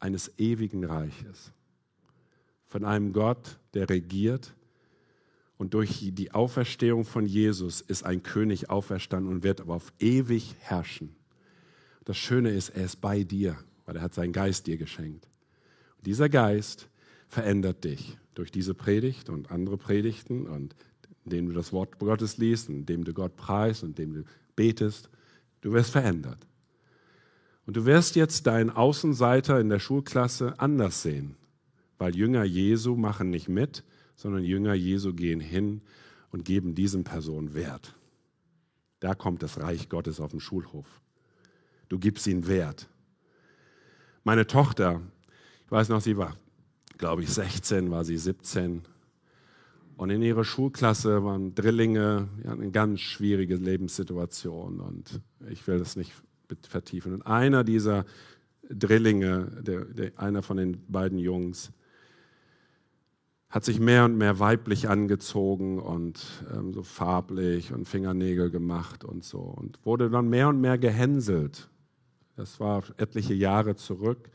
eines 0.00 0.38
ewigen 0.38 0.84
Reiches. 0.84 1.52
Von 2.66 2.84
einem 2.84 3.12
Gott, 3.12 3.58
der 3.74 3.88
regiert. 3.88 4.54
Und 5.58 5.74
durch 5.74 6.10
die 6.12 6.32
Auferstehung 6.32 7.04
von 7.04 7.26
Jesus 7.26 7.80
ist 7.82 8.04
ein 8.04 8.22
König 8.22 8.70
auferstanden 8.70 9.32
und 9.32 9.42
wird 9.42 9.60
aber 9.60 9.74
auf 9.74 9.92
ewig 9.98 10.56
herrschen. 10.60 11.14
Das 12.04 12.16
Schöne 12.16 12.50
ist, 12.50 12.70
er 12.70 12.84
ist 12.84 13.00
bei 13.00 13.24
dir, 13.24 13.56
weil 13.84 13.96
er 13.96 14.02
hat 14.02 14.14
seinen 14.14 14.32
Geist 14.32 14.66
dir 14.66 14.78
geschenkt. 14.78 15.28
Und 15.98 16.06
dieser 16.06 16.28
Geist 16.30 16.88
verändert 17.28 17.84
dich 17.84 18.16
durch 18.34 18.50
diese 18.50 18.74
Predigt 18.74 19.28
und 19.28 19.50
andere 19.50 19.76
Predigten 19.76 20.46
und 20.46 20.74
indem 21.24 21.48
du 21.48 21.52
das 21.52 21.72
Wort 21.72 21.98
Gottes 21.98 22.38
liest, 22.38 22.68
indem 22.68 23.04
du 23.04 23.12
Gott 23.12 23.36
preist 23.36 23.82
und 23.82 23.98
indem 23.98 24.14
du 24.14 24.24
betest. 24.56 25.08
Du 25.60 25.72
wirst 25.72 25.90
verändert. 25.90 26.46
Und 27.66 27.76
du 27.76 27.84
wirst 27.84 28.16
jetzt 28.16 28.46
deinen 28.46 28.70
Außenseiter 28.70 29.60
in 29.60 29.68
der 29.68 29.78
Schulklasse 29.78 30.58
anders 30.58 31.02
sehen, 31.02 31.36
weil 31.98 32.16
Jünger 32.16 32.44
Jesu 32.44 32.96
machen 32.96 33.30
nicht 33.30 33.48
mit, 33.48 33.84
sondern 34.16 34.42
Jünger 34.44 34.74
Jesu 34.74 35.14
gehen 35.14 35.40
hin 35.40 35.82
und 36.30 36.44
geben 36.44 36.74
diesen 36.74 37.04
Personen 37.04 37.54
Wert. 37.54 37.94
Da 39.00 39.14
kommt 39.14 39.42
das 39.42 39.60
Reich 39.60 39.88
Gottes 39.88 40.20
auf 40.20 40.30
den 40.30 40.40
Schulhof. 40.40 40.86
Du 41.88 41.98
gibst 41.98 42.26
ihnen 42.26 42.46
Wert. 42.46 42.88
Meine 44.24 44.46
Tochter, 44.46 45.00
ich 45.64 45.70
weiß 45.70 45.88
noch, 45.88 46.00
sie 46.00 46.16
war 46.16 46.36
glaube 47.00 47.22
ich, 47.22 47.30
16, 47.30 47.90
war 47.90 48.04
sie 48.04 48.18
17. 48.18 48.82
Und 49.96 50.10
in 50.10 50.20
ihrer 50.22 50.44
Schulklasse 50.44 51.24
waren 51.24 51.54
Drillinge, 51.54 52.28
ja, 52.44 52.52
eine 52.52 52.70
ganz 52.70 53.00
schwierige 53.00 53.56
Lebenssituation. 53.56 54.80
Und 54.80 55.20
ich 55.48 55.66
will 55.66 55.78
das 55.78 55.96
nicht 55.96 56.12
vertiefen. 56.68 57.14
Und 57.14 57.22
einer 57.22 57.64
dieser 57.64 58.04
Drillinge, 58.68 59.50
der, 59.62 59.86
der, 59.86 60.12
einer 60.16 60.42
von 60.42 60.58
den 60.58 60.84
beiden 60.88 61.18
Jungs, 61.18 61.72
hat 63.48 63.64
sich 63.64 63.80
mehr 63.80 64.04
und 64.04 64.16
mehr 64.18 64.38
weiblich 64.38 64.88
angezogen 64.88 65.80
und 65.80 66.20
ähm, 66.54 66.74
so 66.74 66.82
farblich 66.82 67.72
und 67.72 67.88
Fingernägel 67.88 68.50
gemacht 68.50 69.04
und 69.04 69.24
so 69.24 69.40
und 69.40 69.84
wurde 69.84 70.10
dann 70.10 70.28
mehr 70.28 70.48
und 70.48 70.60
mehr 70.60 70.76
gehänselt. 70.76 71.68
Das 72.36 72.60
war 72.60 72.84
etliche 72.98 73.34
Jahre 73.34 73.74
zurück. 73.74 74.30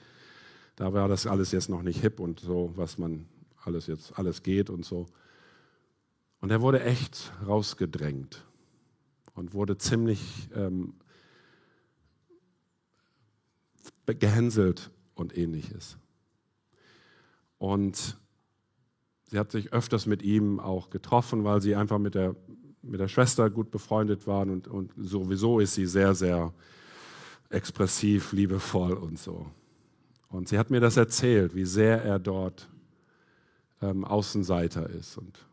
Da 0.76 0.94
war 0.94 1.08
das 1.08 1.26
alles 1.26 1.52
jetzt 1.52 1.70
noch 1.70 1.82
nicht 1.82 2.02
hip 2.02 2.20
und 2.20 2.40
so, 2.40 2.72
was 2.76 2.98
man 2.98 3.26
alles 3.64 3.88
jetzt 3.88 4.18
alles 4.18 4.44
geht 4.44 4.70
und 4.70 4.86
so. 4.86 5.08
Und 6.42 6.52
er 6.52 6.62
wurde 6.62 6.84
echt 6.84 7.32
rausgedrängt 7.48 8.46
und 9.34 9.54
wurde 9.54 9.78
ziemlich 9.78 10.50
ähm, 10.54 10.94
gehänselt 14.06 14.92
und 15.16 15.38
ähnliches. 15.38 15.98
Und 17.58 18.18
sie 19.30 19.40
hat 19.40 19.52
sich 19.52 19.74
öfters 19.74 20.06
mit 20.06 20.22
ihm 20.22 20.60
auch 20.60 20.90
getroffen, 20.90 21.44
weil 21.44 21.62
sie 21.62 21.76
einfach 21.76 21.98
mit 21.98 22.16
der, 22.16 22.36
mit 22.82 23.00
der 23.00 23.08
Schwester 23.08 23.50
gut 23.50 23.72
befreundet 23.72 24.28
waren 24.28 24.50
und, 24.50 24.68
und 24.68 24.92
sowieso 24.98 25.60
ist 25.60 25.74
sie 25.74 25.86
sehr, 25.86 26.14
sehr 26.14 26.54
expressiv, 27.50 28.34
liebevoll 28.34 28.94
und 28.94 29.18
so. 29.18 29.50
Und 30.30 30.50
sie 30.50 30.58
hat 30.58 30.70
mir 30.70 30.80
das 30.80 30.98
erzählt, 30.98 31.56
wie 31.56 31.66
sehr 31.66 32.04
er 32.04 32.20
dort 32.20 32.68
ähm, 33.82 34.04
Außenseiter 34.04 34.90
ist. 34.90 35.18
Und 35.18 35.46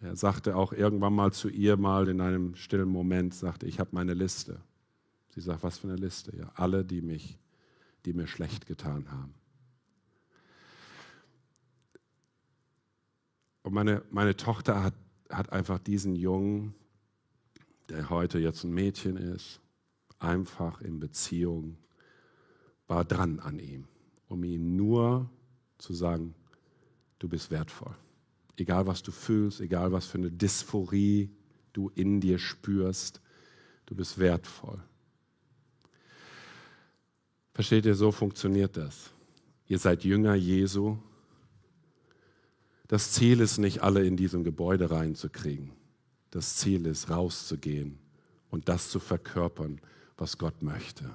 er 0.00 0.16
sagte 0.16 0.56
auch 0.56 0.72
irgendwann 0.72 1.14
mal 1.14 1.32
zu 1.32 1.48
ihr 1.48 1.76
mal 1.76 2.08
in 2.08 2.20
einem 2.20 2.54
stillen 2.54 2.88
Moment, 2.88 3.34
sagte, 3.34 3.66
ich 3.66 3.80
habe 3.80 3.90
meine 3.92 4.14
Liste. 4.14 4.60
Sie 5.30 5.40
sagt, 5.40 5.62
was 5.62 5.78
für 5.78 5.88
eine 5.88 5.96
Liste? 5.96 6.36
Ja, 6.36 6.50
alle, 6.54 6.84
die 6.84 7.00
mich, 7.00 7.38
die 8.04 8.12
mir 8.12 8.26
schlecht 8.26 8.66
getan 8.66 9.10
haben. 9.10 9.34
Und 13.62 13.72
meine, 13.72 14.02
meine 14.10 14.36
Tochter 14.36 14.82
hat, 14.84 14.94
hat 15.28 15.52
einfach 15.52 15.78
diesen 15.78 16.14
Jungen, 16.14 16.74
der 17.88 18.10
heute 18.10 18.38
jetzt 18.38 18.64
ein 18.64 18.72
Mädchen 18.72 19.16
ist, 19.16 19.60
einfach 20.18 20.80
in 20.80 21.00
Beziehung 21.00 21.76
war 22.88 23.04
dran 23.04 23.40
an 23.40 23.58
ihm, 23.58 23.86
um 24.28 24.44
ihm 24.44 24.76
nur 24.76 25.28
zu 25.78 25.92
sagen, 25.94 26.34
du 27.18 27.28
bist 27.28 27.50
wertvoll. 27.50 27.94
Egal 28.56 28.86
was 28.86 29.02
du 29.02 29.12
fühlst, 29.12 29.60
egal 29.60 29.92
was 29.92 30.06
für 30.06 30.18
eine 30.18 30.30
Dysphorie 30.30 31.30
du 31.72 31.90
in 31.94 32.20
dir 32.20 32.38
spürst, 32.38 33.20
du 33.86 33.94
bist 33.94 34.18
wertvoll. 34.18 34.82
Versteht 37.52 37.86
ihr, 37.86 37.94
so 37.94 38.12
funktioniert 38.12 38.76
das. 38.76 39.10
Ihr 39.66 39.78
seid 39.78 40.04
Jünger 40.04 40.34
Jesu. 40.34 40.96
Das 42.86 43.12
Ziel 43.12 43.40
ist 43.40 43.58
nicht, 43.58 43.82
alle 43.82 44.06
in 44.06 44.16
diesem 44.16 44.44
Gebäude 44.44 44.90
reinzukriegen. 44.90 45.72
Das 46.30 46.56
Ziel 46.56 46.86
ist, 46.86 47.10
rauszugehen 47.10 47.98
und 48.50 48.68
das 48.68 48.90
zu 48.90 49.00
verkörpern, 49.00 49.80
was 50.16 50.38
Gott 50.38 50.62
möchte. 50.62 51.14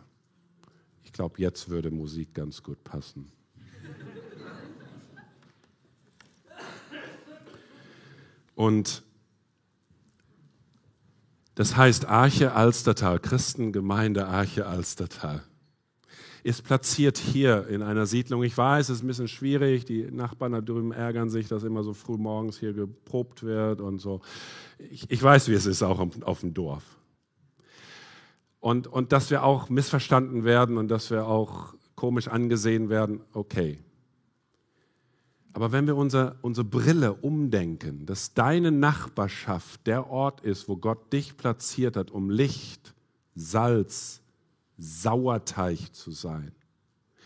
Ich 1.12 1.14
glaube, 1.14 1.42
jetzt 1.42 1.68
würde 1.68 1.92
Musik 1.92 2.34
ganz 2.34 2.64
gut 2.64 2.82
passen. 2.86 3.30
Und 8.56 9.04
das 11.56 11.76
heißt 11.76 12.06
Arche 12.06 12.54
Alstertal, 12.54 13.20
Christengemeinde 13.20 14.26
Arche 14.26 14.66
Alstertal, 14.68 15.44
ist 16.44 16.64
platziert 16.64 17.18
hier 17.18 17.68
in 17.68 17.82
einer 17.82 18.06
Siedlung. 18.06 18.42
Ich 18.44 18.58
weiß, 18.58 18.88
es 18.88 19.00
ist 19.00 19.04
ein 19.04 19.08
bisschen 19.08 19.28
schwierig. 19.28 19.84
Die 19.84 20.10
Nachbarn 20.10 20.54
da 20.54 20.62
drüben 20.62 20.94
ärgern 20.94 21.30
sich, 21.30 21.50
dass 21.50 21.64
immer 21.64 21.84
so 21.84 21.94
früh 21.94 22.16
morgens 22.16 22.58
hier 22.58 22.72
geprobt 22.72 23.44
wird 23.44 23.82
und 23.82 24.00
so. 24.00 24.22
Ich, 24.78 25.12
ich 25.12 25.22
weiß, 25.22 25.50
wie 25.50 25.56
es 25.56 25.66
ist 25.66 25.84
auch 25.84 26.00
auf 26.22 26.40
dem 26.40 26.54
Dorf. 26.54 27.01
Und, 28.62 28.88
und 28.88 29.12
dass 29.12 29.32
wir 29.32 29.44
auch 29.44 29.70
missverstanden 29.70 30.46
werden 30.46 30.78
und 30.78 30.88
dass 30.88 31.10
wir 31.10 31.26
auch 31.26 31.74
komisch 31.96 32.28
angesehen 32.30 32.90
werden, 32.90 33.22
okay. 33.34 33.80
Aber 35.54 35.72
wenn 35.72 35.88
wir 35.88 35.98
unser, 35.98 36.38
unsere 36.42 36.64
Brille 36.64 37.14
umdenken, 37.14 38.06
dass 38.06 38.34
deine 38.34 38.72
Nachbarschaft 38.72 39.86
der 39.88 40.10
Ort 40.10 40.42
ist, 40.42 40.70
wo 40.70 40.78
Gott 40.78 41.12
dich 41.12 41.36
platziert 41.36 41.98
hat, 41.98 42.12
um 42.12 42.30
Licht, 42.30 42.94
Salz, 43.36 44.22
Sauerteig 44.78 45.94
zu 45.94 46.12
sein, 46.12 46.54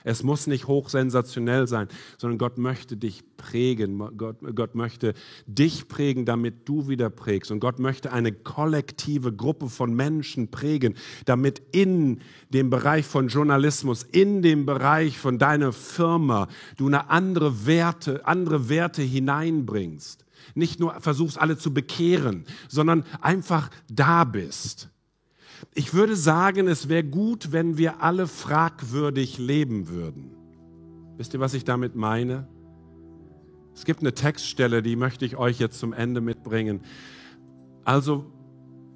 es 0.05 0.21
muss 0.21 0.45
nicht 0.45 0.67
hochsensationell 0.67 1.67
sein, 1.67 1.87
sondern 2.19 2.37
Gott 2.37 2.59
möchte 2.59 2.95
dich 2.95 3.23
prägen. 3.37 3.97
Gott, 4.17 4.37
Gott 4.55 4.75
möchte 4.75 5.15
dich 5.47 5.87
prägen, 5.87 6.25
damit 6.25 6.69
du 6.69 6.87
wieder 6.87 7.09
prägst. 7.09 7.49
Und 7.49 7.59
Gott 7.59 7.79
möchte 7.79 8.13
eine 8.13 8.31
kollektive 8.31 9.33
Gruppe 9.33 9.67
von 9.67 9.95
Menschen 9.95 10.51
prägen, 10.51 10.93
damit 11.25 11.59
in 11.71 12.21
dem 12.51 12.69
Bereich 12.69 13.07
von 13.07 13.29
Journalismus, 13.29 14.03
in 14.03 14.43
dem 14.43 14.67
Bereich 14.67 15.17
von 15.17 15.39
deiner 15.39 15.73
Firma, 15.73 16.49
du 16.77 16.85
eine 16.85 17.09
andere 17.09 17.65
Werte, 17.65 18.27
andere 18.27 18.69
Werte 18.69 19.01
hineinbringst. 19.01 20.23
Nicht 20.53 20.79
nur 20.79 21.01
versuchst, 21.01 21.39
alle 21.39 21.57
zu 21.57 21.73
bekehren, 21.73 22.45
sondern 22.67 23.05
einfach 23.21 23.71
da 23.89 24.23
bist. 24.23 24.89
Ich 25.73 25.93
würde 25.93 26.15
sagen, 26.15 26.67
es 26.67 26.89
wäre 26.89 27.03
gut, 27.03 27.51
wenn 27.51 27.77
wir 27.77 28.01
alle 28.01 28.27
fragwürdig 28.27 29.37
leben 29.37 29.87
würden. 29.89 30.31
Wisst 31.17 31.33
ihr, 31.33 31.39
was 31.39 31.53
ich 31.53 31.63
damit 31.63 31.95
meine? 31.95 32.47
Es 33.73 33.83
gibt 33.83 33.99
eine 34.01 34.13
Textstelle, 34.13 34.81
die 34.81 34.95
möchte 34.95 35.25
ich 35.25 35.37
euch 35.37 35.59
jetzt 35.59 35.79
zum 35.79 35.91
Ende 35.91 36.21
mitbringen. 36.21 36.81
Also, 37.83 38.25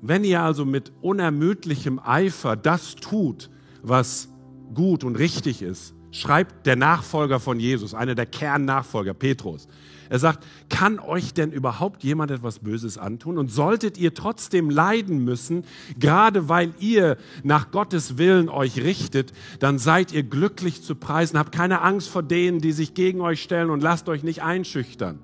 wenn 0.01 0.24
ihr 0.24 0.41
also 0.41 0.65
mit 0.65 0.93
unermüdlichem 1.01 1.99
Eifer 1.99 2.55
das 2.55 2.95
tut, 2.95 3.49
was 3.82 4.30
gut 4.74 5.03
und 5.03 5.17
richtig 5.17 5.61
ist, 5.61 5.93
schreibt 6.11 6.65
der 6.65 6.76
Nachfolger 6.76 7.39
von 7.39 7.59
Jesus, 7.59 7.93
einer 7.93 8.15
der 8.15 8.26
Kernnachfolger, 8.26 9.13
Petrus. 9.13 9.67
Er 10.10 10.18
sagt, 10.18 10.45
kann 10.70 10.99
euch 10.99 11.34
denn 11.34 11.51
überhaupt 11.51 12.03
jemand 12.03 12.32
etwas 12.32 12.60
Böses 12.60 12.97
antun? 12.97 13.38
Und 13.38 13.51
solltet 13.51 13.97
ihr 13.97 14.14
trotzdem 14.14 14.70
leiden 14.72 15.24
müssen, 15.24 15.64
gerade 15.99 16.49
weil 16.49 16.74
ihr 16.80 17.18
nach 17.43 17.72
Gottes 17.72 18.18
Willen 18.18 18.49
euch 18.49 18.78
richtet, 18.78 19.34
dann 19.60 19.78
seid 19.78 20.12
ihr 20.12 20.24
glücklich 20.24 20.82
zu 20.82 20.95
preisen. 20.95 21.38
Habt 21.38 21.53
keine 21.53 21.82
Angst 21.82 22.10
vor 22.10 22.24
denen, 22.24 22.60
die 22.60 22.72
sich 22.72 22.95
gegen 22.95 23.22
euch 23.22 23.41
stellen 23.41 23.70
und 23.70 23.84
lasst 23.84 24.10
euch 24.10 24.24
nicht 24.24 24.41
einschüchtern. 24.41 25.20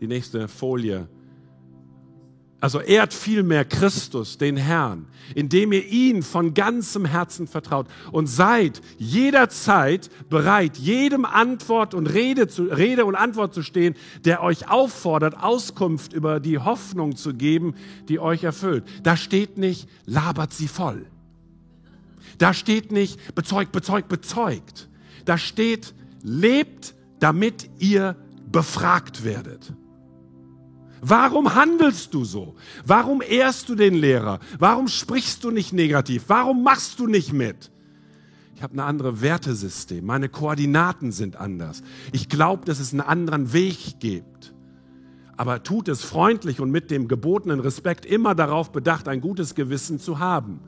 Die 0.00 0.08
nächste 0.08 0.48
Folie. 0.48 1.08
Also 2.62 2.78
ehrt 2.78 3.12
vielmehr 3.12 3.64
Christus, 3.64 4.38
den 4.38 4.56
Herrn, 4.56 5.06
indem 5.34 5.72
ihr 5.72 5.84
ihn 5.84 6.22
von 6.22 6.54
ganzem 6.54 7.04
Herzen 7.04 7.48
vertraut 7.48 7.88
und 8.12 8.28
seid 8.28 8.80
jederzeit 8.98 10.08
bereit, 10.30 10.76
jedem 10.76 11.24
Antwort 11.24 11.92
und 11.92 12.06
Rede, 12.06 12.46
zu, 12.46 12.62
Rede 12.66 13.04
und 13.04 13.16
Antwort 13.16 13.52
zu 13.52 13.62
stehen, 13.62 13.96
der 14.24 14.44
euch 14.44 14.70
auffordert, 14.70 15.42
Auskunft 15.42 16.12
über 16.12 16.38
die 16.38 16.60
Hoffnung 16.60 17.16
zu 17.16 17.34
geben, 17.34 17.74
die 18.08 18.20
euch 18.20 18.44
erfüllt. 18.44 18.84
Da 19.02 19.16
steht 19.16 19.58
nicht, 19.58 19.88
labert 20.06 20.52
sie 20.52 20.68
voll. 20.68 21.06
Da 22.38 22.54
steht 22.54 22.92
nicht, 22.92 23.34
bezeugt, 23.34 23.72
bezeugt, 23.72 24.08
bezeugt. 24.08 24.88
Da 25.24 25.36
steht, 25.36 25.94
lebt, 26.22 26.94
damit 27.18 27.68
ihr 27.80 28.14
befragt 28.52 29.24
werdet. 29.24 29.72
Warum 31.04 31.56
handelst 31.56 32.14
du 32.14 32.24
so? 32.24 32.54
Warum 32.86 33.22
ehrst 33.28 33.68
du 33.68 33.74
den 33.74 33.94
Lehrer? 33.94 34.38
Warum 34.60 34.86
sprichst 34.86 35.42
du 35.42 35.50
nicht 35.50 35.72
negativ? 35.72 36.24
Warum 36.28 36.62
machst 36.62 37.00
du 37.00 37.08
nicht 37.08 37.32
mit? 37.32 37.72
Ich 38.54 38.62
habe 38.62 38.74
ein 38.76 38.80
anderes 38.80 39.20
Wertesystem. 39.20 40.06
Meine 40.06 40.28
Koordinaten 40.28 41.10
sind 41.10 41.34
anders. 41.34 41.82
Ich 42.12 42.28
glaube, 42.28 42.64
dass 42.66 42.78
es 42.78 42.92
einen 42.92 43.00
anderen 43.00 43.52
Weg 43.52 43.98
gibt. 43.98 44.54
Aber 45.36 45.64
tut 45.64 45.88
es 45.88 46.04
freundlich 46.04 46.60
und 46.60 46.70
mit 46.70 46.92
dem 46.92 47.08
gebotenen 47.08 47.58
Respekt 47.58 48.06
immer 48.06 48.36
darauf 48.36 48.70
bedacht, 48.70 49.08
ein 49.08 49.20
gutes 49.20 49.56
Gewissen 49.56 49.98
zu 49.98 50.20
haben. 50.20 50.60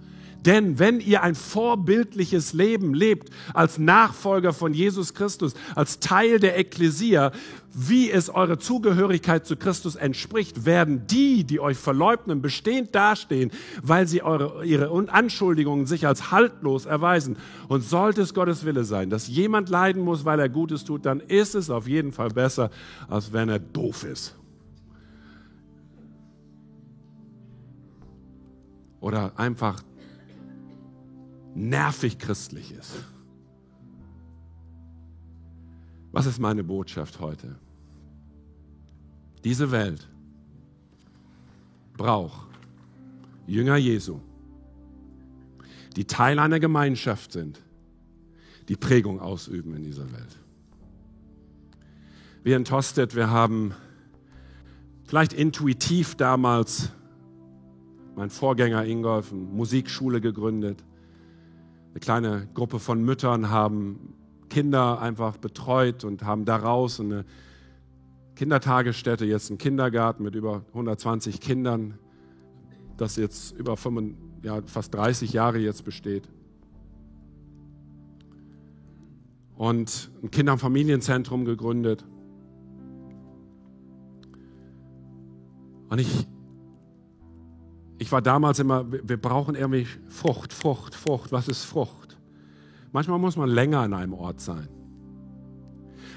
Denn 0.45 0.78
wenn 0.78 1.01
ihr 1.01 1.22
ein 1.22 1.34
vorbildliches 1.34 2.53
Leben 2.53 2.92
lebt 2.92 3.30
als 3.55 3.78
Nachfolger 3.78 4.53
von 4.53 4.74
Jesus 4.74 5.14
Christus, 5.14 5.55
als 5.74 6.01
Teil 6.01 6.38
der 6.38 6.59
Ekklesia, 6.59 7.32
wie 7.72 8.11
es 8.11 8.30
eure 8.30 8.59
Zugehörigkeit 8.59 9.47
zu 9.47 9.57
Christus 9.57 9.97
entspricht, 9.97 10.64
werden 10.64 11.07
die, 11.09 11.45
die 11.45 11.61
euch 11.61 11.78
verleugnen, 11.78 12.42
bestehend 12.42 12.95
dastehen, 12.95 13.51
weil 13.82 14.07
sie 14.07 14.22
eure, 14.22 14.64
ihre 14.64 14.90
Anschuldigungen 15.09 15.86
sich 15.86 16.07
als 16.07 16.30
haltlos 16.30 16.86
erweisen. 16.86 17.36
Und 17.68 17.82
sollte 17.82 18.22
es 18.22 18.34
Gottes 18.34 18.64
Wille 18.64 18.84
sein, 18.84 19.11
dass 19.11 19.28
jemand 19.28 19.70
leiden 19.70 20.03
muss, 20.03 20.24
weil 20.24 20.38
er 20.38 20.49
Gutes 20.49 20.84
tut, 20.84 21.07
dann 21.07 21.20
ist 21.20 21.55
es 21.55 21.70
auf 21.70 21.88
jeden 21.88 22.12
Fall 22.12 22.28
besser, 22.28 22.70
als 23.09 23.32
wenn 23.32 23.49
er 23.49 23.59
doof 23.59 24.05
ist. 24.05 24.36
Oder 29.01 29.38
einfach 29.38 29.82
nervig 31.55 32.18
christlich 32.18 32.72
ist. 32.72 33.05
Was 36.12 36.26
ist 36.26 36.38
meine 36.38 36.64
Botschaft 36.64 37.20
heute? 37.20 37.57
Diese 39.42 39.70
Welt 39.70 40.09
braucht 41.96 42.48
Jünger 43.46 43.76
Jesu, 43.76 44.20
die 45.96 46.07
Teil 46.07 46.38
einer 46.38 46.61
Gemeinschaft 46.61 47.32
sind, 47.32 47.61
die 48.68 48.76
Prägung 48.76 49.20
ausüben 49.20 49.74
in 49.74 49.82
dieser 49.82 50.11
Welt. 50.12 50.38
Wir 52.42 52.57
in 52.57 52.64
Tosted, 52.64 53.14
wir 53.14 53.30
haben 53.30 53.74
vielleicht 55.05 55.32
intuitiv 55.32 56.14
damals, 56.14 56.90
mein 58.16 58.30
Vorgänger 58.30 58.84
Ingolf, 58.84 59.32
eine 59.32 59.40
Musikschule 59.40 60.20
gegründet 60.20 60.82
eine 61.95 62.01
kleine 62.01 62.49
Gruppe 62.55 62.80
von 62.80 63.05
Müttern 63.05 63.51
haben 63.51 64.14
Kinder 64.51 65.01
einfach 65.01 65.36
betreut 65.36 66.03
und 66.03 66.24
haben 66.24 66.45
daraus 66.45 66.99
eine 66.99 67.24
Kindertagesstätte, 68.34 69.24
jetzt 69.24 69.51
einen 69.51 69.59
Kindergarten 69.59 70.24
mit 70.24 70.34
über 70.34 70.64
120 70.70 71.40
Kindern, 71.40 71.95
das 72.97 73.14
jetzt 73.14 73.53
über 73.53 73.76
5, 73.76 74.16
ja, 74.42 74.61
fast 74.66 74.92
30 74.92 75.32
Jahre 75.32 75.59
jetzt 75.59 75.84
besteht. 75.84 76.28
Und 79.55 80.11
ein 80.20 80.32
Kinder- 80.32 80.55
und 80.55 80.59
Familienzentrum 80.59 81.45
gegründet. 81.45 82.05
Und 85.90 86.01
ich 86.01 86.26
ich 87.99 88.11
war 88.11 88.22
damals 88.22 88.59
immer, 88.59 88.90
wir 88.90 89.16
brauchen 89.16 89.55
irgendwie 89.55 89.86
Frucht, 90.09 90.53
Frucht, 90.53 90.95
Frucht. 90.95 91.32
Was 91.32 91.49
ist 91.49 91.64
Frucht? 91.64 92.18
Manchmal 92.92 93.18
muss 93.18 93.36
man 93.36 93.49
länger 93.49 93.80
an 93.80 93.95
einem 93.95 94.14
Ort 94.14 94.40
sein. 94.40 94.68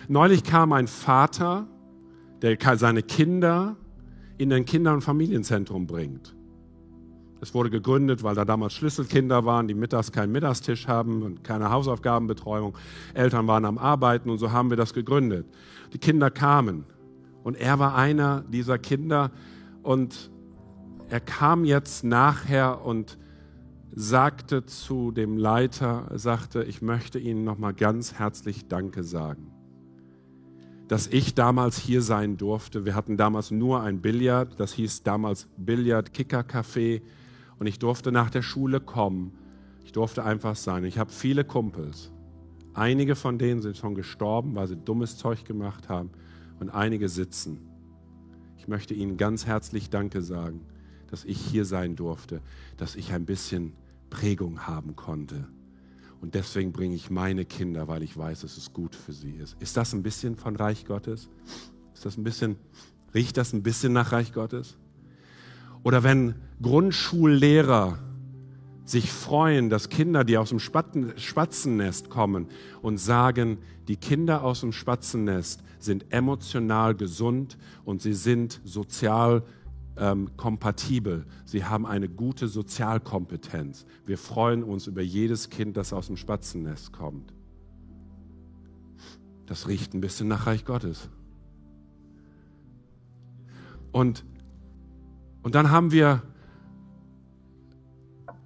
Neulich 0.08 0.44
kam 0.44 0.74
ein 0.74 0.88
Vater, 0.88 1.68
der 2.42 2.58
seine 2.78 3.04
Kinder 3.04 3.76
in 4.38 4.54
ein 4.54 4.66
Kinder- 4.66 4.94
und 4.94 5.02
Familienzentrum 5.02 5.88
bringt. 5.88 6.36
Es 7.40 7.54
wurde 7.54 7.70
gegründet, 7.70 8.24
weil 8.24 8.36
da 8.36 8.46
damals 8.46 8.74
Schlüsselkinder 8.74 9.46
waren, 9.46 9.68
die 9.68 9.74
mittags 9.76 10.12
keinen 10.12 10.32
Mittagstisch 10.32 10.88
haben 10.88 11.22
und 11.22 11.44
keine 11.44 11.70
Hausaufgabenbetreuung. 11.70 12.76
Eltern 13.14 13.48
waren 13.48 13.66
am 13.66 13.78
Arbeiten 13.78 14.30
und 14.30 14.40
so 14.40 14.52
haben 14.52 14.70
wir 14.70 14.78
das 14.78 14.94
gegründet. 14.94 15.46
Die 15.94 16.00
Kinder 16.00 16.32
kamen 16.32 16.86
und 17.44 17.56
er 17.56 17.78
war 17.78 17.96
einer 17.96 18.44
dieser 18.50 18.80
Kinder 18.80 19.32
und 19.84 20.32
er 21.10 21.20
kam 21.20 21.66
jetzt 21.66 22.04
nachher 22.04 22.86
und 22.86 23.18
sagte 23.94 24.66
zu 24.66 25.12
dem 25.12 25.38
Leiter, 25.38 26.10
sagte, 26.16 26.64
ich 26.64 26.82
möchte 26.82 27.20
Ihnen 27.20 27.44
nochmal 27.44 27.74
ganz 27.74 28.14
herzlich 28.16 28.68
Danke 28.68 29.04
sagen. 29.04 29.52
dass 30.88 31.08
ich 31.08 31.36
damals 31.36 31.78
hier 31.78 32.02
sein 32.02 32.38
durfte. 32.38 32.86
Wir 32.86 32.96
hatten 32.96 33.18
damals 33.18 33.52
nur 33.52 33.82
ein 33.82 34.02
Billard, 34.02 34.60
das 34.60 34.74
hieß 34.74 35.04
damals 35.04 35.48
Billard 35.58 36.14
Kicker 36.14 36.42
Café 36.42 37.02
und 37.60 37.68
ich 37.68 37.80
durfte 37.80 38.12
nach 38.12 38.30
der 38.30 38.42
Schule 38.42 38.80
kommen. 38.80 39.34
Ich 39.84 39.92
durfte 39.92 40.24
einfach 40.24 40.56
sein. 40.56 40.84
Ich 40.86 40.98
habe 40.98 41.12
viele 41.12 41.44
Kumpels. 41.44 42.12
Einige 42.74 43.16
von 43.16 43.38
denen 43.38 43.62
sind 43.62 43.78
schon 43.78 43.96
gestorben, 43.96 44.56
weil 44.56 44.68
sie 44.68 44.78
dummes 44.78 45.18
Zeug 45.18 45.46
gemacht 45.46 45.90
haben 45.90 46.12
und 46.60 46.70
einige 46.70 47.10
sitzen. 47.10 47.60
Ich 48.58 48.68
möchte 48.68 48.94
Ihnen 48.94 49.18
ganz 49.18 49.46
herzlich 49.46 49.90
Danke 49.90 50.22
sagen, 50.22 50.62
dass 51.08 51.26
ich 51.26 51.40
hier 51.40 51.66
sein 51.66 51.96
durfte, 51.96 52.42
dass 52.78 52.96
ich 52.96 53.14
ein 53.14 53.26
bisschen 53.26 53.74
Prägung 54.10 54.68
haben 54.68 54.96
konnte. 54.96 55.48
Und 56.22 56.34
deswegen 56.36 56.72
bringe 56.72 56.96
ich 56.96 57.10
meine 57.10 57.46
Kinder, 57.46 57.88
weil 57.88 58.04
ich 58.04 58.18
weiß, 58.18 58.42
dass 58.42 58.58
es 58.58 58.74
gut 58.74 58.96
für 58.96 59.14
sie 59.14 59.32
ist. 59.32 59.56
Ist 59.60 59.78
das 59.78 59.94
ein 59.94 60.04
bisschen 60.04 60.36
von 60.36 60.56
Reich 60.56 60.86
Gottes? 60.86 61.30
Ist 61.94 62.06
das 62.06 62.18
ein 62.18 62.24
bisschen, 62.24 62.56
riecht 63.14 63.38
das 63.38 63.54
ein 63.54 63.64
bisschen 63.64 63.94
nach 63.94 64.12
Reich 64.12 64.34
Gottes? 64.34 64.78
Oder 65.84 66.04
wenn 66.04 66.36
Grundschullehrer 66.62 68.00
sich 68.84 69.12
freuen, 69.12 69.70
dass 69.70 69.90
Kinder, 69.90 70.24
die 70.24 70.38
aus 70.38 70.50
dem 70.50 70.60
Spatzennest 70.60 72.10
kommen 72.10 72.48
und 72.82 72.98
sagen, 72.98 73.58
die 73.88 73.98
Kinder 73.98 74.44
aus 74.44 74.62
dem 74.62 74.72
Spatzennest 74.72 75.62
sind 75.80 76.06
emotional 76.12 76.96
gesund 76.96 77.58
und 77.86 78.02
sie 78.02 78.14
sind 78.14 78.62
sozial 78.64 79.44
ähm, 79.98 80.36
kompatibel. 80.38 81.26
Sie 81.46 81.66
haben 81.66 81.86
eine 81.86 82.10
gute 82.10 82.48
Sozialkompetenz. 82.48 83.86
Wir 84.06 84.18
freuen 84.18 84.64
uns 84.64 84.88
über 84.88 85.02
jedes 85.02 85.50
Kind, 85.50 85.78
das 85.78 85.94
aus 85.94 86.08
dem 86.08 86.18
Spatzennest 86.18 86.94
kommt. 86.94 87.34
Das 89.46 89.68
riecht 89.68 89.94
ein 89.94 90.02
bisschen 90.02 90.28
nach 90.28 90.46
Reich 90.46 90.66
Gottes. 90.66 91.10
Und, 93.92 94.26
und 95.42 95.56
dann 95.56 95.72
haben 95.72 95.92
wir, 95.92 96.22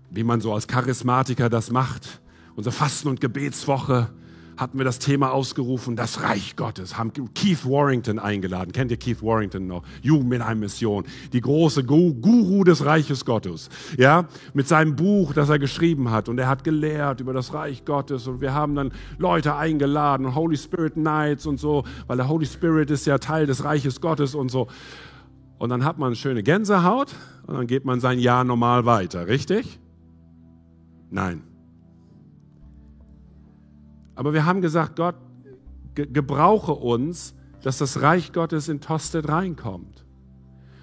wie 0.09 0.23
man 0.23 0.39
so 0.41 0.53
als 0.53 0.67
Charismatiker 0.67 1.49
das 1.49 1.71
macht, 1.71 2.21
unsere 2.55 2.73
Fasten- 2.73 3.07
und 3.07 3.19
Gebetswoche 3.19 4.13
hatten 4.57 4.77
wir 4.77 4.85
das 4.85 4.99
Thema 4.99 5.31
ausgerufen, 5.31 5.95
das 5.95 6.21
Reich 6.21 6.55
Gottes, 6.55 6.97
haben 6.97 7.11
Keith 7.33 7.65
Warrington 7.65 8.19
eingeladen. 8.19 8.71
Kennt 8.71 8.91
ihr 8.91 8.97
Keith 8.97 9.21
Warrington 9.21 9.67
noch? 9.67 9.83
Jugend 10.01 10.29
mit 10.29 10.41
einer 10.41 10.55
Mission. 10.55 11.05
Die 11.33 11.41
große 11.41 11.83
Guru 11.83 12.63
des 12.63 12.85
Reiches 12.85 13.25
Gottes. 13.25 13.69
Ja, 13.97 14.27
mit 14.53 14.67
seinem 14.67 14.95
Buch, 14.95 15.33
das 15.33 15.49
er 15.49 15.59
geschrieben 15.59 16.11
hat. 16.11 16.29
Und 16.29 16.39
er 16.39 16.47
hat 16.47 16.63
gelehrt 16.63 17.19
über 17.21 17.33
das 17.33 17.53
Reich 17.53 17.85
Gottes. 17.85 18.27
Und 18.27 18.41
wir 18.41 18.53
haben 18.53 18.75
dann 18.75 18.91
Leute 19.17 19.55
eingeladen, 19.55 20.35
Holy 20.35 20.57
Spirit 20.57 20.97
Nights 20.97 21.45
und 21.45 21.59
so, 21.59 21.83
weil 22.07 22.17
der 22.17 22.27
Holy 22.27 22.45
Spirit 22.45 22.91
ist 22.91 23.05
ja 23.05 23.17
Teil 23.17 23.45
des 23.45 23.63
Reiches 23.63 24.01
Gottes 24.01 24.35
und 24.35 24.49
so. 24.49 24.67
Und 25.57 25.69
dann 25.69 25.85
hat 25.85 25.99
man 25.99 26.15
schöne 26.15 26.43
Gänsehaut 26.43 27.13
und 27.45 27.55
dann 27.55 27.67
geht 27.67 27.85
man 27.85 27.99
sein 27.99 28.17
Jahr 28.17 28.43
normal 28.43 28.85
weiter, 28.85 29.27
richtig? 29.27 29.79
Nein. 31.11 31.43
Aber 34.15 34.33
wir 34.33 34.45
haben 34.45 34.61
gesagt, 34.61 34.95
Gott, 34.95 35.15
ge 35.95 36.07
gebrauche 36.11 36.73
uns, 36.73 37.33
dass 37.63 37.77
das 37.77 38.01
Reich 38.01 38.33
Gottes 38.33 38.69
in 38.69 38.81
Tosted 38.81 39.27
reinkommt. 39.29 40.05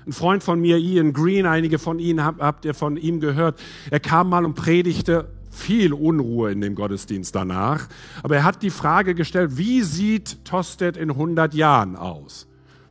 Ein 0.06 0.12
Freund 0.12 0.42
von 0.42 0.60
mir, 0.60 0.78
Ian 0.78 1.12
Green, 1.12 1.44
einige 1.44 1.78
von 1.78 1.98
Ihnen 1.98 2.24
habt, 2.24 2.40
habt 2.40 2.64
ihr 2.64 2.74
von 2.74 2.96
ihm 2.96 3.20
gehört, 3.20 3.60
er 3.90 4.00
kam 4.00 4.30
mal 4.30 4.44
und 4.44 4.54
predigte 4.54 5.28
viel 5.50 5.92
Unruhe 5.92 6.52
in 6.52 6.60
dem 6.60 6.74
Gottesdienst 6.74 7.34
danach. 7.34 7.88
Aber 8.22 8.36
er 8.36 8.44
hat 8.44 8.62
die 8.62 8.70
Frage 8.70 9.14
gestellt, 9.14 9.58
wie 9.58 9.82
sieht 9.82 10.44
Tosted 10.44 10.96
in 10.96 11.10
100 11.10 11.52
Jahren 11.54 11.96
aus? 11.96 12.46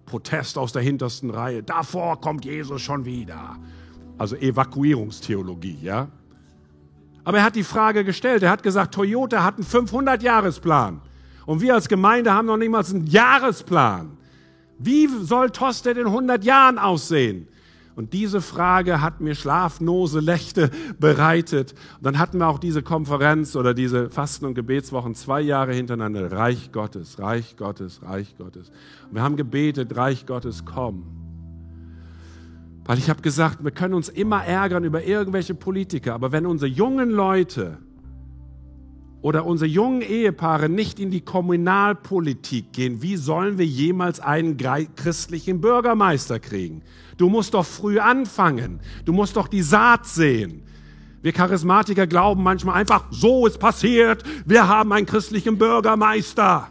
Protest 0.06 0.58
aus 0.58 0.74
der 0.74 0.82
hintersten 0.82 1.30
Reihe. 1.30 1.64
Davor 1.64 2.22
kommt 2.22 2.46
Jesus 2.46 2.82
schon 2.82 3.06
wieder. 3.06 3.58
Also 4.18 4.36
Evakuierungstheologie, 4.36 5.80
ja? 5.82 6.10
Aber 7.28 7.40
er 7.40 7.44
hat 7.44 7.58
die 7.58 7.64
Frage 7.66 8.06
gestellt. 8.06 8.42
Er 8.42 8.50
hat 8.50 8.64
gesagt, 8.64 8.94
Toyota 8.94 9.44
hat 9.44 9.56
einen 9.56 9.66
500-Jahresplan. 9.66 11.02
Und 11.46 11.60
wir 11.60 11.74
als 11.74 11.90
Gemeinde 11.90 12.34
haben 12.34 12.46
noch 12.46 12.56
niemals 12.56 12.94
einen 12.94 13.06
Jahresplan. 13.06 14.18
Wie 14.80 15.08
soll 15.08 15.50
Tosted 15.50 15.98
in 15.98 16.06
100 16.06 16.46
Jahren 16.46 16.78
aussehen? 16.78 17.50
Und 17.98 18.14
diese 18.14 18.40
Frage 18.40 19.02
hat 19.02 19.20
mir 19.20 19.36
schlaflose 19.36 20.22
Nächte 20.22 20.72
bereitet. 21.00 21.74
Und 21.98 22.06
dann 22.06 22.18
hatten 22.18 22.38
wir 22.38 22.48
auch 22.48 22.60
diese 22.60 22.82
Konferenz 22.82 23.58
oder 23.58 23.74
diese 23.74 24.10
Fasten- 24.10 24.46
und 24.46 24.54
Gebetswochen 24.54 25.14
zwei 25.14 25.42
Jahre 25.42 25.74
hintereinander. 25.74 26.32
Reich 26.32 26.72
Gottes, 26.72 27.20
Reich 27.20 27.58
Gottes, 27.58 28.04
Reich 28.04 28.38
Gottes. 28.38 28.72
Und 29.10 29.16
wir 29.16 29.22
haben 29.22 29.36
gebetet, 29.36 29.98
Reich 29.98 30.26
Gottes, 30.26 30.64
komm. 30.64 31.17
Weil 32.88 33.00
ich 33.00 33.10
habe 33.10 33.22
gesagt, 33.22 33.66
wir 33.66 33.72
können 33.72 33.94
uns 33.94 34.08
immer 34.08 34.46
ärgern 34.46 34.86
über 34.86 35.04
irgendwelche 35.04 35.54
Politiker, 35.54 36.14
aber 36.14 36.32
wenn 36.32 36.46
unsere 36.46 36.72
jungen 36.72 37.12
Leute 37.12 37.80
oder 39.22 39.46
unsere 39.46 39.70
jungen 39.70 40.02
Ehepaare 40.02 40.70
nicht 40.70 40.98
in 40.98 41.12
die 41.12 41.20
Kommunalpolitik 41.20 42.72
gehen, 42.72 43.02
wie 43.02 43.18
sollen 43.18 43.58
wir 43.58 43.66
jemals 43.66 44.22
einen 44.22 44.56
christlichen 44.96 45.60
Bürgermeister 45.60 46.40
kriegen? 46.40 46.82
Du 47.18 47.28
musst 47.28 47.56
doch 47.56 47.66
früh 47.66 48.00
anfangen. 48.00 48.80
Du 49.04 49.12
musst 49.12 49.36
doch 49.36 49.50
die 49.50 49.64
Saat 49.64 50.06
sehen. 50.06 50.64
Wir 51.22 51.34
Charismatiker 51.34 52.08
glauben 52.08 52.42
manchmal 52.42 52.76
einfach, 52.76 53.08
so 53.12 53.48
ist 53.48 53.60
passiert, 53.60 54.24
wir 54.46 54.70
haben 54.70 54.94
einen 54.94 55.06
christlichen 55.06 55.58
Bürgermeister. 55.58 56.70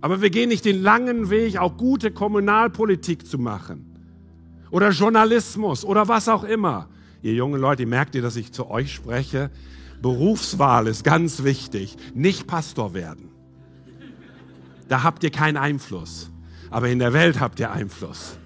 Aber 0.00 0.20
wir 0.20 0.30
gehen 0.30 0.48
nicht 0.48 0.64
den 0.64 0.82
langen 0.82 1.30
Weg, 1.30 1.56
auch 1.56 1.76
gute 1.76 2.10
Kommunalpolitik 2.10 3.24
zu 3.24 3.38
machen 3.38 3.87
oder 4.70 4.90
Journalismus 4.90 5.84
oder 5.84 6.08
was 6.08 6.28
auch 6.28 6.44
immer. 6.44 6.88
Ihr 7.22 7.34
jungen 7.34 7.60
Leute, 7.60 7.86
merkt 7.86 8.14
ihr, 8.14 8.22
dass 8.22 8.36
ich 8.36 8.52
zu 8.52 8.70
euch 8.70 8.92
spreche? 8.92 9.50
Berufswahl 10.00 10.86
ist 10.86 11.04
ganz 11.04 11.42
wichtig. 11.42 11.96
Nicht 12.14 12.46
Pastor 12.46 12.94
werden. 12.94 13.30
Da 14.88 15.02
habt 15.02 15.24
ihr 15.24 15.30
keinen 15.30 15.56
Einfluss. 15.56 16.30
Aber 16.70 16.88
in 16.88 16.98
der 16.98 17.12
Welt 17.12 17.40
habt 17.40 17.60
ihr 17.60 17.70
Einfluss. 17.70 18.38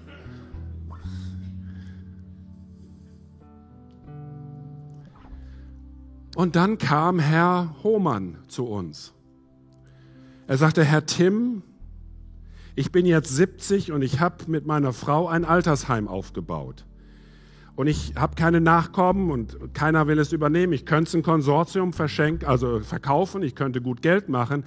Und 6.35 6.55
dann 6.55 6.79
kam 6.79 7.19
Herr 7.19 7.75
Hohmann 7.83 8.37
zu 8.47 8.65
uns. 8.65 9.13
Er 10.47 10.57
sagte, 10.57 10.83
Herr 10.83 11.05
Tim, 11.05 11.61
ich 12.75 12.91
bin 12.91 13.05
jetzt 13.05 13.29
70 13.29 13.91
und 13.91 14.01
ich 14.01 14.19
habe 14.19 14.45
mit 14.47 14.65
meiner 14.65 14.93
Frau 14.93 15.27
ein 15.27 15.45
Altersheim 15.45 16.07
aufgebaut. 16.07 16.85
Und 17.75 17.87
ich 17.87 18.13
habe 18.15 18.35
keine 18.35 18.61
Nachkommen 18.61 19.31
und 19.31 19.73
keiner 19.73 20.07
will 20.07 20.19
es 20.19 20.31
übernehmen. 20.31 20.73
Ich 20.73 20.85
könnte 20.85 21.09
es 21.09 21.15
ein 21.15 21.23
Konsortium 21.23 21.93
verschenken, 21.93 22.47
also 22.47 22.79
verkaufen, 22.81 23.41
ich 23.41 23.55
könnte 23.55 23.81
gut 23.81 24.01
Geld 24.01 24.29
machen, 24.29 24.63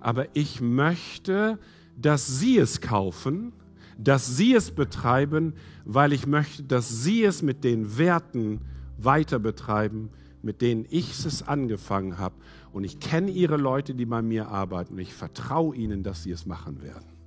aber 0.00 0.26
ich 0.34 0.60
möchte, 0.60 1.58
dass 1.96 2.38
Sie 2.38 2.58
es 2.58 2.80
kaufen, 2.80 3.52
dass 3.96 4.36
Sie 4.36 4.54
es 4.54 4.72
betreiben, 4.72 5.54
weil 5.84 6.12
ich 6.12 6.26
möchte, 6.26 6.62
dass 6.64 7.02
Sie 7.02 7.24
es 7.24 7.42
mit 7.42 7.64
den 7.64 7.98
Werten 7.98 8.60
weiter 8.98 9.38
betreiben, 9.38 10.10
mit 10.42 10.62
denen 10.62 10.84
ich 10.90 11.24
es 11.24 11.46
angefangen 11.46 12.18
habe. 12.18 12.34
Und 12.72 12.84
ich 12.84 13.00
kenne 13.00 13.30
Ihre 13.30 13.56
Leute, 13.56 13.94
die 13.94 14.06
bei 14.06 14.22
mir 14.22 14.48
arbeiten 14.48 14.94
und 14.94 15.00
ich 15.00 15.14
vertraue 15.14 15.76
Ihnen, 15.76 16.02
dass 16.02 16.22
Sie 16.24 16.30
es 16.30 16.46
machen 16.46 16.82
werden 16.82 17.17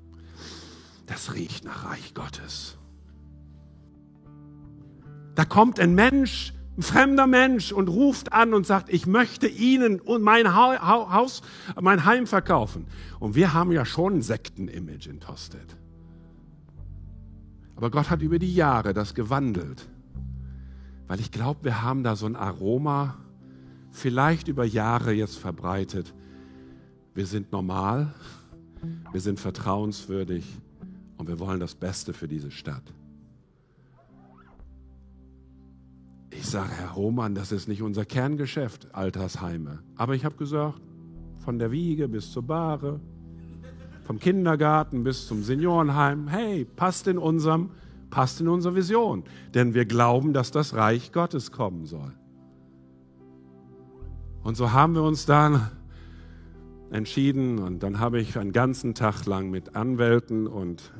das 1.11 1.33
riecht 1.33 1.65
nach 1.65 1.83
Reich 1.83 2.13
Gottes. 2.13 2.77
Da 5.35 5.43
kommt 5.43 5.77
ein 5.77 5.93
Mensch, 5.93 6.53
ein 6.77 6.83
fremder 6.83 7.27
Mensch 7.27 7.73
und 7.73 7.89
ruft 7.89 8.31
an 8.31 8.53
und 8.53 8.65
sagt, 8.65 8.87
ich 8.87 9.05
möchte 9.07 9.47
Ihnen 9.47 9.99
und 9.99 10.21
mein 10.21 10.55
Haus, 10.55 11.41
mein 11.81 12.05
Heim 12.05 12.27
verkaufen. 12.27 12.87
Und 13.19 13.35
wir 13.35 13.53
haben 13.53 13.73
ja 13.73 13.83
schon 13.83 14.15
ein 14.15 14.21
Sektenimage 14.21 15.09
in 15.09 15.19
Tosted. 15.19 15.75
Aber 17.75 17.91
Gott 17.91 18.09
hat 18.09 18.21
über 18.21 18.39
die 18.39 18.55
Jahre 18.55 18.93
das 18.93 19.13
gewandelt. 19.13 19.89
Weil 21.07 21.19
ich 21.19 21.31
glaube, 21.31 21.65
wir 21.65 21.81
haben 21.81 22.03
da 22.03 22.15
so 22.15 22.25
ein 22.25 22.37
Aroma, 22.37 23.17
vielleicht 23.89 24.47
über 24.47 24.63
Jahre 24.63 25.11
jetzt 25.11 25.37
verbreitet. 25.37 26.13
Wir 27.13 27.25
sind 27.25 27.51
normal, 27.51 28.13
wir 29.11 29.19
sind 29.19 29.41
vertrauenswürdig, 29.41 30.45
und 31.21 31.27
wir 31.27 31.39
wollen 31.39 31.59
das 31.59 31.75
Beste 31.75 32.13
für 32.13 32.27
diese 32.27 32.49
Stadt. 32.49 32.81
Ich 36.31 36.47
sage, 36.47 36.71
Herr 36.71 36.95
Hohmann, 36.95 37.35
das 37.35 37.51
ist 37.51 37.67
nicht 37.67 37.83
unser 37.83 38.05
Kerngeschäft, 38.05 38.95
Altersheime. 38.95 39.83
Aber 39.95 40.15
ich 40.15 40.25
habe 40.25 40.35
gesagt, 40.37 40.81
von 41.37 41.59
der 41.59 41.69
Wiege 41.69 42.07
bis 42.07 42.31
zur 42.31 42.41
Bahre, 42.41 42.99
vom 44.03 44.19
Kindergarten 44.19 45.03
bis 45.03 45.27
zum 45.27 45.43
Seniorenheim, 45.43 46.27
hey, 46.27 46.65
passt 46.65 47.05
in 47.07 47.19
unserem, 47.19 47.69
passt 48.09 48.41
in 48.41 48.47
unsere 48.47 48.73
Vision. 48.73 49.23
Denn 49.53 49.75
wir 49.75 49.85
glauben, 49.85 50.33
dass 50.33 50.49
das 50.49 50.73
Reich 50.73 51.11
Gottes 51.11 51.51
kommen 51.51 51.85
soll. 51.85 52.13
Und 54.41 54.57
so 54.57 54.71
haben 54.71 54.95
wir 54.95 55.03
uns 55.03 55.27
dann 55.27 55.69
entschieden 56.89 57.59
und 57.59 57.83
dann 57.83 57.99
habe 57.99 58.19
ich 58.19 58.39
einen 58.39 58.53
ganzen 58.53 58.95
Tag 58.95 59.27
lang 59.27 59.51
mit 59.51 59.75
Anwälten 59.75 60.47
und 60.47 60.91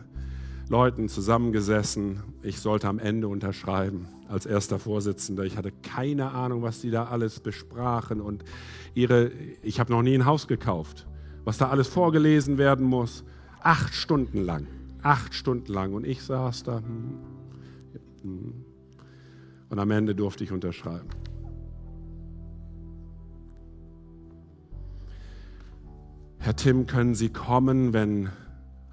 Leuten 0.72 1.09
zusammengesessen. 1.09 2.24
Ich 2.43 2.61
sollte 2.61 2.88
am 2.88 2.97
Ende 2.97 3.28
unterschreiben 3.28 4.07
als 4.30 4.45
erster 4.45 4.80
Vorsitzender. 4.80 5.43
Ich 5.43 5.57
hatte 5.57 5.74
keine 5.84 6.32
Ahnung, 6.32 6.61
was 6.61 6.80
die 6.80 6.91
da 6.91 7.07
alles 7.07 7.41
besprachen 7.41 8.22
und 8.22 8.45
ihre, 8.93 9.32
ich 9.61 9.82
habe 9.82 9.91
noch 9.91 10.01
nie 10.01 10.15
ein 10.15 10.26
Haus 10.26 10.47
gekauft, 10.47 11.07
was 11.43 11.57
da 11.57 11.67
alles 11.67 11.89
vorgelesen 11.89 12.57
werden 12.57 12.86
muss. 12.86 13.26
Acht 13.59 13.93
Stunden 13.93 14.45
lang, 14.45 14.65
acht 15.03 15.34
Stunden 15.34 15.74
lang 15.74 15.93
und 15.93 16.07
ich 16.07 16.24
saß 16.24 16.63
da. 16.63 16.78
Hm, 16.78 17.17
hm. 18.22 18.65
Und 19.69 19.78
am 19.78 19.91
Ende 19.91 20.15
durfte 20.15 20.45
ich 20.45 20.53
unterschreiben. 20.53 21.09
Herr 26.38 26.55
Tim, 26.55 26.88
können 26.88 27.13
Sie 27.13 27.28
kommen, 27.28 27.91
wenn 27.91 28.30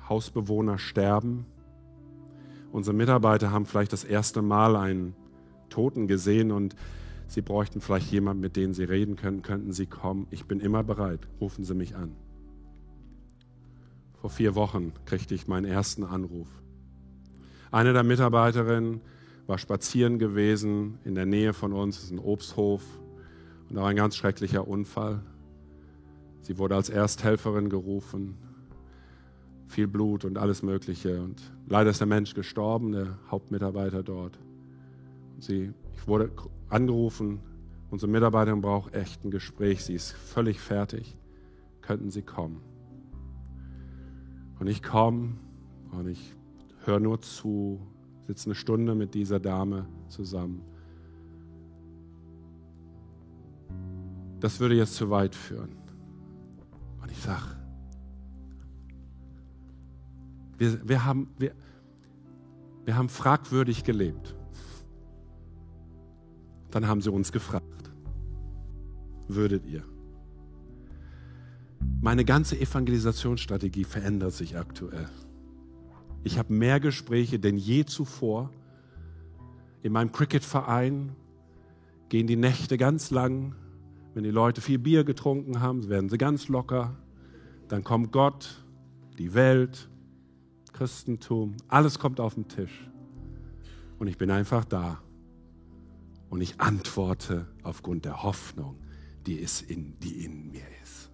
Hausbewohner 0.09 0.79
sterben? 0.79 1.47
Unsere 2.79 2.95
Mitarbeiter 2.95 3.51
haben 3.51 3.67
vielleicht 3.67 3.93
das 3.93 4.05
erste 4.05 4.41
Mal 4.41 4.77
einen 4.77 5.17
Toten 5.69 6.07
gesehen 6.07 6.53
und 6.53 6.77
sie 7.27 7.43
bräuchten 7.43 7.81
vielleicht 7.81 8.13
jemanden, 8.13 8.41
mit 8.41 8.55
dem 8.55 8.73
sie 8.73 8.85
reden 8.85 9.17
können. 9.17 9.43
Könnten 9.43 9.73
Sie 9.73 9.87
kommen? 9.87 10.29
Ich 10.31 10.45
bin 10.45 10.61
immer 10.61 10.85
bereit. 10.85 11.19
Rufen 11.41 11.65
Sie 11.65 11.75
mich 11.75 11.97
an. 11.97 12.15
Vor 14.21 14.31
vier 14.31 14.55
Wochen 14.55 14.93
kriegte 15.07 15.35
ich 15.35 15.49
meinen 15.49 15.65
ersten 15.65 16.05
Anruf. 16.05 16.47
Eine 17.73 17.93
der 17.93 18.05
Mitarbeiterinnen 18.05 19.01
war 19.49 19.59
spazieren 19.59 20.21
gewesen 20.21 21.01
in 21.03 21.17
der 21.17 21.27
Nähe 21.27 21.55
von 21.55 21.73
uns, 21.73 22.01
ist 22.05 22.13
ein 22.13 22.21
Obsthof, 22.21 22.85
und 23.69 23.75
da 23.75 23.81
war 23.83 23.89
ein 23.89 23.97
ganz 23.97 24.15
schrecklicher 24.15 24.69
Unfall. 24.69 25.21
Sie 26.43 26.59
wurde 26.59 26.77
als 26.77 26.91
Ersthelferin 26.91 27.71
gerufen 27.71 28.39
viel 29.79 29.87
Blut 29.87 30.25
und 30.25 30.39
alles 30.39 30.65
Mögliche. 30.65 31.23
Und 31.23 31.41
leider 31.69 31.91
ist 31.91 32.01
der 32.01 32.09
Mensch 32.09 32.35
gestorben, 32.35 32.91
der 32.91 33.17
Hauptmitarbeiter 33.31 34.03
dort. 34.03 34.37
Sie, 35.39 35.73
ich 35.95 36.09
wurde 36.09 36.33
angerufen, 36.69 37.39
unsere 37.89 38.11
Mitarbeiterin 38.11 38.61
braucht 38.61 38.93
echt 38.93 39.25
ein 39.25 39.31
Gespräch, 39.31 39.85
sie 39.85 39.95
ist 39.95 40.11
völlig 40.11 40.59
fertig. 40.59 41.17
Könnten 41.81 42.11
Sie 42.11 42.23
kommen? 42.23 42.61
Und 44.59 44.67
ich 44.67 44.83
komme 44.83 45.37
und 45.93 46.09
ich 46.09 46.35
höre 46.85 46.99
nur 46.99 47.21
zu, 47.21 47.79
sitze 48.27 48.47
eine 48.47 48.57
Stunde 48.57 48.97
mit 48.97 49.15
dieser 49.15 49.39
Dame 49.39 49.87
zusammen. 50.09 50.61
Das 54.41 54.59
würde 54.59 54.75
jetzt 54.75 54.97
zu 54.97 55.09
weit 55.09 55.37
führen. 55.37 55.77
Und 57.01 57.13
ich 57.13 57.19
sage, 57.19 57.58
wir, 60.59 60.89
wir, 60.89 61.05
haben, 61.05 61.29
wir, 61.39 61.53
wir 62.85 62.97
haben 62.97 63.09
fragwürdig 63.09 63.85
gelebt. 63.85 64.35
Dann 66.71 66.87
haben 66.87 67.01
sie 67.01 67.11
uns 67.11 67.33
gefragt, 67.33 67.91
würdet 69.29 69.65
ihr? 69.67 69.85
Meine 72.01 72.25
ganze 72.25 72.61
Evangelisationsstrategie 72.61 73.85
verändert 73.85 74.33
sich 74.33 74.57
aktuell. 74.57 75.09
Ich 76.25 76.39
habe 76.39 76.53
mehr 76.53 76.81
Gespräche 76.81 77.39
denn 77.39 77.57
je 77.57 77.85
zuvor. 77.85 78.51
In 79.83 79.93
meinem 79.93 80.13
Cricketverein 80.13 81.13
gehen 82.09 82.27
die 82.27 82.37
Nächte 82.37 82.77
ganz 82.77 83.11
lang. 83.11 83.55
Wenn 84.15 84.25
die 84.25 84.31
Leute 84.31 84.61
viel 84.61 84.79
Bier 84.79 85.05
getrunken 85.05 85.61
haben, 85.61 85.89
werden 85.89 86.09
sie 86.09 86.19
ganz 86.19 86.49
locker. 86.49 86.97
Dann 87.69 87.85
kommt 87.85 88.13
Gott, 88.13 88.65
die 89.19 89.35
Welt, 89.35 89.89
Christentum, 90.79 91.57
alles 91.67 91.99
kommt 91.99 92.21
auf 92.21 92.35
den 92.35 92.47
Tisch. 92.47 92.89
Und 93.99 94.07
ich 94.07 94.17
bin 94.17 94.31
einfach 94.31 94.65
da. 94.65 95.03
Und 96.31 96.41
ich 96.41 96.61
antworte 96.61 97.49
aufgrund 97.65 98.05
der 98.05 98.23
Hoffnung, 98.23 98.77
die, 99.27 99.35
ist 99.35 99.63
in, 99.63 99.99
die 99.99 100.25
in 100.25 100.53
mir 100.53 100.63
ist. 100.85 101.11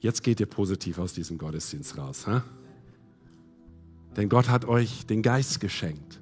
Jetzt 0.00 0.24
geht 0.24 0.40
ihr 0.40 0.46
positiv 0.46 0.98
aus 0.98 1.12
diesem 1.12 1.38
Gottesdienst 1.38 1.96
raus. 1.98 2.26
Hä? 2.26 2.40
Denn 4.16 4.28
Gott 4.28 4.48
hat 4.48 4.64
euch 4.64 5.06
den 5.06 5.22
Geist 5.22 5.60
geschenkt. 5.60 6.20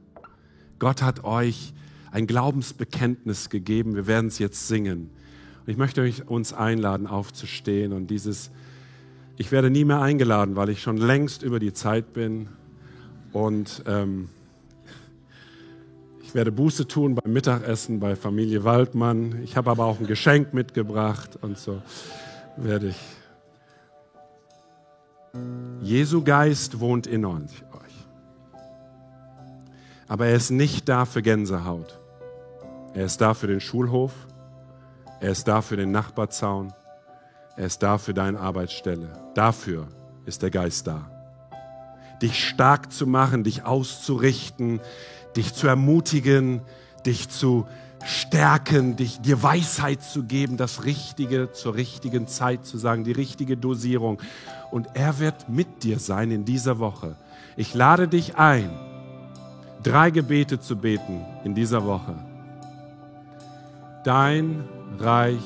Gott 0.78 1.01
hat 1.01 1.24
euch 1.24 1.72
ein 2.11 2.26
Glaubensbekenntnis 2.26 3.49
gegeben. 3.49 3.95
Wir 3.95 4.07
werden 4.07 4.26
es 4.26 4.38
jetzt 4.38 4.68
singen. 4.68 5.09
Und 5.64 5.68
ich 5.70 5.78
möchte 5.78 6.03
euch 6.03 6.28
uns 6.28 6.53
einladen, 6.53 7.07
aufzustehen 7.07 7.95
und 7.95 8.09
dieses 8.09 8.51
ich 9.37 9.51
werde 9.53 9.70
nie 9.70 9.85
mehr 9.85 10.01
eingeladen, 10.01 10.57
weil 10.57 10.68
ich 10.68 10.82
schon 10.82 10.97
längst 10.97 11.43
über 11.43 11.59
die 11.59 11.72
Zeit 11.72 12.12
bin. 12.12 12.49
Und 13.32 13.82
ähm, 13.87 14.28
ich 16.22 16.35
werde 16.35 16.53
Buße 16.53 16.87
tun 16.87 17.14
beim 17.14 17.32
Mittagessen 17.32 18.01
bei 18.01 18.16
Familie 18.16 18.64
Waldmann. 18.64 19.43
Ich 19.43 19.57
habe 19.57 19.70
aber 19.70 19.85
auch 19.85 19.99
ein 19.99 20.07
Geschenk 20.07 20.55
mitgebracht 20.55 21.39
und 21.41 21.59
so 21.59 21.82
werde 22.57 22.89
ich. 22.89 22.97
Jesu 25.82 26.22
Geist 26.22 26.78
wohnt 26.78 27.09
in 27.09 27.24
euch. 27.24 27.64
Aber 30.07 30.26
er 30.26 30.37
ist 30.37 30.51
nicht 30.51 30.89
da 30.89 31.07
für 31.07 31.22
Gänsehaut. 31.22 31.99
Er 32.95 33.07
ist 33.07 33.20
da 33.20 33.35
für 33.35 33.47
den 33.47 33.61
Schulhof. 33.61 34.12
Er 35.20 35.30
ist 35.30 35.49
da 35.49 35.62
für 35.62 35.76
den 35.76 35.91
Nachbarzaun. 35.91 36.72
Er 37.57 37.66
ist 37.66 37.82
da 37.82 37.98
für 37.98 38.14
deine 38.14 38.40
Arbeitsstelle. 38.40 39.09
Dafür 39.34 39.86
ist 40.26 40.42
der 40.42 40.50
Geist 40.50 40.86
da. 40.86 41.09
Dich 42.20 42.48
stark 42.48 42.92
zu 42.92 43.07
machen, 43.07 43.44
dich 43.44 43.64
auszurichten, 43.64 44.80
dich 45.36 45.55
zu 45.55 45.68
ermutigen, 45.68 46.62
dich 47.07 47.28
zu 47.28 47.66
stärken, 48.05 48.96
dich, 48.96 49.20
dir 49.20 49.42
Weisheit 49.42 50.02
zu 50.02 50.24
geben, 50.24 50.57
das 50.57 50.84
Richtige 50.84 51.52
zur 51.52 51.74
richtigen 51.74 52.26
Zeit 52.26 52.66
zu 52.66 52.76
sagen, 52.76 53.05
die 53.05 53.12
richtige 53.12 53.57
Dosierung. 53.57 54.20
Und 54.70 54.88
er 54.94 55.18
wird 55.18 55.48
mit 55.48 55.84
dir 55.84 55.98
sein 55.98 56.30
in 56.30 56.44
dieser 56.44 56.78
Woche. 56.78 57.16
Ich 57.57 57.72
lade 57.74 58.09
dich 58.09 58.36
ein, 58.36 58.70
drei 59.82 60.11
Gebete 60.11 60.61
zu 60.61 60.76
beten 60.76 61.24
in 61.44 61.55
dieser 61.55 61.84
Woche. 61.84 62.14
Dein 64.05 64.64
Reich 64.98 65.42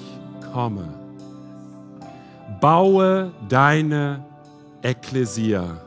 komme 0.52 1.07
baue 2.60 3.32
deine 3.48 4.24
Ekklesia 4.82 5.78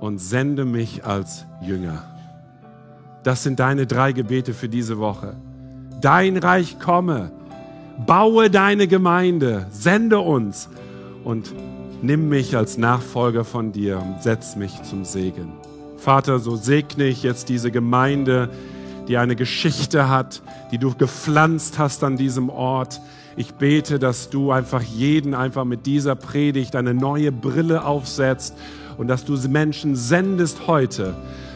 und 0.00 0.18
sende 0.18 0.64
mich 0.64 1.04
als 1.04 1.44
Jünger. 1.60 2.04
Das 3.22 3.42
sind 3.42 3.60
deine 3.60 3.86
drei 3.86 4.12
Gebete 4.12 4.52
für 4.52 4.68
diese 4.68 4.98
Woche. 4.98 5.36
Dein 6.00 6.36
Reich 6.36 6.80
komme, 6.80 7.30
baue 8.06 8.50
deine 8.50 8.88
Gemeinde, 8.88 9.66
sende 9.70 10.18
uns 10.18 10.68
und 11.24 11.54
nimm 12.02 12.28
mich 12.28 12.56
als 12.56 12.78
Nachfolger 12.78 13.44
von 13.44 13.70
dir 13.70 13.98
und 13.98 14.22
setz 14.22 14.56
mich 14.56 14.82
zum 14.82 15.04
Segen. 15.04 15.52
Vater, 15.96 16.40
so 16.40 16.56
segne 16.56 17.04
ich 17.04 17.22
jetzt 17.22 17.48
diese 17.48 17.70
Gemeinde, 17.70 18.50
die 19.06 19.18
eine 19.18 19.36
Geschichte 19.36 20.08
hat, 20.08 20.42
die 20.72 20.78
du 20.78 20.94
gepflanzt 20.94 21.78
hast 21.78 22.02
an 22.02 22.16
diesem 22.16 22.50
Ort 22.50 23.00
ich 23.36 23.54
bete, 23.54 23.98
dass 23.98 24.30
du 24.30 24.52
einfach 24.52 24.82
jeden 24.82 25.34
einfach 25.34 25.64
mit 25.64 25.86
dieser 25.86 26.14
Predigt 26.14 26.76
eine 26.76 26.94
neue 26.94 27.32
Brille 27.32 27.84
aufsetzt 27.84 28.54
und 28.96 29.08
dass 29.08 29.24
du 29.24 29.36
Menschen 29.48 29.96
sendest 29.96 30.66
heute 30.66 31.14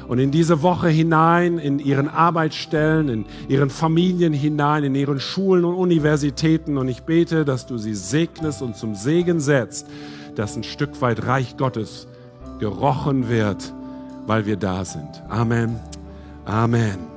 und 0.09 0.19
in 0.19 0.31
diese 0.31 0.63
Woche 0.63 0.89
hinein, 0.89 1.59
in 1.59 1.79
ihren 1.79 2.09
Arbeitsstellen, 2.09 3.09
in 3.09 3.25
ihren 3.49 3.71
Familien 3.71 4.33
hinein, 4.33 4.85
in 4.85 4.95
ihren 4.95 5.21
Schulen 5.21 5.65
und 5.65 5.75
Universitäten. 5.75 6.79
Und 6.79 6.89
ich 6.89 7.03
bete, 7.03 7.45
dass 7.45 7.67
du 7.67 7.77
sie 7.79 7.95
segnest 7.95 8.63
und 8.63 8.77
zum 8.77 8.95
Segen 8.95 9.41
setzt, 9.41 9.87
dass 10.37 10.57
ein 10.57 10.63
Stück 10.63 11.01
weit 11.01 11.27
Reich 11.27 11.57
Gottes 11.57 12.07
gerochen 12.61 13.29
wird, 13.29 13.73
weil 14.27 14.47
wir 14.47 14.57
da 14.57 14.85
sind. 14.85 15.23
Amen. 15.29 15.81
Amen. 16.45 17.16